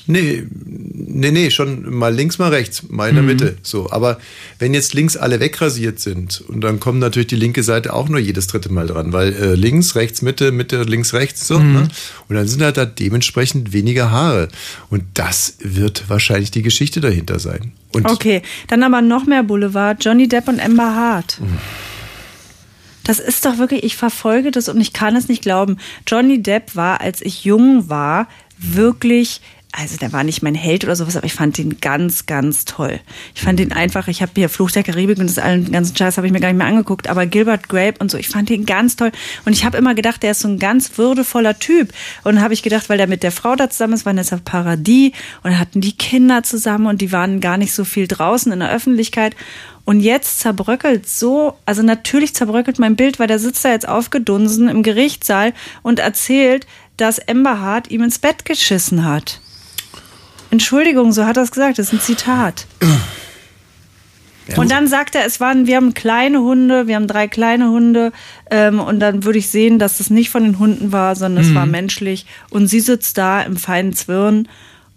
[0.07, 3.29] Nee, nee, nee, schon mal links, mal rechts, mal in der Mhm.
[3.29, 3.57] Mitte.
[3.61, 4.17] So, aber
[4.57, 8.19] wenn jetzt links alle wegrasiert sind und dann kommt natürlich die linke Seite auch nur
[8.19, 11.59] jedes dritte Mal dran, weil äh, links, rechts, Mitte, Mitte, links, rechts, so.
[11.59, 11.73] Mhm.
[11.73, 11.87] Ne?
[12.27, 14.47] Und dann sind halt da dementsprechend weniger Haare.
[14.89, 17.71] Und das wird wahrscheinlich die Geschichte dahinter sein.
[17.93, 20.03] Und Okay, dann aber noch mehr Boulevard.
[20.03, 21.37] Johnny Depp und Amber Hart.
[21.39, 21.57] Mhm.
[23.03, 25.77] Das ist doch wirklich, ich verfolge das und ich kann es nicht glauben.
[26.07, 28.27] Johnny Depp war, als ich jung war,
[28.57, 29.41] wirklich,
[29.71, 32.99] also der war nicht mein Held oder sowas, aber ich fand ihn ganz, ganz toll.
[33.33, 36.17] Ich fand ihn einfach, ich habe hier Fluch der Karibik und das allen ganzen Scheiß
[36.17, 38.65] habe ich mir gar nicht mehr angeguckt, aber Gilbert Grape und so, ich fand ihn
[38.65, 39.11] ganz toll.
[39.45, 41.93] Und ich habe immer gedacht, der ist so ein ganz würdevoller Typ.
[42.23, 45.13] Und habe ich gedacht, weil der mit der Frau da zusammen ist, war das Paradies
[45.43, 48.71] und hatten die Kinder zusammen und die waren gar nicht so viel draußen in der
[48.71, 49.35] Öffentlichkeit.
[49.91, 54.69] Und jetzt zerbröckelt so, also natürlich zerbröckelt mein Bild, weil der sitzt da jetzt aufgedunsen
[54.69, 56.65] im Gerichtssaal und erzählt,
[56.95, 59.41] dass Amber Hart ihm ins Bett geschissen hat.
[60.49, 62.67] Entschuldigung, so hat er es gesagt, das ist ein Zitat.
[64.55, 68.13] Und dann sagt er, es waren, wir haben kleine Hunde, wir haben drei kleine Hunde,
[68.49, 71.49] ähm, und dann würde ich sehen, dass es nicht von den Hunden war, sondern es
[71.49, 71.55] Mhm.
[71.55, 72.25] war menschlich.
[72.49, 74.47] Und sie sitzt da im feinen Zwirn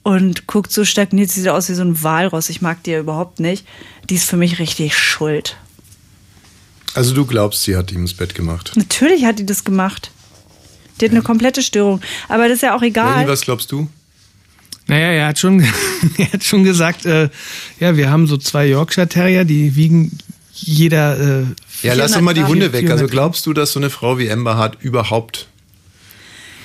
[0.05, 2.49] und guckt so stagniert, sie sieht aus wie so ein Walross.
[2.51, 3.67] Ich mag die ja überhaupt nicht.
[4.09, 5.57] Die ist für mich richtig schuld.
[6.95, 8.73] also du glaubst, sie hat ihm ins Bett gemacht.
[8.77, 10.13] Natürlich hat die das gemacht.
[11.01, 12.01] Die hat eine komplette Störung.
[12.29, 13.17] Aber das ist ja auch egal.
[13.19, 13.89] Lenny, was glaubst du?
[14.87, 15.61] Naja, er hat schon,
[16.19, 17.31] er hat schon gesagt, äh,
[17.81, 20.17] ja, wir haben so zwei Yorkshire Terrier, die wiegen
[20.53, 21.19] jeder.
[21.19, 21.45] Äh,
[21.83, 22.45] Ja, lass doch 400 mal die.
[22.45, 22.83] Hunde weg.
[22.91, 25.49] Also 400 glaubst du, dass so eine Frau wie Amber Hart überhaupt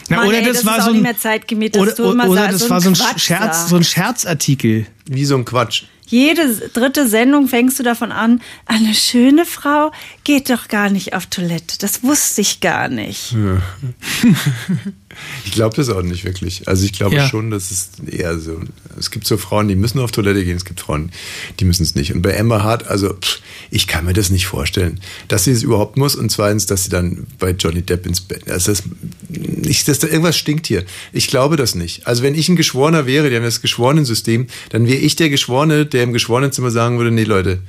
[0.09, 2.55] Na, Mann, oder ey, das, das war so nicht ein, oder, du immer oder sagst,
[2.55, 3.67] das so war so ein Quatsch Scherz, da.
[3.67, 4.87] so ein Scherzartikel.
[5.05, 5.83] Wie so ein Quatsch.
[6.07, 9.91] Jede dritte Sendung fängst du davon an, eine schöne Frau
[10.23, 11.77] geht doch gar nicht auf Toilette.
[11.77, 13.33] Das wusste ich gar nicht.
[13.33, 13.61] Ja.
[15.45, 16.67] ich glaube das auch nicht wirklich.
[16.67, 17.27] Also ich glaube Ja.
[17.27, 18.59] schon, dass es eher so.
[18.97, 20.55] Es gibt so Frauen, die müssen auf Toilette gehen.
[20.57, 21.11] Es gibt Frauen,
[21.59, 22.13] die müssen es nicht.
[22.13, 23.39] Und bei Emma Hart, also pff,
[23.71, 26.15] ich kann mir das nicht vorstellen, dass sie es überhaupt muss.
[26.15, 28.49] Und zweitens, dass sie dann bei Johnny Depp ins Bett.
[28.49, 28.83] Also das,
[29.63, 30.83] ich, das, irgendwas stinkt hier.
[31.13, 32.05] Ich glaube das nicht.
[32.07, 35.85] Also wenn ich ein Geschworener wäre, die haben das Geschworenensystem, dann wäre ich der Geschworene,
[35.85, 37.59] der im Geschworenenzimmer sagen würde, nee Leute,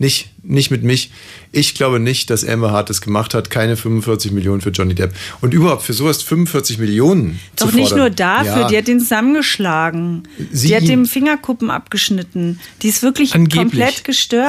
[0.00, 1.10] nicht, nicht mit mich.
[1.52, 3.50] Ich glaube nicht, dass Amber Hart das gemacht hat.
[3.50, 5.12] Keine 45 Millionen für Johnny Depp.
[5.42, 7.38] Und überhaupt für sowas 45 Millionen.
[7.56, 8.68] Doch zu nicht nur dafür, Ja.
[8.68, 10.26] die hat den zusammengeschlagen.
[10.50, 12.58] Sie die hat dem Fingerkuppen abgeschnitten.
[12.80, 13.60] Die ist wirklich Angeblich.
[13.60, 14.48] komplett gestört.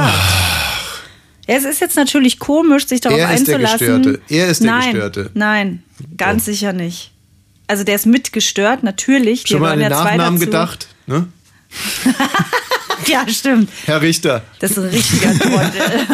[1.47, 4.03] Ja, es ist jetzt natürlich komisch, sich darauf Er ist der einzulassen.
[4.03, 4.21] Gestörte.
[4.29, 5.31] Er ist der nein, Gestörte.
[5.33, 5.83] Nein,
[6.15, 7.11] ganz sicher nicht.
[7.67, 9.43] Also der ist mitgestört, natürlich.
[9.45, 10.87] Schon Wir mal an den ja zwei Nachnamen gedacht?
[11.07, 11.27] Ne?
[13.07, 13.69] Ja, stimmt.
[13.85, 14.43] Herr Richter.
[14.59, 15.81] Das ist ein richtiger Trottel.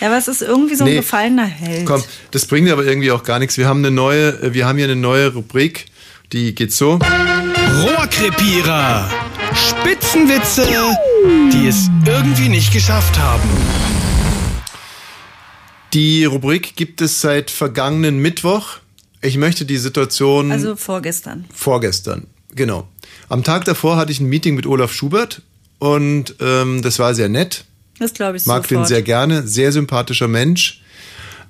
[0.00, 0.96] Ja, aber es ist irgendwie so ein Nee.
[0.96, 1.86] gefallener Held.
[1.86, 3.56] Komm, das bringt aber irgendwie auch gar nichts.
[3.56, 5.86] Wir haben eine neue, wir haben hier eine neue Rubrik,
[6.32, 6.98] die geht so.
[7.82, 9.08] Rohrkrepierer.
[9.54, 10.66] Spitzenwitze,
[11.52, 13.48] die es irgendwie nicht geschafft haben.
[15.92, 18.78] Die Rubrik gibt es seit vergangenen Mittwoch.
[19.20, 21.44] Ich möchte die Situation Also vorgestern.
[21.54, 22.88] vorgestern, genau.
[23.28, 25.42] Am Tag davor hatte ich ein Meeting mit Olaf Schubert
[25.78, 27.64] und ähm, das war sehr nett.
[27.98, 28.88] Das glaube ich Mag den sofort.
[28.88, 30.80] sehr gerne, sehr sympathischer Mensch.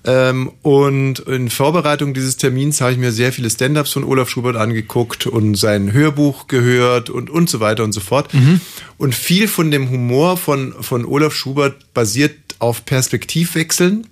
[0.06, 4.56] Ähm, und in Vorbereitung dieses Termins habe ich mir sehr viele Stand-ups von Olaf Schubert
[4.56, 8.28] angeguckt und sein Hörbuch gehört und, und so weiter und so fort.
[8.98, 14.06] Und viel von dem Humor von, von Olaf Schubert basiert auf Perspektivwechseln.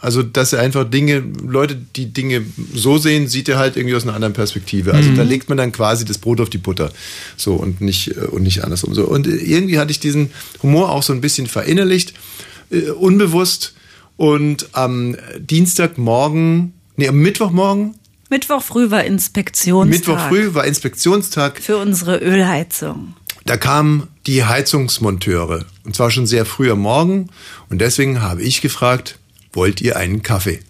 [0.00, 2.44] Also, dass er einfach Dinge, Leute, die Dinge
[2.74, 4.92] so sehen, sieht er halt irgendwie aus einer anderen Perspektive.
[4.92, 5.16] Also, Mhm.
[5.16, 6.92] da legt man dann quasi das Brot auf die Butter.
[7.36, 8.94] So, und nicht, äh, und nicht andersrum.
[8.94, 9.04] So.
[9.04, 10.30] Und irgendwie hatte ich diesen
[10.62, 12.12] Humor auch so ein bisschen verinnerlicht,
[12.70, 13.72] äh, unbewusst.
[14.18, 17.94] Und am Dienstagmorgen, nee, am Mittwochmorgen,
[18.28, 19.98] Mittwoch früh war Inspektionstag.
[19.98, 21.60] Mittwoch früh war Inspektionstag.
[21.62, 23.14] Für unsere Ölheizung.
[23.44, 25.64] Da kamen die Heizungsmonteure.
[25.84, 27.28] Und zwar schon sehr früh am Morgen.
[27.70, 29.18] Und deswegen habe ich gefragt,
[29.56, 30.60] wollt ihr einen Kaffee?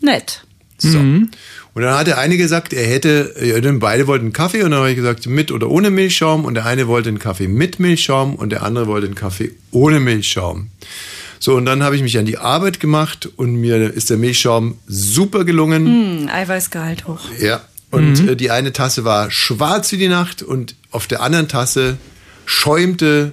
[0.00, 0.44] Nett.
[0.78, 0.98] So.
[0.98, 4.70] Und dann hat der eine gesagt, er hätte, ja, dann beide wollten einen Kaffee und
[4.70, 7.78] dann habe ich gesagt, mit oder ohne Milchschaum und der eine wollte einen Kaffee mit
[7.78, 10.68] Milchschaum und der andere wollte einen Kaffee ohne Milchschaum.
[11.38, 14.78] So, und dann habe ich mich an die Arbeit gemacht und mir ist der Milchschaum
[14.86, 15.86] super gelungen.
[15.86, 17.20] Hm, Eiweißgehalt hoch.
[17.38, 17.60] Ja.
[17.90, 21.98] Und äh, die eine Tasse war schwarz wie die Nacht und auf der anderen Tasse
[22.46, 23.32] schäumte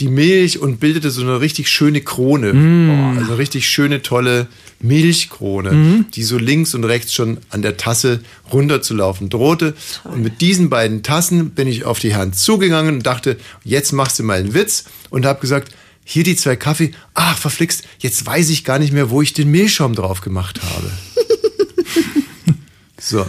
[0.00, 2.52] die Milch und bildete so eine richtig schöne Krone.
[2.52, 4.46] Boah, also eine richtig schöne, tolle
[4.80, 6.04] Milchkrone, Mhm.
[6.14, 8.20] die so links und rechts schon an der Tasse
[8.52, 9.74] runterzulaufen drohte.
[10.04, 14.18] Und mit diesen beiden Tassen bin ich auf die Herren zugegangen und dachte, jetzt machst
[14.18, 15.72] du mal einen Witz und habe gesagt,
[16.04, 16.92] hier die zwei Kaffee.
[17.14, 20.90] Ach, verflixt, jetzt weiß ich gar nicht mehr, wo ich den Milchschaum drauf gemacht habe.
[23.00, 23.26] so.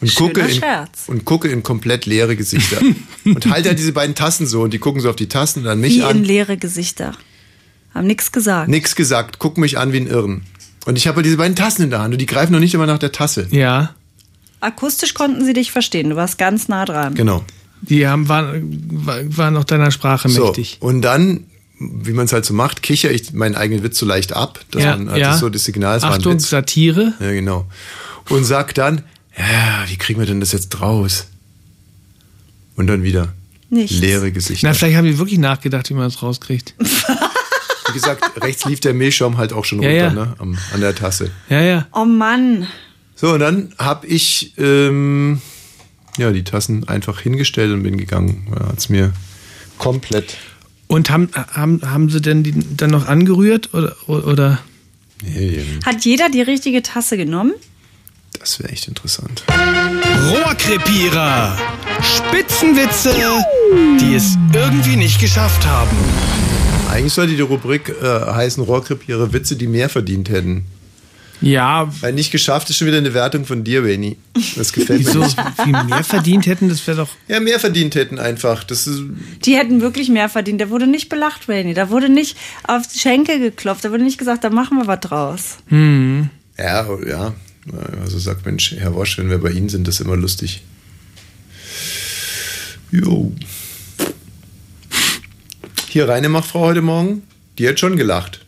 [0.00, 0.62] Und gucke, in,
[1.08, 2.78] und gucke in komplett leere Gesichter.
[3.26, 5.68] und halte halt diese beiden Tassen so und die gucken so auf die Tassen und
[5.68, 6.24] an mich Wie in an.
[6.24, 7.12] leere Gesichter.
[7.94, 8.68] Haben nichts gesagt.
[8.68, 10.42] Nix gesagt, gucken mich an wie ein Irren.
[10.86, 12.72] Und ich habe halt diese beiden Tassen in der Hand und die greifen noch nicht
[12.72, 13.46] immer nach der Tasse.
[13.50, 13.94] Ja.
[14.60, 16.10] Akustisch konnten sie dich verstehen.
[16.10, 17.14] Du warst ganz nah dran.
[17.14, 17.44] Genau.
[17.82, 20.78] Die haben, waren, waren auch deiner Sprache So, mächtig.
[20.80, 21.44] und dann,
[21.78, 24.60] wie man es halt so macht, kichere ich meinen eigenen Witz so leicht ab.
[24.70, 25.36] Dass Ja, man halt ja.
[25.36, 26.48] so das Signal es war ein Achtung, Witz.
[26.50, 27.14] Satire.
[27.20, 27.66] Ja, genau.
[28.28, 29.02] Und sag dann,
[29.46, 31.26] ja, wie kriegen wir denn das jetzt raus?
[32.76, 33.32] Und dann wieder
[33.68, 33.98] Nichts.
[33.98, 34.68] leere Gesichter.
[34.68, 36.74] Na, vielleicht haben die wirklich nachgedacht, wie man es rauskriegt.
[37.88, 40.12] Wie gesagt, rechts lief der Milchschaum halt auch schon Ja, runter, ja.
[40.12, 41.32] Ne, am, an der Tasse.
[41.48, 41.88] Ja, ja.
[41.92, 42.68] Oh Mann.
[43.16, 45.40] So, und dann habe ich ähm,
[46.16, 48.46] ja, die Tassen einfach hingestellt und bin gegangen.
[48.54, 49.12] Ja, hat's mir
[49.78, 50.36] komplett.
[50.86, 53.96] Und haben, haben, haben sie denn die dann noch angerührt oder?
[54.06, 54.60] oder?
[55.24, 57.54] Nee, Hat jeder die richtige Tasse genommen?
[58.40, 59.44] Das wäre echt interessant.
[60.30, 61.56] Rohrkrepierer.
[62.02, 63.14] Spitzenwitze,
[64.00, 65.96] die es irgendwie nicht geschafft haben.
[66.90, 70.64] Eigentlich sollte die Rubrik äh, heißen Rohrkrepierer Witze, die mehr verdient hätten.
[71.42, 71.90] Ja.
[72.00, 74.16] Weil nicht geschafft ist schon wieder eine Wertung von dir, Benny.
[74.56, 75.20] Das gefällt mir Wieso?
[75.20, 75.36] nicht.
[75.64, 77.08] Wie mehr verdient hätten, das wäre doch.
[77.28, 78.64] Ja, mehr verdient hätten einfach.
[78.64, 79.02] Das ist,
[79.44, 80.60] Die hätten wirklich mehr verdient.
[80.60, 81.74] Da wurde nicht belacht, Rainy.
[81.74, 82.36] Da wurde nicht
[82.66, 83.84] auf die Schenkel geklopft.
[83.84, 85.56] Da wurde nicht gesagt, da machen wir was draus.
[85.68, 86.28] Hm.
[86.58, 87.34] ja, ja.
[88.02, 90.62] Also sagt Mensch, Herr Wosch, wenn wir bei Ihnen sind, das ist immer lustig.
[92.90, 93.32] Jo.
[95.88, 97.22] Hier reine Machtfrau heute Morgen,
[97.58, 98.44] die hat schon gelacht.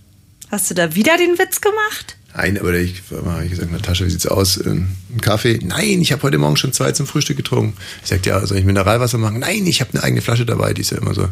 [0.50, 2.16] Hast du da wieder den Witz gemacht?
[2.34, 4.58] Nein, aber ich habe gesagt, Natascha, wie sieht's aus?
[4.58, 5.60] Ein Kaffee?
[5.62, 7.76] Nein, ich habe heute Morgen schon zwei zum Frühstück getrunken.
[8.02, 9.40] Ich sagte, ja, soll ich Mineralwasser machen?
[9.40, 11.28] Nein, ich habe eine eigene Flasche dabei, die ist ja immer so.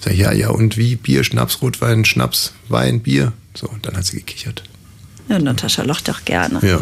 [0.00, 0.96] Sag ich, ja, ja, und wie?
[0.96, 3.32] Bier, Schnaps, Rotwein, Schnaps, Wein, Bier.
[3.54, 4.64] So, und dann hat sie gekichert.
[5.28, 6.58] Ja, Natascha lacht doch gerne.
[6.62, 6.78] Ja, ja,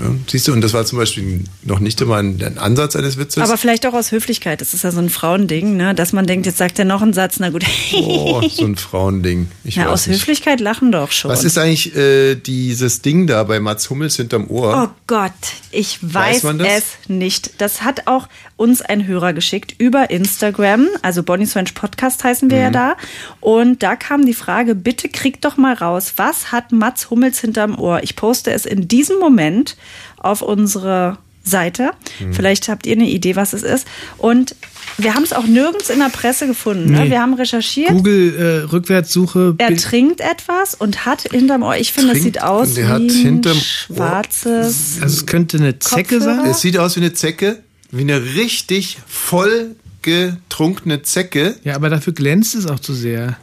[0.00, 0.14] ja.
[0.28, 3.42] siehst du, und das war zum Beispiel noch nicht immer ein, ein Ansatz eines Witzes.
[3.42, 4.60] Aber vielleicht auch aus Höflichkeit.
[4.60, 5.94] Das ist ja so ein Frauending, ne?
[5.94, 7.40] dass man denkt, jetzt sagt er noch einen Satz.
[7.40, 7.64] Na gut.
[7.94, 9.48] oh, so ein Frauending.
[9.64, 10.20] Ich ja, weiß aus nicht.
[10.20, 11.30] Höflichkeit lachen doch schon.
[11.30, 14.88] Was ist eigentlich äh, dieses Ding da bei Mats Hummels hinterm Ohr?
[14.88, 15.32] Oh Gott,
[15.72, 16.68] ich weiß, das?
[16.68, 17.60] es nicht.
[17.60, 20.86] Das hat auch uns ein Hörer geschickt über Instagram.
[21.02, 22.74] Also Bonnie's French Podcast heißen wir ja Mhm.
[22.74, 22.96] da.
[23.40, 27.74] Und da kam die Frage, bitte kriegt doch mal raus, was hat Mats Hummels hinterm
[27.80, 28.00] Ohr?
[28.02, 29.76] Ich poste es in diesem Moment
[30.18, 31.90] auf unsere Seite.
[32.20, 32.34] Mhm.
[32.34, 33.86] Vielleicht habt ihr eine Idee, was es ist.
[34.18, 34.54] Und
[34.98, 36.92] wir haben es auch nirgends in der Presse gefunden.
[36.92, 37.04] Ne?
[37.04, 37.10] Nee.
[37.10, 37.90] Wir haben recherchiert.
[37.90, 39.54] Google äh, Rückwärtssuche.
[39.56, 43.08] Er trinkt etwas und hat hinterm Ohr, ich finde, es sieht aus wie hat ein
[43.08, 44.98] hinterm Ohr- schwarzes.
[45.00, 46.36] Also es könnte eine Zecke Kopfhörer?
[46.42, 46.50] sein.
[46.50, 51.56] Es sieht aus wie eine Zecke, wie eine richtig voll getrunkene Zecke.
[51.64, 53.38] Ja, aber dafür glänzt es auch zu sehr.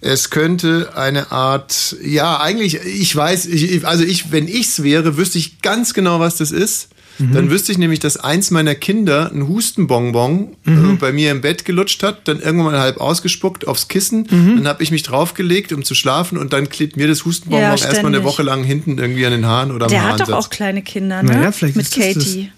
[0.00, 5.38] Es könnte eine Art, ja, eigentlich, ich weiß, ich, also ich, wenn ich's wäre, wüsste
[5.38, 6.90] ich ganz genau, was das ist.
[7.18, 7.32] Mhm.
[7.34, 10.90] Dann wüsste ich nämlich, dass eins meiner Kinder ein Hustenbonbon Mhm.
[10.90, 14.28] äh, bei mir im Bett gelutscht hat, dann irgendwann mal halb ausgespuckt aufs Kissen.
[14.30, 14.56] Mhm.
[14.58, 17.70] Dann habe ich mich draufgelegt, um zu schlafen und dann klebt mir das Hustenbonbon Ja,
[17.70, 18.22] erstmal eine.
[18.22, 21.24] Woche lang hinten irgendwie an den Haaren oder am Der hat doch auch kleine Kinder,
[21.24, 21.32] ne?
[21.32, 22.24] Naja, vielleicht Mit ist das das.
[22.24, 22.52] Katie.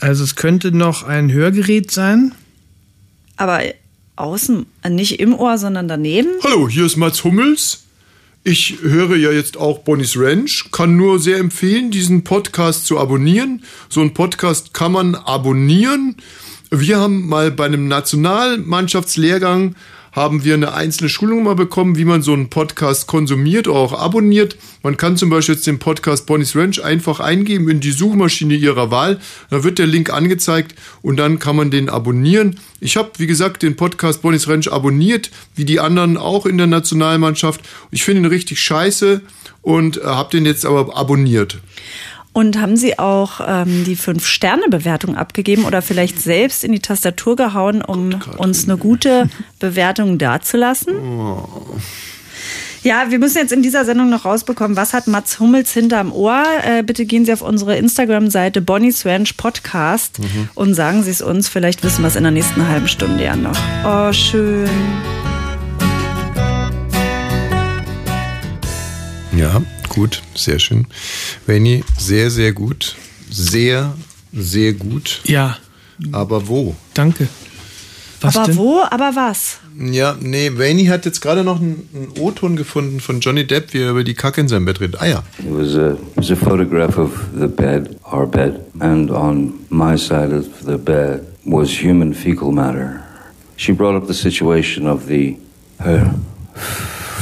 [0.00, 2.32] Also es könnte noch ein Hörgerät sein.
[3.36, 3.60] Aber
[4.16, 6.28] außen, äh, nicht im Ohr, sondern daneben.
[6.42, 7.84] Hallo, hier ist Mats Hummels.
[8.46, 13.62] Ich höre ja jetzt auch Bonnie's Ranch, kann nur sehr empfehlen, diesen Podcast zu abonnieren.
[13.88, 16.16] So einen Podcast kann man abonnieren.
[16.70, 19.76] Wir haben mal bei einem Nationalmannschaftslehrgang
[20.14, 23.92] haben wir eine einzelne Schulung mal bekommen, wie man so einen Podcast konsumiert oder auch
[23.92, 24.56] abonniert.
[24.84, 28.92] Man kann zum Beispiel jetzt den Podcast Bonnie's Ranch einfach eingeben in die Suchmaschine Ihrer
[28.92, 29.18] Wahl.
[29.50, 32.60] Da wird der Link angezeigt und dann kann man den abonnieren.
[32.78, 36.68] Ich habe, wie gesagt, den Podcast Bonnie's Ranch abonniert, wie die anderen auch in der
[36.68, 37.60] Nationalmannschaft.
[37.90, 39.20] Ich finde ihn richtig scheiße
[39.62, 41.58] und äh, habe den jetzt aber abonniert.
[42.34, 47.80] Und haben Sie auch ähm, die Fünf-Sterne-Bewertung abgegeben oder vielleicht selbst in die Tastatur gehauen,
[47.80, 49.30] um uns eine gute
[49.60, 50.94] Bewertung dazulassen?
[52.82, 56.42] Ja, wir müssen jetzt in dieser Sendung noch rausbekommen, was hat Mats Hummels hinterm Ohr?
[56.66, 60.48] Äh, bitte gehen Sie auf unsere Instagram-Seite Bonnie's Ranch Podcast Mhm.
[60.54, 61.48] und sagen Sie es uns.
[61.48, 63.56] Vielleicht wissen wir es in der nächsten halben Stunde ja noch.
[63.86, 64.68] Oh, schön.
[69.36, 69.62] Ja,
[69.94, 70.86] gut, sehr schön.
[71.46, 72.96] Benny, sehr, sehr gut.
[73.30, 73.94] Sehr,
[74.32, 75.20] sehr gut.
[75.24, 75.56] Ja.
[76.12, 76.74] Aber wo?
[76.94, 77.28] Danke.
[78.20, 78.56] Was aber denn?
[78.56, 79.58] wo, aber was?
[79.78, 83.82] Ja, nee, Wayne hat jetzt gerade noch einen, einen O-Ton gefunden von Johnny Depp, wie
[83.82, 85.00] er über die Kacke in seinem Bett redet.
[85.00, 85.22] Ah ja.
[85.38, 89.96] It was a, it was a photograph of the bed, our bed, and on my
[89.98, 93.02] side of the bed was human fecal matter.
[93.56, 95.36] She brought up the situation of the
[95.80, 96.14] her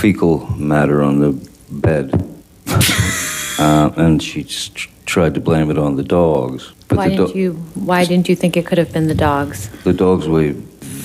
[0.00, 1.32] fecal matter on the
[1.70, 2.12] bed,
[3.58, 4.44] uh, and she
[5.06, 6.72] tried to blame it on the dogs.
[6.88, 7.52] But Why the, do- didn't you?
[7.74, 9.68] Why didn't you think it could have been the dogs?
[9.84, 10.54] the dogs weigh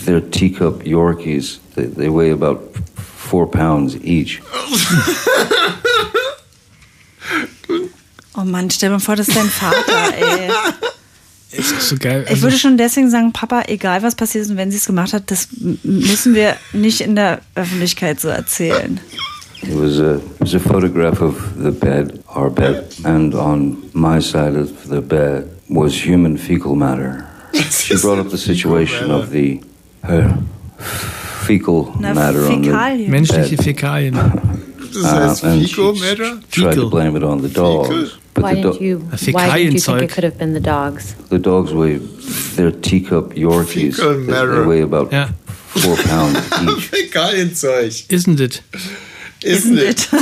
[0.06, 1.60] they're teacup Yorkies.
[1.76, 2.60] They, they weigh about
[2.96, 4.42] four pounds each.
[8.40, 10.52] Oh Mann, stell mir vor, das ist dein Vater, ey.
[11.52, 12.26] Ist so geil.
[12.30, 15.14] Ich würde schon deswegen sagen, Papa, egal was passiert ist und wenn sie es gemacht
[15.14, 15.48] hat, das
[15.84, 19.00] müssen wir nicht in der Öffentlichkeit so erzählen.
[19.64, 24.20] It was a it was a photograph of the bed, our bed, and on my
[24.20, 27.26] side of the bed was human fecal matter.
[27.88, 29.62] She brought up the situation of the
[30.04, 30.38] her
[31.48, 33.10] fecal Na, matter on the Fäkalien.
[33.10, 33.66] Menschliche bed.
[33.66, 34.14] Fäkalien.
[34.94, 36.40] Das heißt Uh, and Fico she Matter?
[36.52, 38.98] Tried to blame it on the dogs, but Why the, do- didn't you?
[39.34, 41.16] Why didn't you think it could have been the dogs?
[41.30, 42.00] the dogs weigh
[42.56, 43.96] they're teacup Yorkies.
[43.96, 45.28] Fecal They, they weigh about Ja.
[45.82, 46.90] four pounds each.
[46.92, 48.06] Fäkalienzeug.
[48.10, 48.62] Isn't it?
[49.44, 50.10] Isn't it?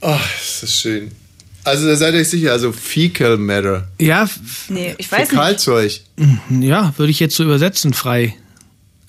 [0.00, 1.10] Ach, ist das schön.
[1.64, 3.88] Also da seid ihr euch sicher, also Fecal Matter.
[3.98, 4.28] Ja,
[4.68, 5.30] Nee, ich weiß nicht.
[5.30, 6.00] Fäkalzeug.
[6.60, 8.34] ja, würde ich jetzt so übersetzen, frei.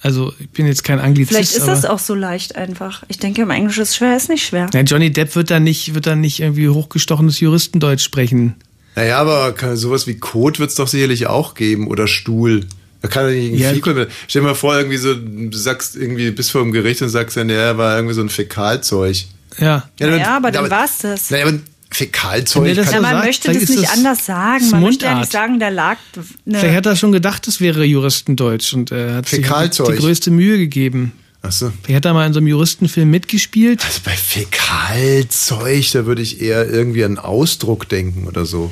[0.02, 1.36] Also, ich bin jetzt kein Anglizist.
[1.36, 3.04] Vielleicht ist aber das auch so leicht einfach.
[3.08, 4.70] Ich denke, im Englisch ist schwer, ist nicht schwer.
[4.72, 8.56] Ja, Johnny Depp wird da nicht, wird da nicht irgendwie hochgestochenes Juristendeutsch sprechen.
[8.96, 12.66] Naja, aber sowas wie Kot wird es doch sicherlich auch geben oder Stuhl.
[13.06, 13.72] Da kann doch nicht Ja.
[13.74, 14.08] Matter.
[14.28, 17.38] Stell dir mal vor, irgendwie so, du sagst irgendwie bis vor dem Gericht und sagst
[17.38, 19.18] dann, ja, war irgendwie so ein Fäkalzeug.
[19.60, 19.90] Ja.
[20.00, 21.30] Ja, Ja, aber dann aber- war's das.
[21.30, 21.60] Naja, aber
[21.92, 24.70] Fäkalzeug der das Ja, man sagt, möchte das nicht das- anders sagen.
[24.72, 25.20] Man möchte ja Mundart.
[25.20, 25.98] nicht sagen, da lag
[26.46, 29.96] eine Vielleicht hat er schon gedacht, das wäre Juristendeutsch und er hat sich Fäkalzeug.
[29.96, 31.14] die größte Mühe gegeben.
[31.42, 31.72] Achso.
[31.84, 33.86] Vielleicht hat er mal in so einem Juristenfilm mitgespielt.
[33.86, 38.72] Also bei Fäkalzeug, da würde ich eher irgendwie an Ausdruck denken oder so.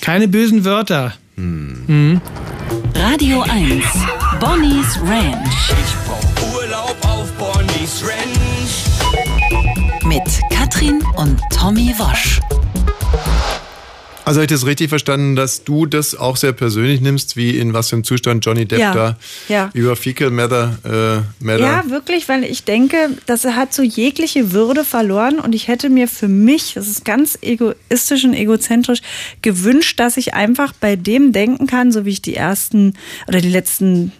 [0.00, 1.14] Keine bösen Wörter.
[1.38, 2.20] Mhm.
[2.96, 3.84] Radio 1.
[4.40, 5.72] Bonnie's Ranch.
[6.52, 8.88] Urlaub auf Bonnie's Ranch.
[10.04, 12.40] Mit Katrin und Tommy Wosch.
[14.28, 17.72] Also habe ich das richtig verstanden, dass du das auch sehr persönlich nimmst, wie in
[17.72, 19.18] was für einem Zustand Johnny Depp Ja, da
[19.48, 19.70] ja.
[19.72, 20.78] über Fecal Matter,
[21.40, 21.60] äh, Matter.
[21.60, 22.96] Ja, wirklich, weil ich denke,
[23.26, 27.04] dass er hat so jegliche Würde verloren und ich hätte mir für mich, das ist
[27.04, 29.00] ganz egoistisch und egozentrisch,
[29.42, 32.94] gewünscht, dass ich einfach bei dem denken kann, so wie ich die ersten
[33.26, 34.12] oder die letzten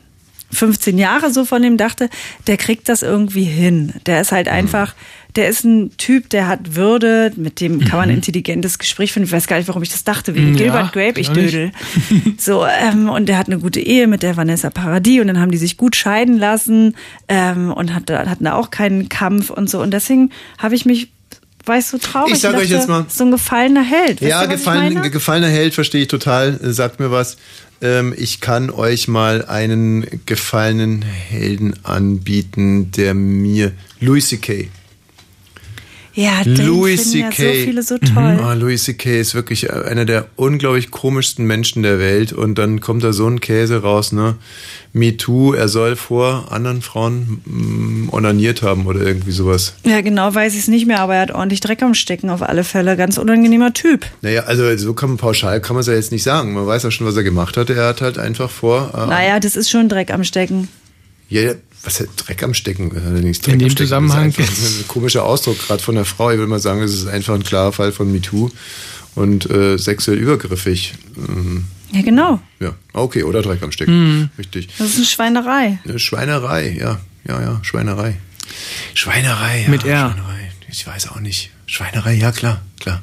[0.51, 2.09] 15 Jahre so von ihm dachte,
[2.47, 3.93] der kriegt das irgendwie hin.
[4.07, 4.37] Der ist Mhm.
[4.37, 4.95] halt einfach,
[5.37, 7.97] der ist ein Typ, der hat Würde, mit dem kann Mhm.
[7.97, 9.25] man ein intelligentes Gespräch führen.
[9.25, 11.37] Ich weiß gar nicht, warum ich das dachte, wie Ja, Gilbert Grape, ich nicht.
[11.55, 11.71] dödel.
[12.39, 15.51] So, ähm, und der hat eine gute Ehe mit der Vanessa Paradis und dann haben
[15.51, 16.95] die sich gut scheiden lassen
[17.29, 19.81] ähm, und hat, hatten da auch keinen Kampf und so.
[19.81, 21.11] Und deswegen habe ich mich,
[21.67, 22.33] war ich so traurig.
[22.35, 24.23] Ich sag und euch jetzt mal- So ein gefallener Held.
[24.23, 27.37] Weißt ja, du, gefallen, gefallener Held verstehe ich total, sagt mir was.
[27.83, 34.69] ähm, ich kann euch mal einen gefallenen Helden anbieten, der mir Louis C.K.
[36.19, 37.43] Ja, Louis finden ja C.K.
[37.61, 38.41] so viele so toll.
[38.43, 39.21] Ah, Louis C.K.
[39.21, 43.39] ist wirklich einer der unglaublich komischsten Menschen der Welt und dann kommt da so ein
[43.39, 44.35] Käse raus, ne?
[44.93, 49.75] Me Too, er soll vor anderen Frauen mm, onaniert haben oder irgendwie sowas.
[49.85, 52.43] Ja, genau weiß ich es nicht mehr, aber er hat ordentlich Dreck am Stecken auf
[52.43, 52.97] alle Fälle.
[52.97, 54.05] Ganz unangenehmer Typ.
[54.23, 56.53] Naja, also so kann man pauschal kann man es ja jetzt nicht sagen.
[56.53, 57.71] Man weiß ja schon, was er gemacht hat.
[57.71, 58.91] Er hat halt einfach vor.
[58.93, 60.67] Äh, Naja, das ist schon Dreck am Stecken.
[61.29, 62.91] Ja, ja, was hat Dreck am Stecken?
[62.97, 66.05] Allerdings Dreck In dem am Stecken Zusammenhang ist einfach ein komischer Ausdruck gerade von der
[66.05, 66.31] Frau.
[66.31, 68.51] Ich würde mal sagen, es ist einfach ein klarer Fall von MeToo
[69.15, 70.95] und äh, sexuell übergriffig.
[71.17, 72.41] Ähm, Ja, genau.
[72.61, 73.93] ja, okay, oder Dreck am Stecken.
[74.21, 74.31] Mhm.
[74.39, 74.69] Richtig.
[74.79, 75.79] Das ist eine Schweinerei.
[75.85, 78.17] Eine Schweinerei, ja, ja, ja, Schweinerei.
[78.95, 79.69] Schweinerei, ja.
[79.69, 80.11] Mit R.
[80.11, 80.53] Schweinerei.
[80.71, 81.51] Ich weiß auch nicht.
[81.67, 83.03] Schweinerei, ja klar, klar.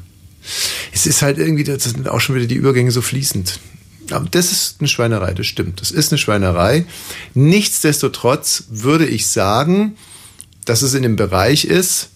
[0.92, 3.60] Es ist halt irgendwie, das sind auch schon wieder die Übergänge so fließend.
[4.08, 5.82] Das ist eine Schweinerei, das stimmt.
[5.82, 6.86] Das ist eine Schweinerei.
[7.34, 9.98] Nichtsdestotrotz würde ich sagen,
[10.66, 12.10] dass es in dem Bereich ist,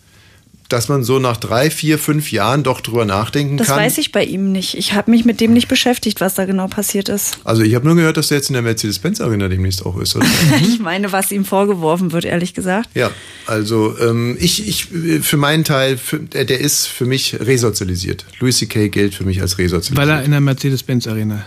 [0.69, 3.77] dass man so nach drei, vier, fünf Jahren doch drüber nachdenken Das kann.
[3.77, 4.77] weiß ich bei ihm nicht.
[4.77, 7.39] Ich habe mich mit dem nicht beschäftigt, was da genau passiert ist.
[7.43, 10.15] Also ich habe nur gehört, dass der jetzt in der Mercedes-Benz-Arena demnächst auch ist.
[10.15, 10.25] Oder?
[10.61, 12.89] Ich meine, was ihm vorgeworfen wird, ehrlich gesagt.
[12.93, 13.09] Ja,
[13.47, 14.85] also ähm, ich, ich
[15.25, 18.25] für meinen Teil, für, der, der ist für mich resozialisiert.
[18.39, 18.89] Louis C.K.
[18.89, 19.97] gilt für mich als resozialisiert.
[19.97, 21.45] Weil er in der Mercedes-Benz-Arena.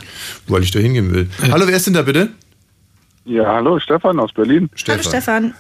[0.49, 1.31] Weil ich da hingehen will.
[1.51, 2.31] Hallo, wer ist denn da bitte?
[3.25, 4.69] Ja, hallo, Stefan aus Berlin.
[4.89, 5.55] Hallo Stefan.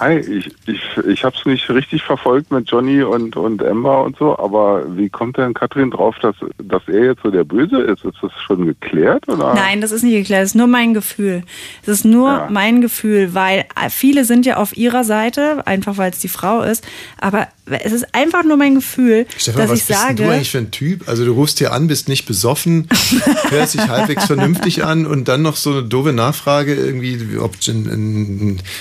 [0.00, 4.16] Hi, ich, ich, ich habe es nicht richtig verfolgt mit Johnny und, und Amber und
[4.16, 8.04] so, aber wie kommt denn Katrin drauf, dass, dass er jetzt so der Böse ist?
[8.04, 9.28] Ist das schon geklärt?
[9.28, 9.54] Oder?
[9.54, 10.42] Nein, das ist nicht geklärt.
[10.42, 11.42] Das ist nur mein Gefühl.
[11.82, 12.46] Es ist nur Ja.
[12.48, 16.86] mein Gefühl, weil viele sind ja auf ihrer Seite, einfach weil es die Frau ist.
[17.20, 20.50] Aber es ist einfach nur mein Gefühl, Stefan, dass was ich bist denn du eigentlich
[20.50, 21.08] für ein Typ?
[21.08, 22.88] Also du rufst hier an, bist nicht besoffen,
[23.50, 27.54] hörst dich halbwegs vernünftig an und dann noch so eine doofe Nachfrage irgendwie, ob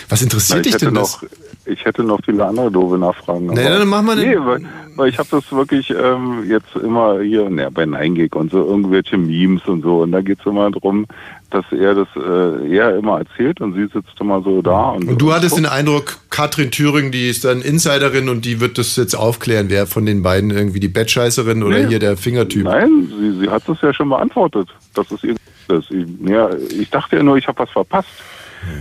[0.10, 1.30] was Na, interessiert ich dich denn noch, das?
[1.70, 3.48] Ich hätte noch viele andere doofe Nachfragen.
[3.54, 4.62] Na aber- dann mach mal den- Nee, weil,
[4.96, 9.18] weil ich habe das wirklich ähm, jetzt immer hier, naja, bei Neingig und so irgendwelche
[9.18, 10.02] Memes und so.
[10.02, 11.06] Und da geht's immer drum,
[11.50, 14.90] dass er das äh, er immer erzählt und sie sitzt immer so da.
[14.92, 18.78] Und, Und du hattest den Eindruck, Katrin Thüringen, die ist dann Insiderin und die wird
[18.78, 21.88] das jetzt aufklären, wer von den beiden irgendwie die Bettscheißerin oder Nee.
[21.88, 22.64] hier der Fingertyp.
[22.66, 24.70] Nein, sie, sie hat das ja schon beantwortet.
[24.94, 25.36] Das ist ihr
[25.70, 25.92] ist.
[25.92, 26.50] Ich, ja,
[26.80, 28.08] ich dachte ja nur, ich habe was verpasst.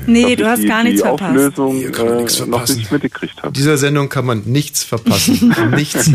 [0.07, 1.31] Nee, dass du ich hast die, gar nichts die verpasst.
[1.31, 2.77] Auflösung Hier kann man äh, nichts noch verpassen.
[2.79, 3.53] nicht mitgekriegt habe.
[3.53, 5.55] Dieser Sendung kann man nichts verpassen.
[5.75, 6.11] nichts.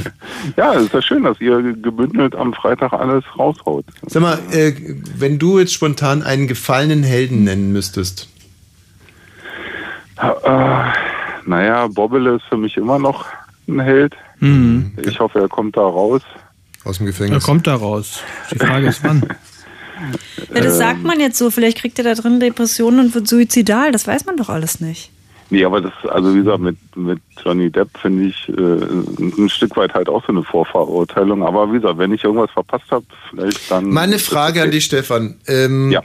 [0.58, 3.86] Ja, es ist ja schön, dass ihr gebündelt am Freitag alles raushaut.
[4.08, 4.74] Sag mal, äh,
[5.18, 8.28] wenn du jetzt spontan einen gefallenen Helden nennen müsstest.
[10.18, 10.84] Äh,
[11.46, 13.26] naja, Bobbele ist für mich immer noch
[13.68, 14.16] ein Held.
[14.40, 14.94] Mhm.
[15.04, 16.22] Ich hoffe, er kommt da raus.
[16.84, 17.44] Aus dem Er Gefängnis.
[17.44, 18.22] kommt da raus.
[18.52, 19.22] Die Frage ist wann.
[20.54, 20.80] Ja, das Ähm.
[20.80, 21.50] sagt man jetzt so.
[21.52, 23.92] Vielleicht kriegt er da drin Depressionen und wird suizidal.
[23.92, 25.12] Das weiß man doch alles nicht.
[25.50, 28.52] Nee, aber das, also wie gesagt, mit, mit Johnny Depp finde ich äh,
[29.42, 31.44] ein Stück weit halt auch so eine Vorverurteilung.
[31.44, 33.90] Aber wie gesagt, wenn ich irgendwas verpasst habe, vielleicht dann.
[33.90, 35.36] Meine Frage an dich, Stefan.
[35.48, 36.02] Ähm, Ja.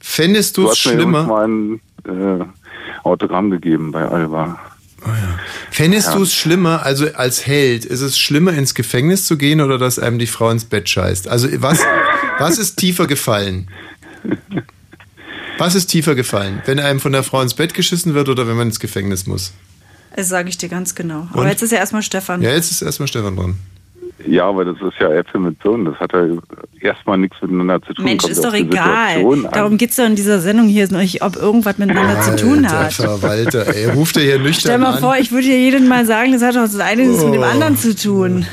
[0.00, 1.22] Fändest Du du es hast mir schlimmer?
[1.24, 2.44] mal ein äh,
[3.04, 4.58] Autogramm gegeben bei Alba.
[5.70, 6.14] Fändest Ja.
[6.16, 9.98] du es schlimmer, also als Held, ist es schlimmer ins Gefängnis zu gehen oder dass
[9.98, 11.28] einem die Frau ins Bett scheißt?
[11.28, 11.80] Also was,
[12.38, 13.68] was ist tiefer gefallen?
[15.58, 16.62] Was ist tiefer gefallen?
[16.66, 19.52] Wenn einem von der Frau ins Bett geschissen wird oder wenn man ins Gefängnis muss?
[20.14, 21.28] Das sage ich dir ganz genau.
[21.32, 21.48] Aber Und?
[21.48, 22.42] jetzt ist ja erstmal Stefan.
[22.42, 23.58] Ja, jetzt ist erstmal Stefan dran.
[24.26, 25.84] Ja, aber das ist ja Äpfel mit Birnen.
[25.84, 26.26] Das hat ja
[26.80, 28.04] erstmal nichts miteinander zu tun.
[28.06, 29.24] Mensch, Kommt ist doch egal.
[29.52, 32.92] Darum geht's doch in dieser Sendung hier nicht, ob irgendwas miteinander zu tun Alter hat.
[32.94, 35.00] Verwalter, ey, ruft er hier nüchtern Stell mal an.
[35.00, 37.42] vor, ich würde dir jedem mal sagen, das hat doch das eine nichts mit dem
[37.42, 37.44] Oh.
[37.44, 38.46] anderen zu tun.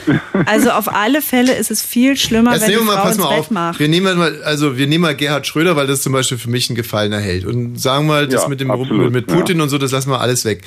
[0.45, 3.03] Also auf alle Fälle ist es viel schlimmer, Jetzt wenn die nehmen wir mal, Frau
[3.07, 3.51] pass ins mal Bett auf.
[3.51, 3.79] macht.
[3.79, 6.69] Wir nehmen mal, also wir nehmen mal Gerhard Schröder, weil das zum Beispiel für mich
[6.69, 7.45] ein gefallener Held.
[7.45, 9.35] Und sagen mal, das Ja, mit dem absolut, mit ja.
[9.37, 10.63] Putin und so, das lassen wir alles weg.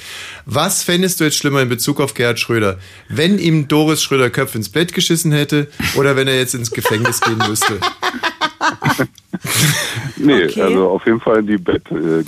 [0.47, 2.78] Was fändest du jetzt schlimmer in Bezug auf Gerhard Schröder?
[3.10, 7.21] Wenn ihm Doris Schröder Köpf ins Bett geschissen hätte oder wenn er jetzt ins Gefängnis
[7.21, 7.79] gehen müsste?
[10.17, 10.63] Nee, Okay.
[10.63, 11.83] also auf jeden Fall die Bett.
[11.91, 12.25] Äh,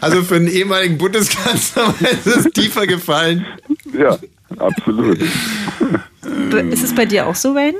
[0.00, 1.94] Also für einen ehemaligen Bundeskanzler
[2.24, 3.44] ist es tiefer gefallen.
[3.98, 4.18] ja,
[4.58, 5.18] absolut.
[6.70, 7.78] Ist es bei dir auch so, Wayne?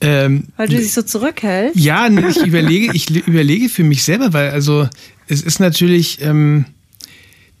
[0.00, 1.76] Ähm, Weil du dich so zurückhältst?
[1.78, 4.88] Ja, nee, ich überlege, ich überlege für mich selber, weil also
[5.28, 6.64] es ist natürlich, ähm,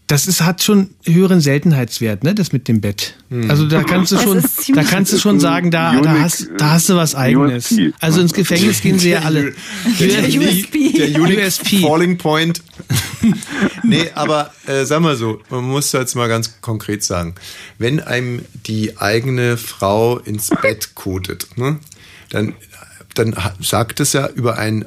[0.06, 3.14] das ist, hat schon höheren Seltenheitswert, ne, das mit dem Bett.
[3.48, 4.44] Also da kannst du Es schon,
[4.74, 7.72] da kannst du schon sagen, da, da Unique, hast, da hast du was eigenes.
[7.72, 7.92] USP.
[8.00, 9.54] Also ins Gefängnis gehen sie ja alle.
[9.98, 10.92] Der USP.
[10.92, 11.80] Der Unique USP.
[11.80, 12.62] Falling Point.
[13.82, 17.34] nee, aber äh, sag mal so, man muss jetzt mal ganz konkret sagen,
[17.78, 21.78] wenn einem die eigene Frau ins Bett kotet, ne,
[22.30, 22.54] dann
[23.14, 24.84] dann sagt es ja über einen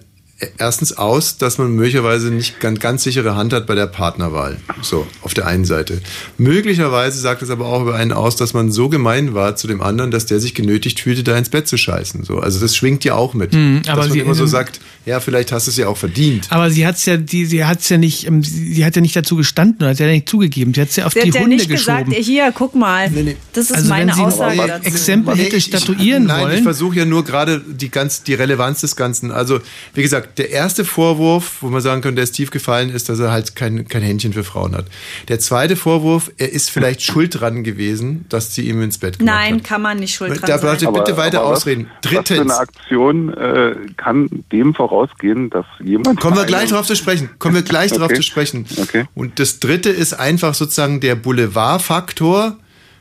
[0.59, 4.57] erstens aus, dass man möglicherweise nicht ganz, ganz sichere Hand hat bei der Partnerwahl.
[4.84, 5.99] So, auf der einen Seite.
[6.38, 9.81] Möglicherweise sagt es aber auch über einen aus, dass man so gemein war zu dem
[9.81, 12.23] anderen, dass der sich genötigt fühlte, da ins Bett zu scheißen.
[12.23, 13.53] So, also das schwingt ja auch mit.
[13.53, 15.97] Mhm, aber dass man sie- immer so sagt, ja, vielleicht hast du es ja auch
[15.97, 16.47] verdient.
[16.51, 19.35] Aber sie hat's ja, die, sie hat's ja nicht, ähm, sie, hat ja nicht dazu
[19.38, 20.73] gestanden oder hat ja nicht zugegeben.
[20.73, 22.05] Sie hat's ja auf Sie die hat ja Hunde nicht geschoben.
[22.09, 23.09] gesagt, hier, guck mal.
[23.53, 24.84] Das ist Also meine wenn sie Aussage ein dazu.
[24.88, 26.57] Exempel hätte statuieren Nein, wollen.
[26.57, 29.31] ich versuche ja nur gerade die ganz die Relevanz des Ganzen.
[29.31, 29.59] Also
[29.93, 33.19] wie gesagt, der erste Vorwurf, wo man sagen könnte, der ist tief gefallen, ist, dass
[33.19, 34.85] er halt kein kein Händchen für Frauen hat.
[35.27, 39.35] Der zweite Vorwurf, er ist vielleicht schuld dran gewesen, dass sie ihm ins Bett gemacht
[39.35, 40.67] Nein, kann man nicht schuld dran Da sein.
[40.69, 41.87] warte, bitte weiter was, ausreden.
[42.01, 42.39] Was für Drittens.
[42.51, 46.19] eine Aktion äh, kann dem vorausgehen, dass jemand.
[46.19, 47.29] Kommen wir gleich drauf zu sprechen.
[47.39, 48.15] Kommen wir gleich drauf Okay.
[48.15, 48.65] zu sprechen.
[48.81, 49.05] Okay.
[49.15, 52.57] Und das dritte ist einfach sozusagen der Boulevardfaktor.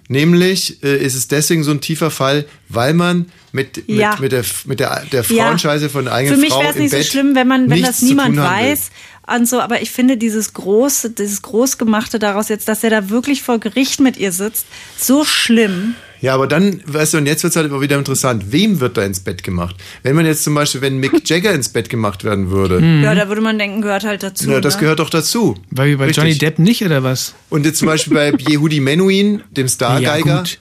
[0.08, 4.10] Nämlich äh, ist es deswegen so ein tiefer Fall, weil man mit, Ja.
[4.12, 5.44] mit, mit der, mit der, der Ja.
[5.46, 7.68] Frauenscheiße von der Für eigenen mich Frau wäre es nicht so Bett schlimm, wenn man,
[7.70, 8.90] wenn das niemand weiß.
[9.26, 13.42] Und so, aber ich finde dieses große, dieses Großgemachte daraus jetzt, dass er da wirklich
[13.42, 14.66] vor Gericht mit ihr sitzt,
[14.96, 15.96] so schlimm.
[16.20, 18.50] Ja, aber dann, weißt du, und jetzt wird es halt aber wieder interessant.
[18.52, 19.76] Wem wird da ins Bett gemacht?
[20.02, 22.80] Wenn man jetzt zum Beispiel, wenn Mick Jagger ins Bett gemacht werden würde.
[23.02, 24.50] Ja, da würde man denken, gehört halt dazu.
[24.50, 24.80] Ja, das ne?
[24.80, 25.56] gehört doch dazu.
[25.70, 26.22] Weil bei Richtig.
[26.24, 27.34] Johnny Depp nicht, oder was?
[27.50, 30.26] Und jetzt zum Beispiel bei Yehudi Menuhin, dem Stargeiger.
[30.26, 30.58] Ja, gut.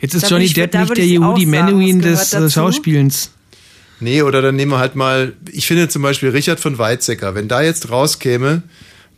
[0.00, 2.50] Jetzt ist Da Johnny ich- Depp nicht der Yehudi Menuhin des äh, dazu.
[2.54, 3.30] Schauspielens.
[4.00, 7.48] Nee, oder dann nehmen wir halt mal, ich finde zum Beispiel Richard von Weizsäcker, wenn
[7.48, 8.62] da jetzt rauskäme,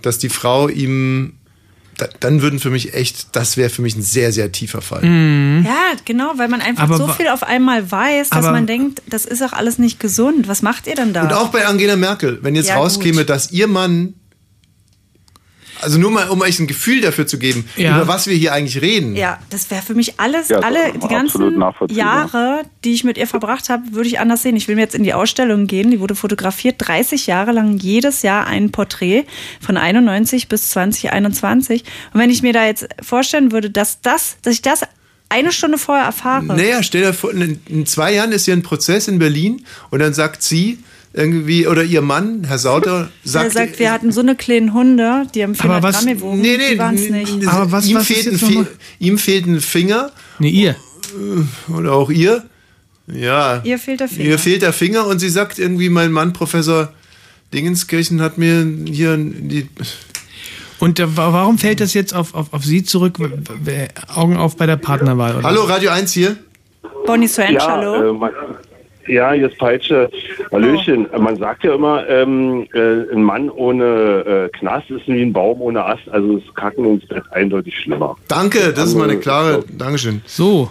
[0.03, 1.33] dass die Frau ihm,
[2.21, 5.05] dann würden für mich echt, das wäre für mich ein sehr, sehr tiefer Fall.
[5.05, 9.03] Ja, genau, weil man einfach Aber so viel auf einmal weiß, dass Aber- man denkt,
[9.09, 10.49] das ist auch alles nicht gesund.
[10.49, 11.23] Was macht ihr denn da?
[11.23, 13.31] Und auch bei Angela Merkel, wenn jetzt Ja, rauskäme, gut.
[13.31, 14.15] dass ihr Mann,
[15.81, 17.97] also nur mal, um euch ein Gefühl dafür zu geben, Ja.
[17.97, 19.17] über was wir hier eigentlich reden.
[19.17, 21.63] Ja, das wäre für mich alles, Ja, alle, die ganzen.
[21.89, 24.57] Jahre, die ich mit ihr verbracht habe, würde ich anders sehen.
[24.57, 25.91] Ich will mir jetzt in die Ausstellung gehen.
[25.91, 29.25] Die wurde fotografiert, 30 Jahre lang, jedes Jahr ein Porträt
[29.61, 31.85] von 91 bis 2021.
[32.13, 34.83] Und wenn ich mir da jetzt vorstellen würde, dass das, dass ich das
[35.29, 36.45] eine Stunde vorher erfahre.
[36.45, 39.99] Naja, stell dir vor, in, in zwei Jahren ist hier ein Prozess in Berlin und
[39.99, 40.79] dann sagt sie
[41.17, 45.23] irgendwie, oder ihr Mann, Herr Sauter, er sagt, sagt, wir hatten so eine kleinen Hunde,
[45.35, 46.41] die haben 400 was- Gramm gewogen.
[46.43, 47.37] Nee, nee, die waren es nee, nicht.
[47.39, 48.67] nee, ihm, fehlt ein Fe
[48.99, 50.11] ihm fehlt ein Finger.
[50.39, 50.77] Nee, ihr.
[51.75, 52.45] Oder auch ihr.
[53.07, 53.61] Ja.
[53.65, 54.25] Ihr fehlt der Finger.
[54.29, 56.93] Ihr fehlt der Finger und sie sagt irgendwie, mein Mann, Professor
[57.55, 59.69] Dingenskirchen, hat mir hier die.
[60.81, 63.19] Und äh, wa- warum fällt das jetzt auf, auf, auf Sie zurück?
[64.15, 65.37] Augen auf bei der Partnerwahl.
[65.37, 65.45] Oder?
[65.45, 66.37] Hallo, Radio 1 hier.
[67.07, 68.17] Bonnie Strange, ja, hallo.
[68.27, 68.31] Äh,
[69.09, 70.11] ja, jetzt Peitsche.
[70.53, 71.07] Hallöchen.
[71.19, 75.61] Man sagt ja immer, ähm, äh, ein Mann ohne äh, Knast ist wie ein Baum
[75.61, 76.09] ohne Ast.
[76.11, 78.17] Also ist Kacken ins Bett eindeutig schlimmer.
[78.29, 79.65] Danke, das ist Also, mal eine klare.
[79.77, 80.23] Dankeschön.
[80.27, 80.71] So.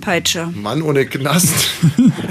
[0.00, 0.48] Peitsche.
[0.54, 1.54] Mann ohne Knast.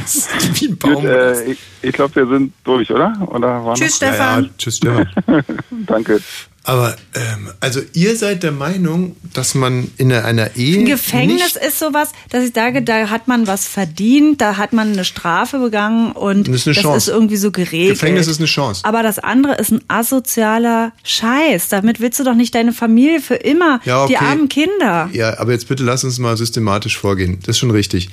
[0.02, 0.94] Das ist wie ein Baum.
[0.96, 3.14] Gut, äh, ich ich glaube, wir sind durch, oder?
[3.28, 3.98] oder war Tschüss?
[3.98, 4.44] Stefan.
[4.46, 5.08] Ja, tschüss, Stefan.
[5.86, 6.20] Danke.
[6.68, 10.80] Aber, ähm, also ihr seid der Meinung, dass man in einer Ehe.
[10.80, 14.74] Ein Gefängnis nicht, ist sowas, dass ich sage, da hat man was verdient, da hat
[14.74, 16.98] man eine Strafe begangen und Das ist eine Chance.
[16.98, 18.00] ist irgendwie so geregelt.
[18.00, 18.82] Gefängnis ist eine Chance.
[18.84, 21.70] Aber das andere ist ein asozialer Scheiß.
[21.70, 24.14] Damit willst du doch nicht deine Familie für immer, Ja, okay.
[24.14, 25.10] die armen Kinder.
[25.14, 27.38] Ja, aber jetzt bitte lass uns mal systematisch vorgehen.
[27.42, 28.10] Das ist schon richtig.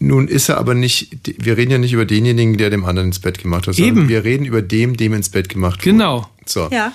[0.00, 3.18] Nun ist er aber nicht, wir reden ja nicht über denjenigen, der dem anderen ins
[3.18, 4.08] Bett gemacht hat, sondern Eben.
[4.08, 5.90] wir reden über dem, dem ins Bett gemacht wurde.
[5.90, 6.28] Genau.
[6.46, 6.68] So.
[6.72, 6.92] Ja.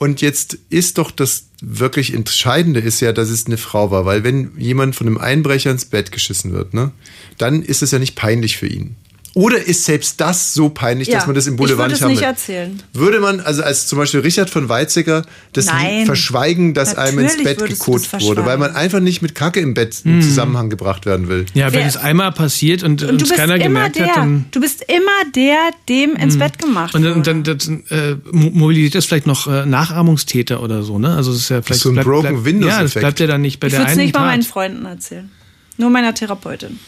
[0.00, 4.24] Und jetzt ist doch das wirklich Entscheidende ist ja, dass es eine Frau war, weil
[4.24, 6.92] wenn jemand von einem Einbrecher ins Bett geschissen wird, ne,
[7.36, 8.96] dann ist es ja nicht peinlich für ihn.
[9.34, 12.32] Oder ist selbst das so peinlich, dass man das im Boulevard ich nicht würde haben
[12.34, 12.64] es nicht will?
[12.64, 12.82] erzählen.
[12.92, 16.04] Würde man, also als zum Beispiel Richard von Weizsäcker, das Nein.
[16.04, 20.00] verschweigen, dass einem ins Bett gekot wurde, weil man einfach nicht mit Kacke im Bett
[20.02, 20.14] Mhm.
[20.14, 21.46] in Zusammenhang gebracht werden will.
[21.54, 24.46] Ja, wenn Wer- es einmal passiert und, Und bist keiner immer gemerkt der, hat, dann.
[24.50, 25.58] du bist immer der,
[25.88, 29.46] dem ins Bett gemacht Und dann, und dann das, äh, mo- mobilisiert das vielleicht noch
[29.46, 31.14] äh, Nachahmungstäter oder so, ne?
[31.14, 33.02] Also es ist ja vielleicht so ein bleibt, Broken bleibt, Windows Ja, das Effekt.
[33.04, 35.30] bleibt ja dann nicht bei Ich der würde es einen nicht mal meinen Freunden erzählen.
[35.76, 36.80] Nur meiner Therapeutin.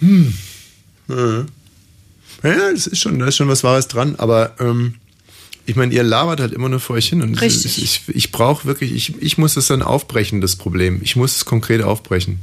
[0.00, 0.34] Hm.
[1.08, 1.44] Ja.
[2.42, 4.94] Ja, das ist schon, da ist schon was Wahres dran, aber ähm,
[5.64, 7.64] ich meine, ihr labert halt immer nur vor euch hin und Richtig.
[7.64, 11.00] ist- ich, ich brauche wirklich, ich, ich muss es dann aufbrechen, das Problem.
[11.02, 12.38] Ich muss es konkret aufbrechen.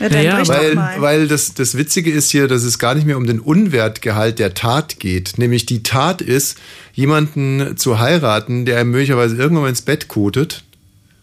[0.00, 1.00] Ja, dann doch weil, mal.
[1.02, 4.54] weil das, das Witzige ist hier, dass es gar nicht mehr um den Unwertgehalt der
[4.54, 5.34] Tat geht.
[5.36, 6.56] Nämlich die Tat ist,
[6.94, 10.64] jemanden zu heiraten, der einem möglicherweise irgendwann mal ins Bett kotet,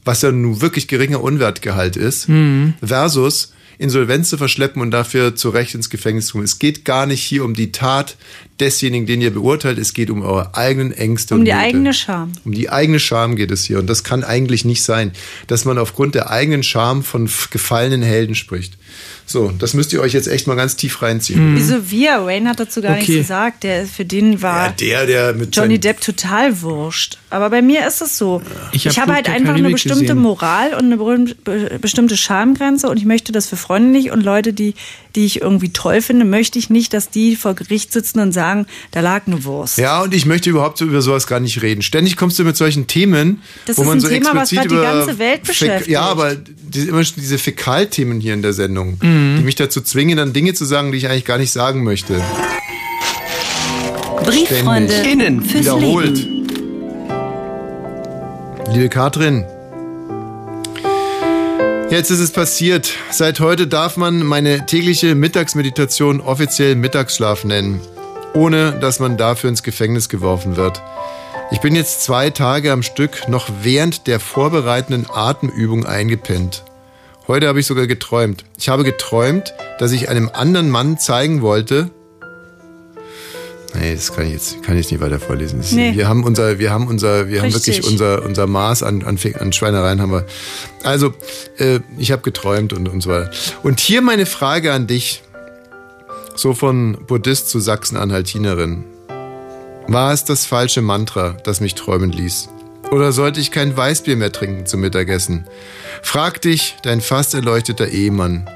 [0.05, 2.75] was ja nun wirklich geringer Unwertgehalt ist, Mhm.
[2.85, 6.45] versus Insolvenz zu verschleppen und dafür zu Recht ins Gefängnis zu kommen.
[6.45, 8.17] Es geht gar nicht hier um die Tat
[8.59, 9.77] desjenigen, den ihr beurteilt.
[9.77, 11.35] Es geht um eure eigenen Ängste.
[11.35, 11.63] Um und die Nöte.
[11.63, 12.31] eigene Scham.
[12.43, 13.79] Um die eigene Scham geht es hier.
[13.79, 15.11] Und das kann eigentlich nicht sein,
[15.45, 18.73] dass man aufgrund der eigenen Scham von gefallenen Helden spricht.
[19.29, 21.53] So, das müsst ihr euch jetzt echt mal ganz tief reinziehen.
[21.57, 22.25] Wieso wir?
[22.25, 22.99] Wayne hat dazu gar Okay.
[23.01, 23.63] nichts gesagt.
[23.63, 27.17] Der, für den war Der, der mit Johnny Depp total wurscht.
[27.29, 28.41] Aber bei mir ist es so.
[28.71, 30.17] Ich Ich, hab habe Fluch halt einfach eine Karibik bestimmte gesehen.
[30.19, 34.75] Moral und eine bestimmte Schamgrenze und ich möchte das für Freunde nicht und Leute, die,
[35.15, 38.65] die ich irgendwie toll finde, möchte ich nicht, dass die vor Gericht sitzen und sagen,
[38.91, 39.77] da lag eine Wurst.
[39.77, 41.81] Ja, und ich möchte überhaupt so über sowas gar nicht reden.
[41.81, 44.57] Ständig kommst du mit solchen Themen, Das wo ist man ein so Thema, was explizit
[44.57, 45.89] grad die über ganze Welt Fäk- beschäftigt.
[45.89, 49.16] Ja, aber die, immer diese Fäkalthemen hier in der Sendung, Mhm.
[49.37, 52.21] Die mich dazu zwingen, dann Dinge zu sagen, die ich eigentlich gar nicht sagen möchte.
[54.23, 56.17] Brieffreunde innen fürs Wiederholt.
[56.17, 56.47] Leben.
[58.73, 59.45] Liebe Katrin,
[61.89, 62.91] jetzt ist es passiert.
[63.11, 67.79] Seit heute darf man meine tägliche Mittagsmeditation offiziell Mittagsschlaf nennen,
[68.33, 70.81] ohne dass man dafür ins Gefängnis geworfen wird.
[71.49, 76.63] Ich bin jetzt zwei Tage am Stück noch während der vorbereitenden Atemübung eingepennt.
[77.27, 78.45] Heute habe ich sogar geträumt.
[78.57, 81.91] Ich habe geträumt, dass ich einem anderen Mann zeigen wollte,
[83.79, 85.59] Nee, das kann ich jetzt, kann ich nicht weiter vorlesen.
[85.59, 85.93] Das, Nee.
[85.93, 87.77] Wir haben unser, wir haben unser, wir haben Richtig.
[87.77, 90.25] wirklich unser, unser Maß an, an, an Schweinereien haben wir.
[90.83, 91.13] Also,
[91.57, 93.29] äh, ich habe geträumt und, und so weiter.
[93.63, 95.21] Und hier meine Frage an dich.
[96.35, 98.83] So von Buddhist zu Sachsen-Anhaltinerin.
[99.87, 102.49] War es das falsche Mantra, das mich träumen ließ?
[102.91, 105.45] Oder sollte ich kein Weißbier mehr trinken zum Mittagessen?
[106.01, 108.49] Frag dich, dein fast erleuchteter Ehemann,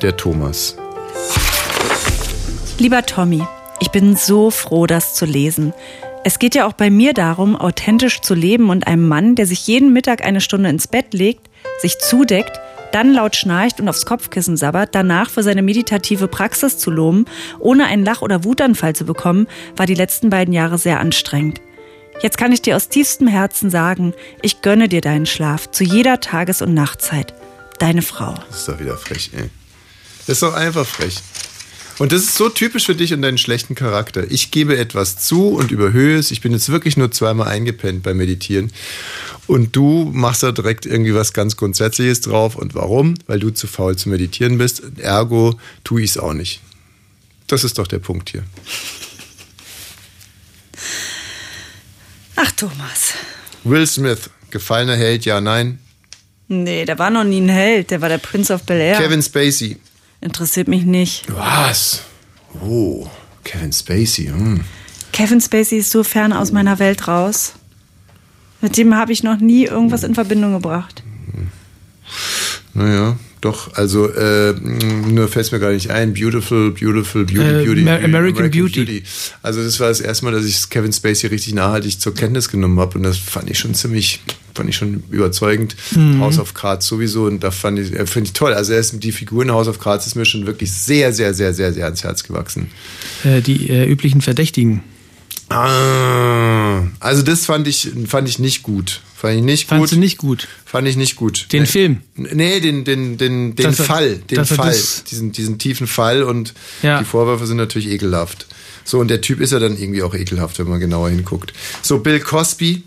[0.00, 0.76] der Thomas.
[2.78, 3.42] Lieber Tommy,
[3.80, 5.74] ich bin so froh, das zu lesen.
[6.24, 9.66] Es geht ja auch bei mir darum, authentisch zu leben und einem Mann, der sich
[9.66, 11.48] jeden Mittag eine Stunde ins Bett legt,
[11.80, 12.58] sich zudeckt,
[12.92, 17.26] dann laut schnarcht und aufs Kopfkissen sabbert, danach für seine meditative Praxis zu loben,
[17.58, 19.46] ohne einen Lach- oder Wutanfall zu bekommen,
[19.76, 21.60] war die letzten beiden Jahre sehr anstrengend.
[22.20, 24.12] Jetzt kann ich dir aus tiefstem Herzen sagen,
[24.42, 27.32] ich gönne dir deinen Schlaf zu jeder Tages- und Nachtzeit.
[27.78, 28.34] Deine Frau.
[28.48, 29.50] Das ist doch wieder frech, ey.
[30.26, 31.14] Das ist doch einfach frech.
[31.98, 34.28] Und das ist so typisch für dich und deinen schlechten Charakter.
[34.30, 36.32] Ich gebe etwas zu und überhöhe es.
[36.32, 38.72] Ich bin jetzt wirklich nur zweimal eingepennt beim Meditieren.
[39.46, 42.56] Und du machst da direkt irgendwie was ganz Grundsätzliches drauf.
[42.56, 43.14] Und warum?
[43.26, 44.82] Weil du zu faul zu meditieren bist.
[44.98, 46.60] Ergo tue ich es auch nicht.
[47.46, 48.42] Das ist doch der Punkt hier.
[52.40, 53.14] Ach, Thomas.
[53.64, 55.80] Will Smith, gefallener Held, ja, nein.
[56.46, 57.90] Nee, der war noch nie ein Held.
[57.90, 58.98] Der war der Prince of Bel Air.
[58.98, 59.76] Kevin Spacey.
[60.20, 61.24] Interessiert mich nicht.
[61.28, 62.02] Was?
[62.62, 63.08] Oh,
[63.42, 64.26] Kevin Spacey.
[64.26, 64.64] Hm.
[65.12, 67.54] Kevin Spacey ist so fern aus meiner Welt raus.
[68.60, 71.02] Mit dem habe ich noch nie irgendwas in Verbindung gebracht.
[72.72, 76.12] Naja, doch, also äh, nur fällt mir gar nicht ein.
[76.14, 79.02] Beautiful, beautiful, beauty, Äh, beauty, Amer- beauty, American Beauty.
[79.42, 82.78] Also das war das erste Mal, dass ich Kevin Spacey richtig nachhaltig zur Kenntnis genommen
[82.80, 84.20] habe und das fand ich schon ziemlich,
[84.54, 85.76] fand ich schon überzeugend.
[85.94, 86.20] Mhm.
[86.20, 88.52] House of Cards sowieso und da fand ich, äh, finde ich toll.
[88.54, 91.32] Also er ist, die Figur in House of Cards ist mir schon wirklich sehr, sehr,
[91.34, 92.70] sehr, sehr, sehr ans Herz gewachsen.
[93.24, 94.82] Äh, die äh, üblichen Verdächtigen.
[95.50, 99.00] Ah, also das fand ich, fand ich nicht gut.
[99.16, 99.96] Fand ich nicht Fandst gut.
[99.96, 100.46] du nicht gut?
[100.64, 101.48] Fand ich nicht gut.
[101.52, 101.66] Den nee.
[101.68, 102.02] Film?
[102.14, 104.16] Nee, den, den, den, den Dass er- Fall.
[104.18, 104.68] Den Fall.
[104.70, 106.98] das- Diesen, diesen tiefen Fall und Ja.
[107.00, 108.46] die Vorwürfe sind natürlich ekelhaft.
[108.84, 111.52] So, und der Typ ist ja dann irgendwie auch ekelhaft, wenn man genauer hinguckt.
[111.82, 112.82] So, Bill Cosby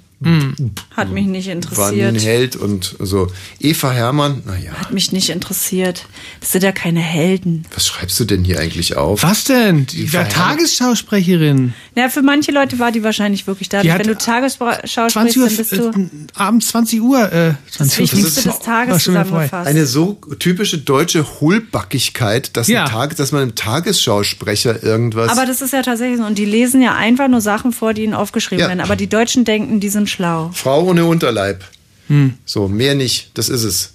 [0.95, 2.23] Hat mich nicht war nie ein interessiert.
[2.23, 3.27] Held und so.
[3.59, 6.05] Eva Hermann, naja, Hat mich nicht interessiert.
[6.39, 7.65] Das sind ja keine Helden.
[7.73, 9.23] was schreibst du denn hier eigentlich auf?
[9.23, 9.87] Was denn?
[9.87, 11.73] Die war Tagesschausprecherin.
[11.95, 13.83] Ja, für manche Leute war die wahrscheinlich wirklich da.
[13.83, 17.31] Wenn du Tagesschau 20 sprichst, dann bist du äh, abends 20 Uhr.
[17.31, 19.67] Äh, 20 das Wichtigste des Tages zusammengefasst.
[19.67, 22.83] Eine so typische deutsche Hohlbackigkeit, dass, Ja.
[22.85, 25.29] ein Tag, dass man einem Tagesschausprecher irgendwas.
[25.31, 26.25] Aber das ist ja tatsächlich so.
[26.25, 28.67] Und die lesen ja einfach nur Sachen vor, die ihnen aufgeschrieben Ja.
[28.67, 28.81] werden.
[28.81, 30.51] Aber die Deutschen denken, die sind schlau.
[30.53, 31.63] Frau ohne Unterleib.
[32.07, 32.33] Hm.
[32.45, 33.31] So, mehr nicht.
[33.35, 33.93] Das ist es.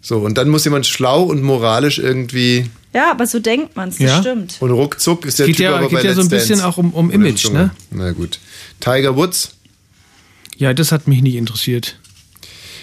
[0.00, 2.70] So, und dann muss jemand schlau und moralisch irgendwie.
[2.94, 3.96] Ja, aber so denkt man es.
[3.98, 4.20] Das Ja.
[4.20, 4.56] stimmt.
[4.60, 6.66] Und ruckzuck ist der Geht Typ ja- aber geht bei ja so ein bisschen Dance.
[6.66, 7.70] auch um- um Image, ne?
[7.90, 8.38] Na gut.
[8.80, 9.50] Tiger Woods.
[10.56, 11.98] Ja, das hat mich nicht interessiert.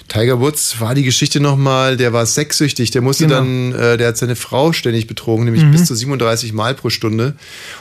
[0.08, 3.38] Tiger Woods war die Geschichte nochmal, der war sexsüchtig, der musste Genau.
[3.38, 5.72] dann, äh, der hat seine Frau ständig betrogen, nämlich Mhm.
[5.72, 7.34] bis zu 37 Mal pro Stunde.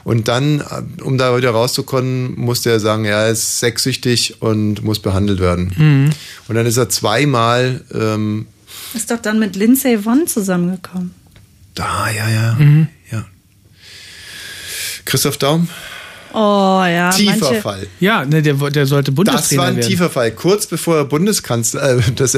[0.04, 5.00] Und dann, äh, um da wieder rauszukommen, musste er sagen, er ist sexsüchtig und muss
[5.00, 5.72] behandelt werden.
[5.76, 6.10] Mhm.
[6.48, 8.46] Und dann ist er zweimal, ähm,
[8.94, 11.12] Ist doch dann mit Lindsay Vonn zusammengekommen.
[11.74, 12.88] da, ja, ja, Mhm.
[13.12, 13.24] ja.
[15.04, 15.68] Christoph Daum,
[16.36, 17.10] Oh ja.
[17.10, 17.86] Tiefer manche, Fall.
[18.00, 19.88] Ja, ne, der, der sollte Das Bundestrainer war ein werden.
[19.88, 20.32] tiefer Fall.
[20.32, 22.36] Kurz bevor er Bundeskanzler, äh, das,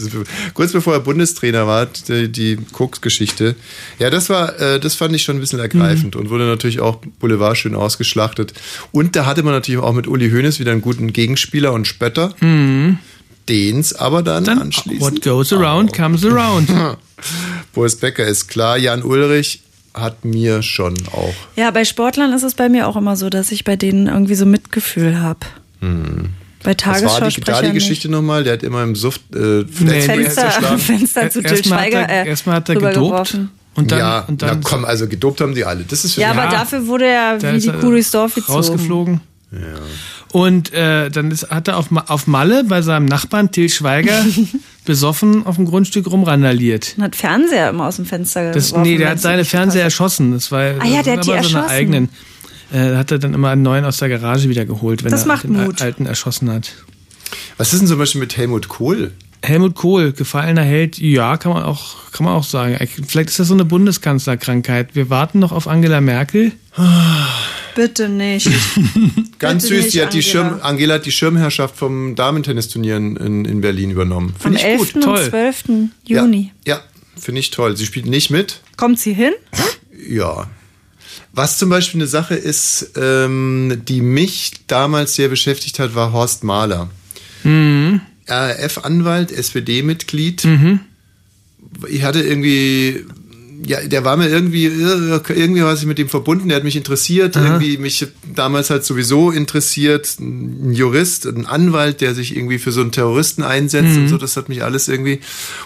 [0.54, 3.56] kurz bevor er Bundestrainer war, die, die Koks-Geschichte.
[3.98, 6.98] Ja, das war, äh, das fand ich schon ein bisschen ergreifend und wurde natürlich auch
[7.18, 8.54] Boulevard schön ausgeschlachtet.
[8.92, 12.36] Und da hatte man natürlich auch mit Uli Hoeneß wieder einen guten Gegenspieler und Spötter.
[12.38, 12.98] Mhm.
[13.48, 15.00] Den's aber dann, anschließend.
[15.00, 16.68] What goes around comes around.
[17.74, 18.78] Boris Becker ist klar.
[18.78, 19.62] Jan Ulrich
[19.94, 21.34] hat mir schon auch.
[21.56, 24.34] Ja, bei Sportlern ist es bei mir auch immer so, dass ich bei denen irgendwie
[24.34, 25.40] so Mitgefühl habe.
[25.80, 26.30] Hm.
[26.62, 27.74] Bei Was war die, da die nicht.
[27.74, 28.44] Geschichte nochmal?
[28.44, 30.50] Der hat immer im Suft äh, Nee, Fenster.
[30.78, 33.50] Fenster zu Till Erstmal hat Schweiger er- äh, erstmal hat er rübergeworfen.
[33.74, 35.82] Und dann, ja, und dann na komm, also gedopt haben die alle.
[35.82, 38.34] Das ist für Ja, mich- aber dafür wurde er wie die er Kuh durchs Dorf
[38.34, 38.52] gezogen.
[38.52, 39.20] rausgeflogen.
[40.32, 44.24] Und äh, dann ist, hat er auf, auf Malle bei seinem Nachbarn Till Schweiger
[44.84, 46.94] besoffen auf dem Grundstück rumrandaliert.
[46.96, 48.82] Und hat Fernseher immer aus dem Fenster Das, geworfen.
[48.90, 50.32] nee, der hat seine Fernseher erschossen.
[50.32, 51.64] Das war Ah ja, der hat die aber seine erschossen.
[51.70, 52.08] eigenen.
[52.72, 55.28] Äh, hat er dann immer einen neuen aus der Garage wieder geholt, wenn Das er
[55.28, 55.82] macht den Mut.
[55.82, 56.72] alten erschossen hat.
[57.58, 59.12] Was ist denn zum Beispiel mit Helmut Kohl?
[59.42, 62.78] Helmut Kohl, gefallener Held, ja, kann man auch, kann man auch sagen.
[63.06, 64.94] Vielleicht ist das so eine Bundeskanzlerkrankheit.
[64.94, 66.52] Wir warten noch auf Angela Merkel.
[67.74, 68.48] Bitte nicht.
[69.38, 70.22] Ganz Bitte süß, nicht, die hat die Angela.
[70.22, 74.34] Schirm, Angela hat die Schirmherrschaft vom Damentennisturnieren in, in Berlin übernommen.
[74.38, 74.78] Am Finde ich 11.
[74.78, 74.94] gut.
[74.94, 75.28] und Toll.
[75.30, 75.64] 12.
[76.04, 76.52] Juni.
[76.66, 76.80] Ja,
[77.18, 77.76] finde ich toll.
[77.76, 78.60] Sie spielt nicht mit.
[78.76, 79.32] Kommt sie hin?
[80.08, 80.48] Ja.
[81.32, 86.44] Was zum Beispiel eine Sache ist, ähm, die mich damals sehr beschäftigt hat, war Horst
[86.44, 86.90] Mahler.
[87.42, 88.00] Mhm.
[88.28, 90.44] RAF-Anwalt, SPD-Mitglied.
[90.44, 90.80] Mhm.
[91.88, 93.04] Ich hatte irgendwie,
[93.64, 97.36] ja, der war mir irgendwie, irgendwie war ich mit dem verbunden, der hat mich interessiert,
[97.36, 97.44] Aha.
[97.44, 102.80] irgendwie mich damals halt sowieso interessiert, ein Jurist, ein Anwalt, der sich irgendwie für so
[102.80, 104.02] einen Terroristen einsetzt Mhm.
[104.02, 105.20] und so, das hat mich alles irgendwie,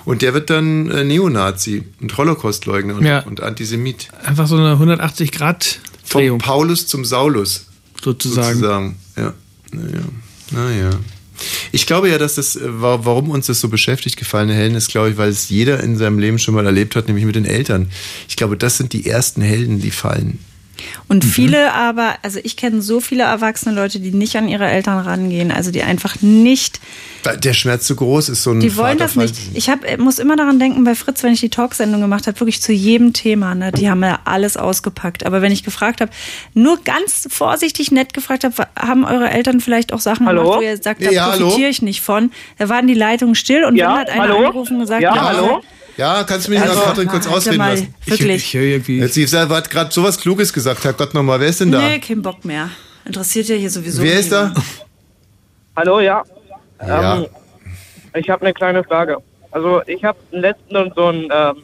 [0.05, 3.21] und der wird dann äh, Neonazi und Holocaustleugner und, Ja.
[3.21, 4.09] und Antisemit.
[4.25, 7.67] Einfach so eine 180 Grad Vom Paulus zum Saulus.
[8.03, 8.55] Sozusagen.
[8.61, 8.97] Sozusagen.
[9.17, 9.33] Ja.
[9.73, 10.01] Naja.
[10.53, 10.91] Naja.
[11.73, 14.89] Ich glaube ja, dass das, äh, wa- warum uns das so beschäftigt, gefallene Helden, ist,
[14.89, 17.45] glaube ich, weil es jeder in seinem Leben schon mal erlebt hat, nämlich mit den
[17.45, 17.91] Eltern.
[18.29, 20.39] Ich glaube, das sind die ersten Helden, die fallen.
[21.09, 21.29] Und Mhm.
[21.29, 25.51] viele aber, also ich kenne so viele erwachsene Leute, die nicht an ihre Eltern rangehen,
[25.53, 26.81] also die einfach nicht,
[27.25, 29.27] Weil Der Schmerz zu groß ist so ein die wollen das Vaterfall.
[29.27, 29.57] nicht.
[29.57, 32.39] Ich hab, äh, muss immer daran denken, bei Fritz, wenn ich die Talksendung gemacht habe,
[32.39, 35.27] wirklich zu jedem Thema, ne, die haben ja alles ausgepackt.
[35.27, 36.13] Aber wenn ich gefragt habe,
[36.55, 40.43] nur ganz vorsichtig nett gefragt habe, haben eure Eltern vielleicht auch Sachen Hallo?
[40.43, 41.47] gemacht, wo ihr sagt, da Ja, hallo?
[41.47, 44.37] profitiere ich nicht von, da waren die Leitungen still und Ja, dann hat einer hallo?
[44.47, 45.63] angerufen und gesagt, Ja, hallo?
[45.97, 47.95] Ja, kannst du mich Also, Katrin kurz ausreden mal, lassen?
[48.05, 48.37] wirklich.
[48.37, 48.99] Ich, ich höre irgendwie.
[49.01, 50.85] Jetzt, sie hat gerade sowas Kluges gesagt.
[50.85, 51.81] Herrgott nochmal, wer ist denn da?
[51.81, 52.71] Nee, kein Bock mehr.
[53.05, 54.53] Interessiert ja hier sowieso wer ist da?
[55.77, 56.23] Hallo, ja.
[56.87, 57.19] Ja.
[57.19, 57.27] Ähm,
[58.15, 59.19] ich habe eine kleine Frage.
[59.51, 61.63] Also ich habe letztens so ein ähm,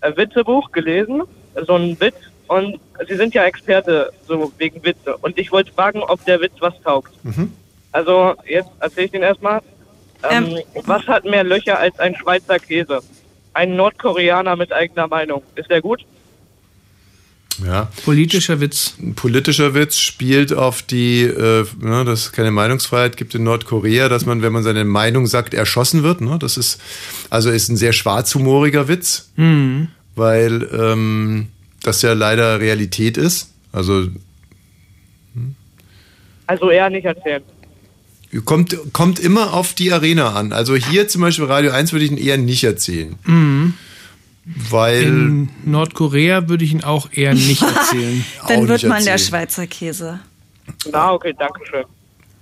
[0.00, 1.22] ein Witzebuch gelesen,
[1.66, 2.16] so ein Witz.
[2.48, 5.16] Und Sie sind ja Experte so wegen Witze.
[5.18, 7.12] Und ich wollte fragen, ob der Witz was taugt.
[7.24, 7.52] Mhm.
[7.92, 9.60] Also jetzt erzähle ich den erstmal.
[10.28, 13.00] Ähm, Was hat mehr Löcher als ein Schweizer Käse?
[13.54, 15.42] Ein Nordkoreaner mit eigener Meinung.
[15.56, 16.04] Ist der gut?
[17.66, 17.90] Ja.
[18.04, 18.94] Politischer Witz.
[19.00, 24.08] Ein politischer Witz spielt auf die, äh, ne, dass es keine Meinungsfreiheit gibt in Nordkorea,
[24.08, 26.20] dass man, wenn man seine Meinung sagt, erschossen wird.
[26.22, 26.38] Ne?
[26.38, 26.80] Das ist,
[27.28, 29.88] also ist ein sehr schwarzhumoriger Witz, Mhm.
[30.14, 31.48] weil ähm,
[31.82, 33.52] das ja leider Realität ist.
[33.72, 34.06] Also
[36.46, 37.42] Also eher nicht erzählen.
[38.44, 40.52] Kommt, kommt immer auf die Arena an.
[40.52, 43.16] Also hier zum Beispiel Radio 1 würde ich ihn eher nicht erzählen.
[43.24, 43.74] Mhm.
[44.44, 45.02] Weil.
[45.04, 48.24] In Nordkorea würde ich ihn auch eher nicht erzählen.
[48.48, 49.28] Dann Auch wird man der erzählen.
[49.28, 50.20] Schweizer Käse.
[50.92, 51.84] Ah, okay, danke schön.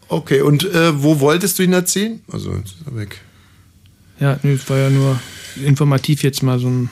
[0.09, 2.21] Okay, und äh, wo wolltest du ihn erzählen?
[2.33, 3.21] Also, jetzt ist er weg.
[4.21, 5.21] Ja, nee, es war ja nur
[5.63, 6.91] informativ jetzt mal so ein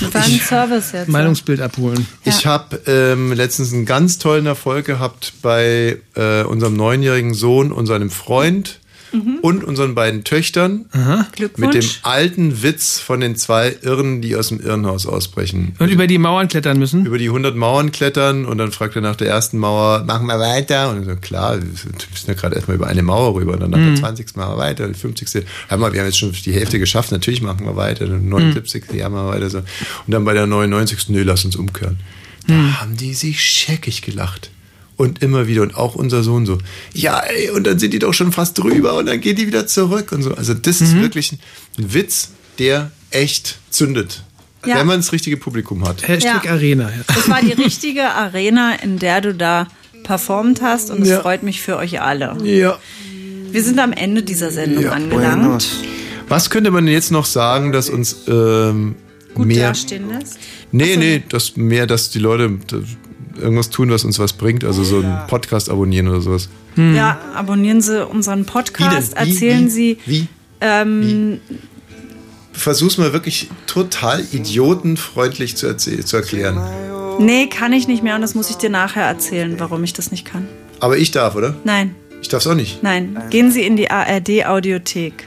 [0.00, 1.08] War ein Service jetzt.
[1.08, 2.06] Meinungsbild abholen.
[2.24, 7.86] Ich habe ähm, letztens einen ganz tollen Erfolg gehabt bei äh, unserem neunjährigen Sohn und
[7.86, 8.80] seinem Freund
[9.12, 9.38] Mhm.
[9.42, 10.86] und unseren beiden Töchtern
[11.32, 11.74] Glückwunsch.
[11.74, 15.74] mit dem alten Witz von den zwei Irren, die aus dem Irrenhaus ausbrechen.
[15.78, 17.06] Und über die Mauern klettern müssen?
[17.06, 20.38] Über die 100 Mauern klettern und dann fragt er nach der ersten Mauer, machen wir
[20.38, 20.90] weiter?
[20.90, 23.70] Und ich so, klar, wir sind ja gerade erstmal über eine Mauer rüber und dann
[23.70, 23.94] nach Mhm.
[23.94, 24.36] der 20.
[24.36, 25.44] machen wir weiter, die 50.
[25.68, 28.84] Hör mal, wir haben jetzt schon die Hälfte geschafft, natürlich machen wir weiter, dann 79.
[28.92, 29.58] Ja, machen wir weiter so.
[29.58, 29.64] Und
[30.06, 31.08] dann bei der 99.
[31.08, 31.98] Nö, lass uns umkehren.
[32.46, 32.80] Da Mhm.
[32.80, 34.50] haben die sich scheckig gelacht.
[34.98, 35.62] Und immer wieder.
[35.62, 36.58] Und auch unser Sohn so,
[36.92, 39.66] ja, ey, und dann sind die doch schon fast drüber und dann gehen die wieder
[39.66, 40.34] zurück und so.
[40.34, 41.38] Also das ist wirklich ein
[41.78, 44.24] Witz, der echt zündet.
[44.66, 44.74] Ja.
[44.76, 46.06] Wenn man das richtige Publikum hat.
[46.06, 46.50] Hashtag Ja.
[46.50, 46.90] Arena.
[47.06, 49.68] Das war die richtige Arena, in der du da
[50.02, 51.20] performt hast und es Ja.
[51.20, 52.36] freut mich für euch alle.
[52.44, 52.76] Ja.
[53.52, 54.90] Wir sind am Ende dieser Sendung Ja.
[54.92, 55.64] angelangt.
[56.28, 58.96] Was könnte man denn jetzt noch sagen, dass uns ähm,
[59.34, 59.68] Gut mehr.
[59.68, 60.38] dastehen lässt.
[60.72, 62.58] Nee, nee, das mehr, dass die Leute.
[63.40, 64.64] Irgendwas tun, was uns was bringt.
[64.64, 66.48] Also so einen Podcast abonnieren oder sowas.
[66.76, 69.24] Ja, abonnieren Sie unseren Podcast, Wie?
[69.26, 69.98] Wie, erzählen wie, Sie.
[70.06, 70.26] wie?
[70.60, 71.40] Ähm,
[72.52, 76.60] Versuch's mal wirklich total idiotenfreundlich zu, zu erklären.
[77.20, 80.10] Nee, kann ich nicht mehr und das muss ich dir nachher erzählen, warum ich das
[80.10, 80.46] nicht kann.
[80.80, 81.54] Aber ich darf, oder?
[81.64, 82.82] Nein, Ich darf's auch nicht.
[82.82, 83.20] nein.
[83.30, 85.26] Gehen Sie in die ARD-Audiothek.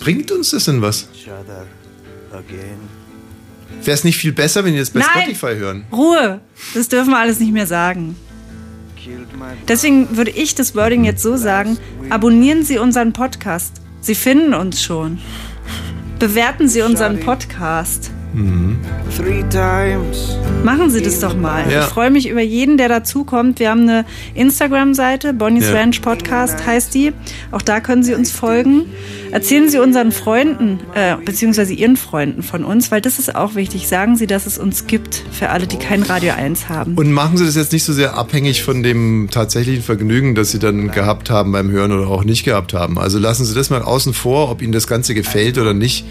[0.00, 1.08] Bringt uns das denn was?
[3.86, 5.34] Wäre es nicht viel besser, wenn die das bei Nein!
[5.34, 5.84] Spotify hören?
[5.92, 6.40] Ruhe!
[6.74, 8.16] Das dürfen wir alles nicht mehr sagen.
[9.68, 11.78] Deswegen würde ich das Wording jetzt so sagen:
[12.10, 13.80] Abonnieren Sie unseren Podcast.
[14.00, 15.18] Sie finden uns schon.
[16.18, 18.10] Bewerten Sie unseren Podcast.
[20.62, 21.70] Machen Sie das doch mal.
[21.70, 21.80] Ja.
[21.80, 23.60] Ich freue mich über jeden, der dazukommt.
[23.60, 24.04] Wir haben eine
[24.34, 25.74] Instagram-Seite, Bonnie's Ja.
[25.74, 27.12] Ranch Podcast heißt die.
[27.50, 28.82] Auch da können Sie uns folgen.
[29.32, 33.88] Erzählen Sie unseren Freunden, äh, beziehungsweise Ihren Freunden von uns, weil das ist auch wichtig.
[33.88, 36.94] Sagen Sie, dass es uns gibt für alle, die kein Radio 1 haben.
[36.94, 40.58] Und machen Sie das jetzt nicht so sehr abhängig von dem tatsächlichen Vergnügen, das Sie
[40.58, 42.98] dann gehabt haben beim Hören oder auch nicht gehabt haben.
[42.98, 46.04] Also lassen Sie das mal außen vor, ob Ihnen das Ganze gefällt oder nicht.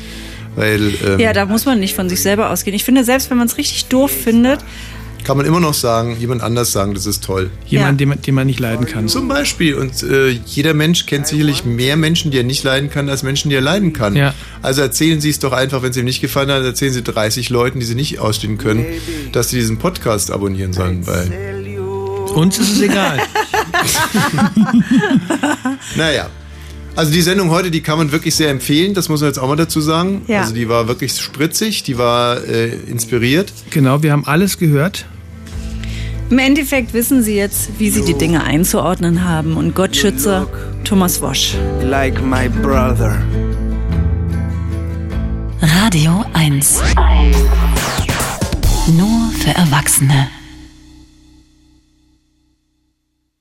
[0.55, 2.75] Weil ähm, Ja, da muss man nicht von sich selber ausgehen.
[2.75, 4.59] Ich finde, selbst wenn man es richtig doof findet,
[5.25, 7.49] kann man immer noch sagen, jemand anders sagen, das ist toll.
[7.65, 9.07] Jemand, den, man, den man nicht leiden kann.
[9.07, 9.73] Zum Beispiel.
[9.73, 13.49] Und äh, jeder Mensch kennt sicherlich mehr Menschen, die er nicht leiden kann, als Menschen,
[13.49, 14.15] die er leiden kann.
[14.15, 14.35] Ja.
[14.61, 17.49] Also erzählen Sie es doch einfach, wenn es ihm nicht gefallen hat, erzählen Sie 30
[17.49, 18.85] Leuten, die Sie nicht ausstehen können,
[19.31, 21.07] dass sie diesen Podcast abonnieren sollen.
[21.07, 21.31] Weil,
[22.35, 23.17] Uns ist es egal.
[25.95, 26.29] naja.
[26.95, 29.49] Also die Sendung heute, die kann man wirklich sehr empfehlen, das muss man jetzt auch
[29.49, 30.21] mal dazu sagen.
[30.27, 30.41] Ja.
[30.41, 33.51] Also die war wirklich spritzig, die war äh, inspiriert.
[33.69, 35.05] Genau, wir haben alles gehört.
[36.29, 39.57] im Endeffekt wissen Sie jetzt, wie Sie die Dinge einzuordnen haben.
[39.57, 40.47] Und Gott schütze
[40.85, 41.55] Thomas Wosch.
[41.83, 43.21] Like my brother.
[45.61, 46.81] Radio 1.
[48.95, 50.27] Nur für Erwachsene.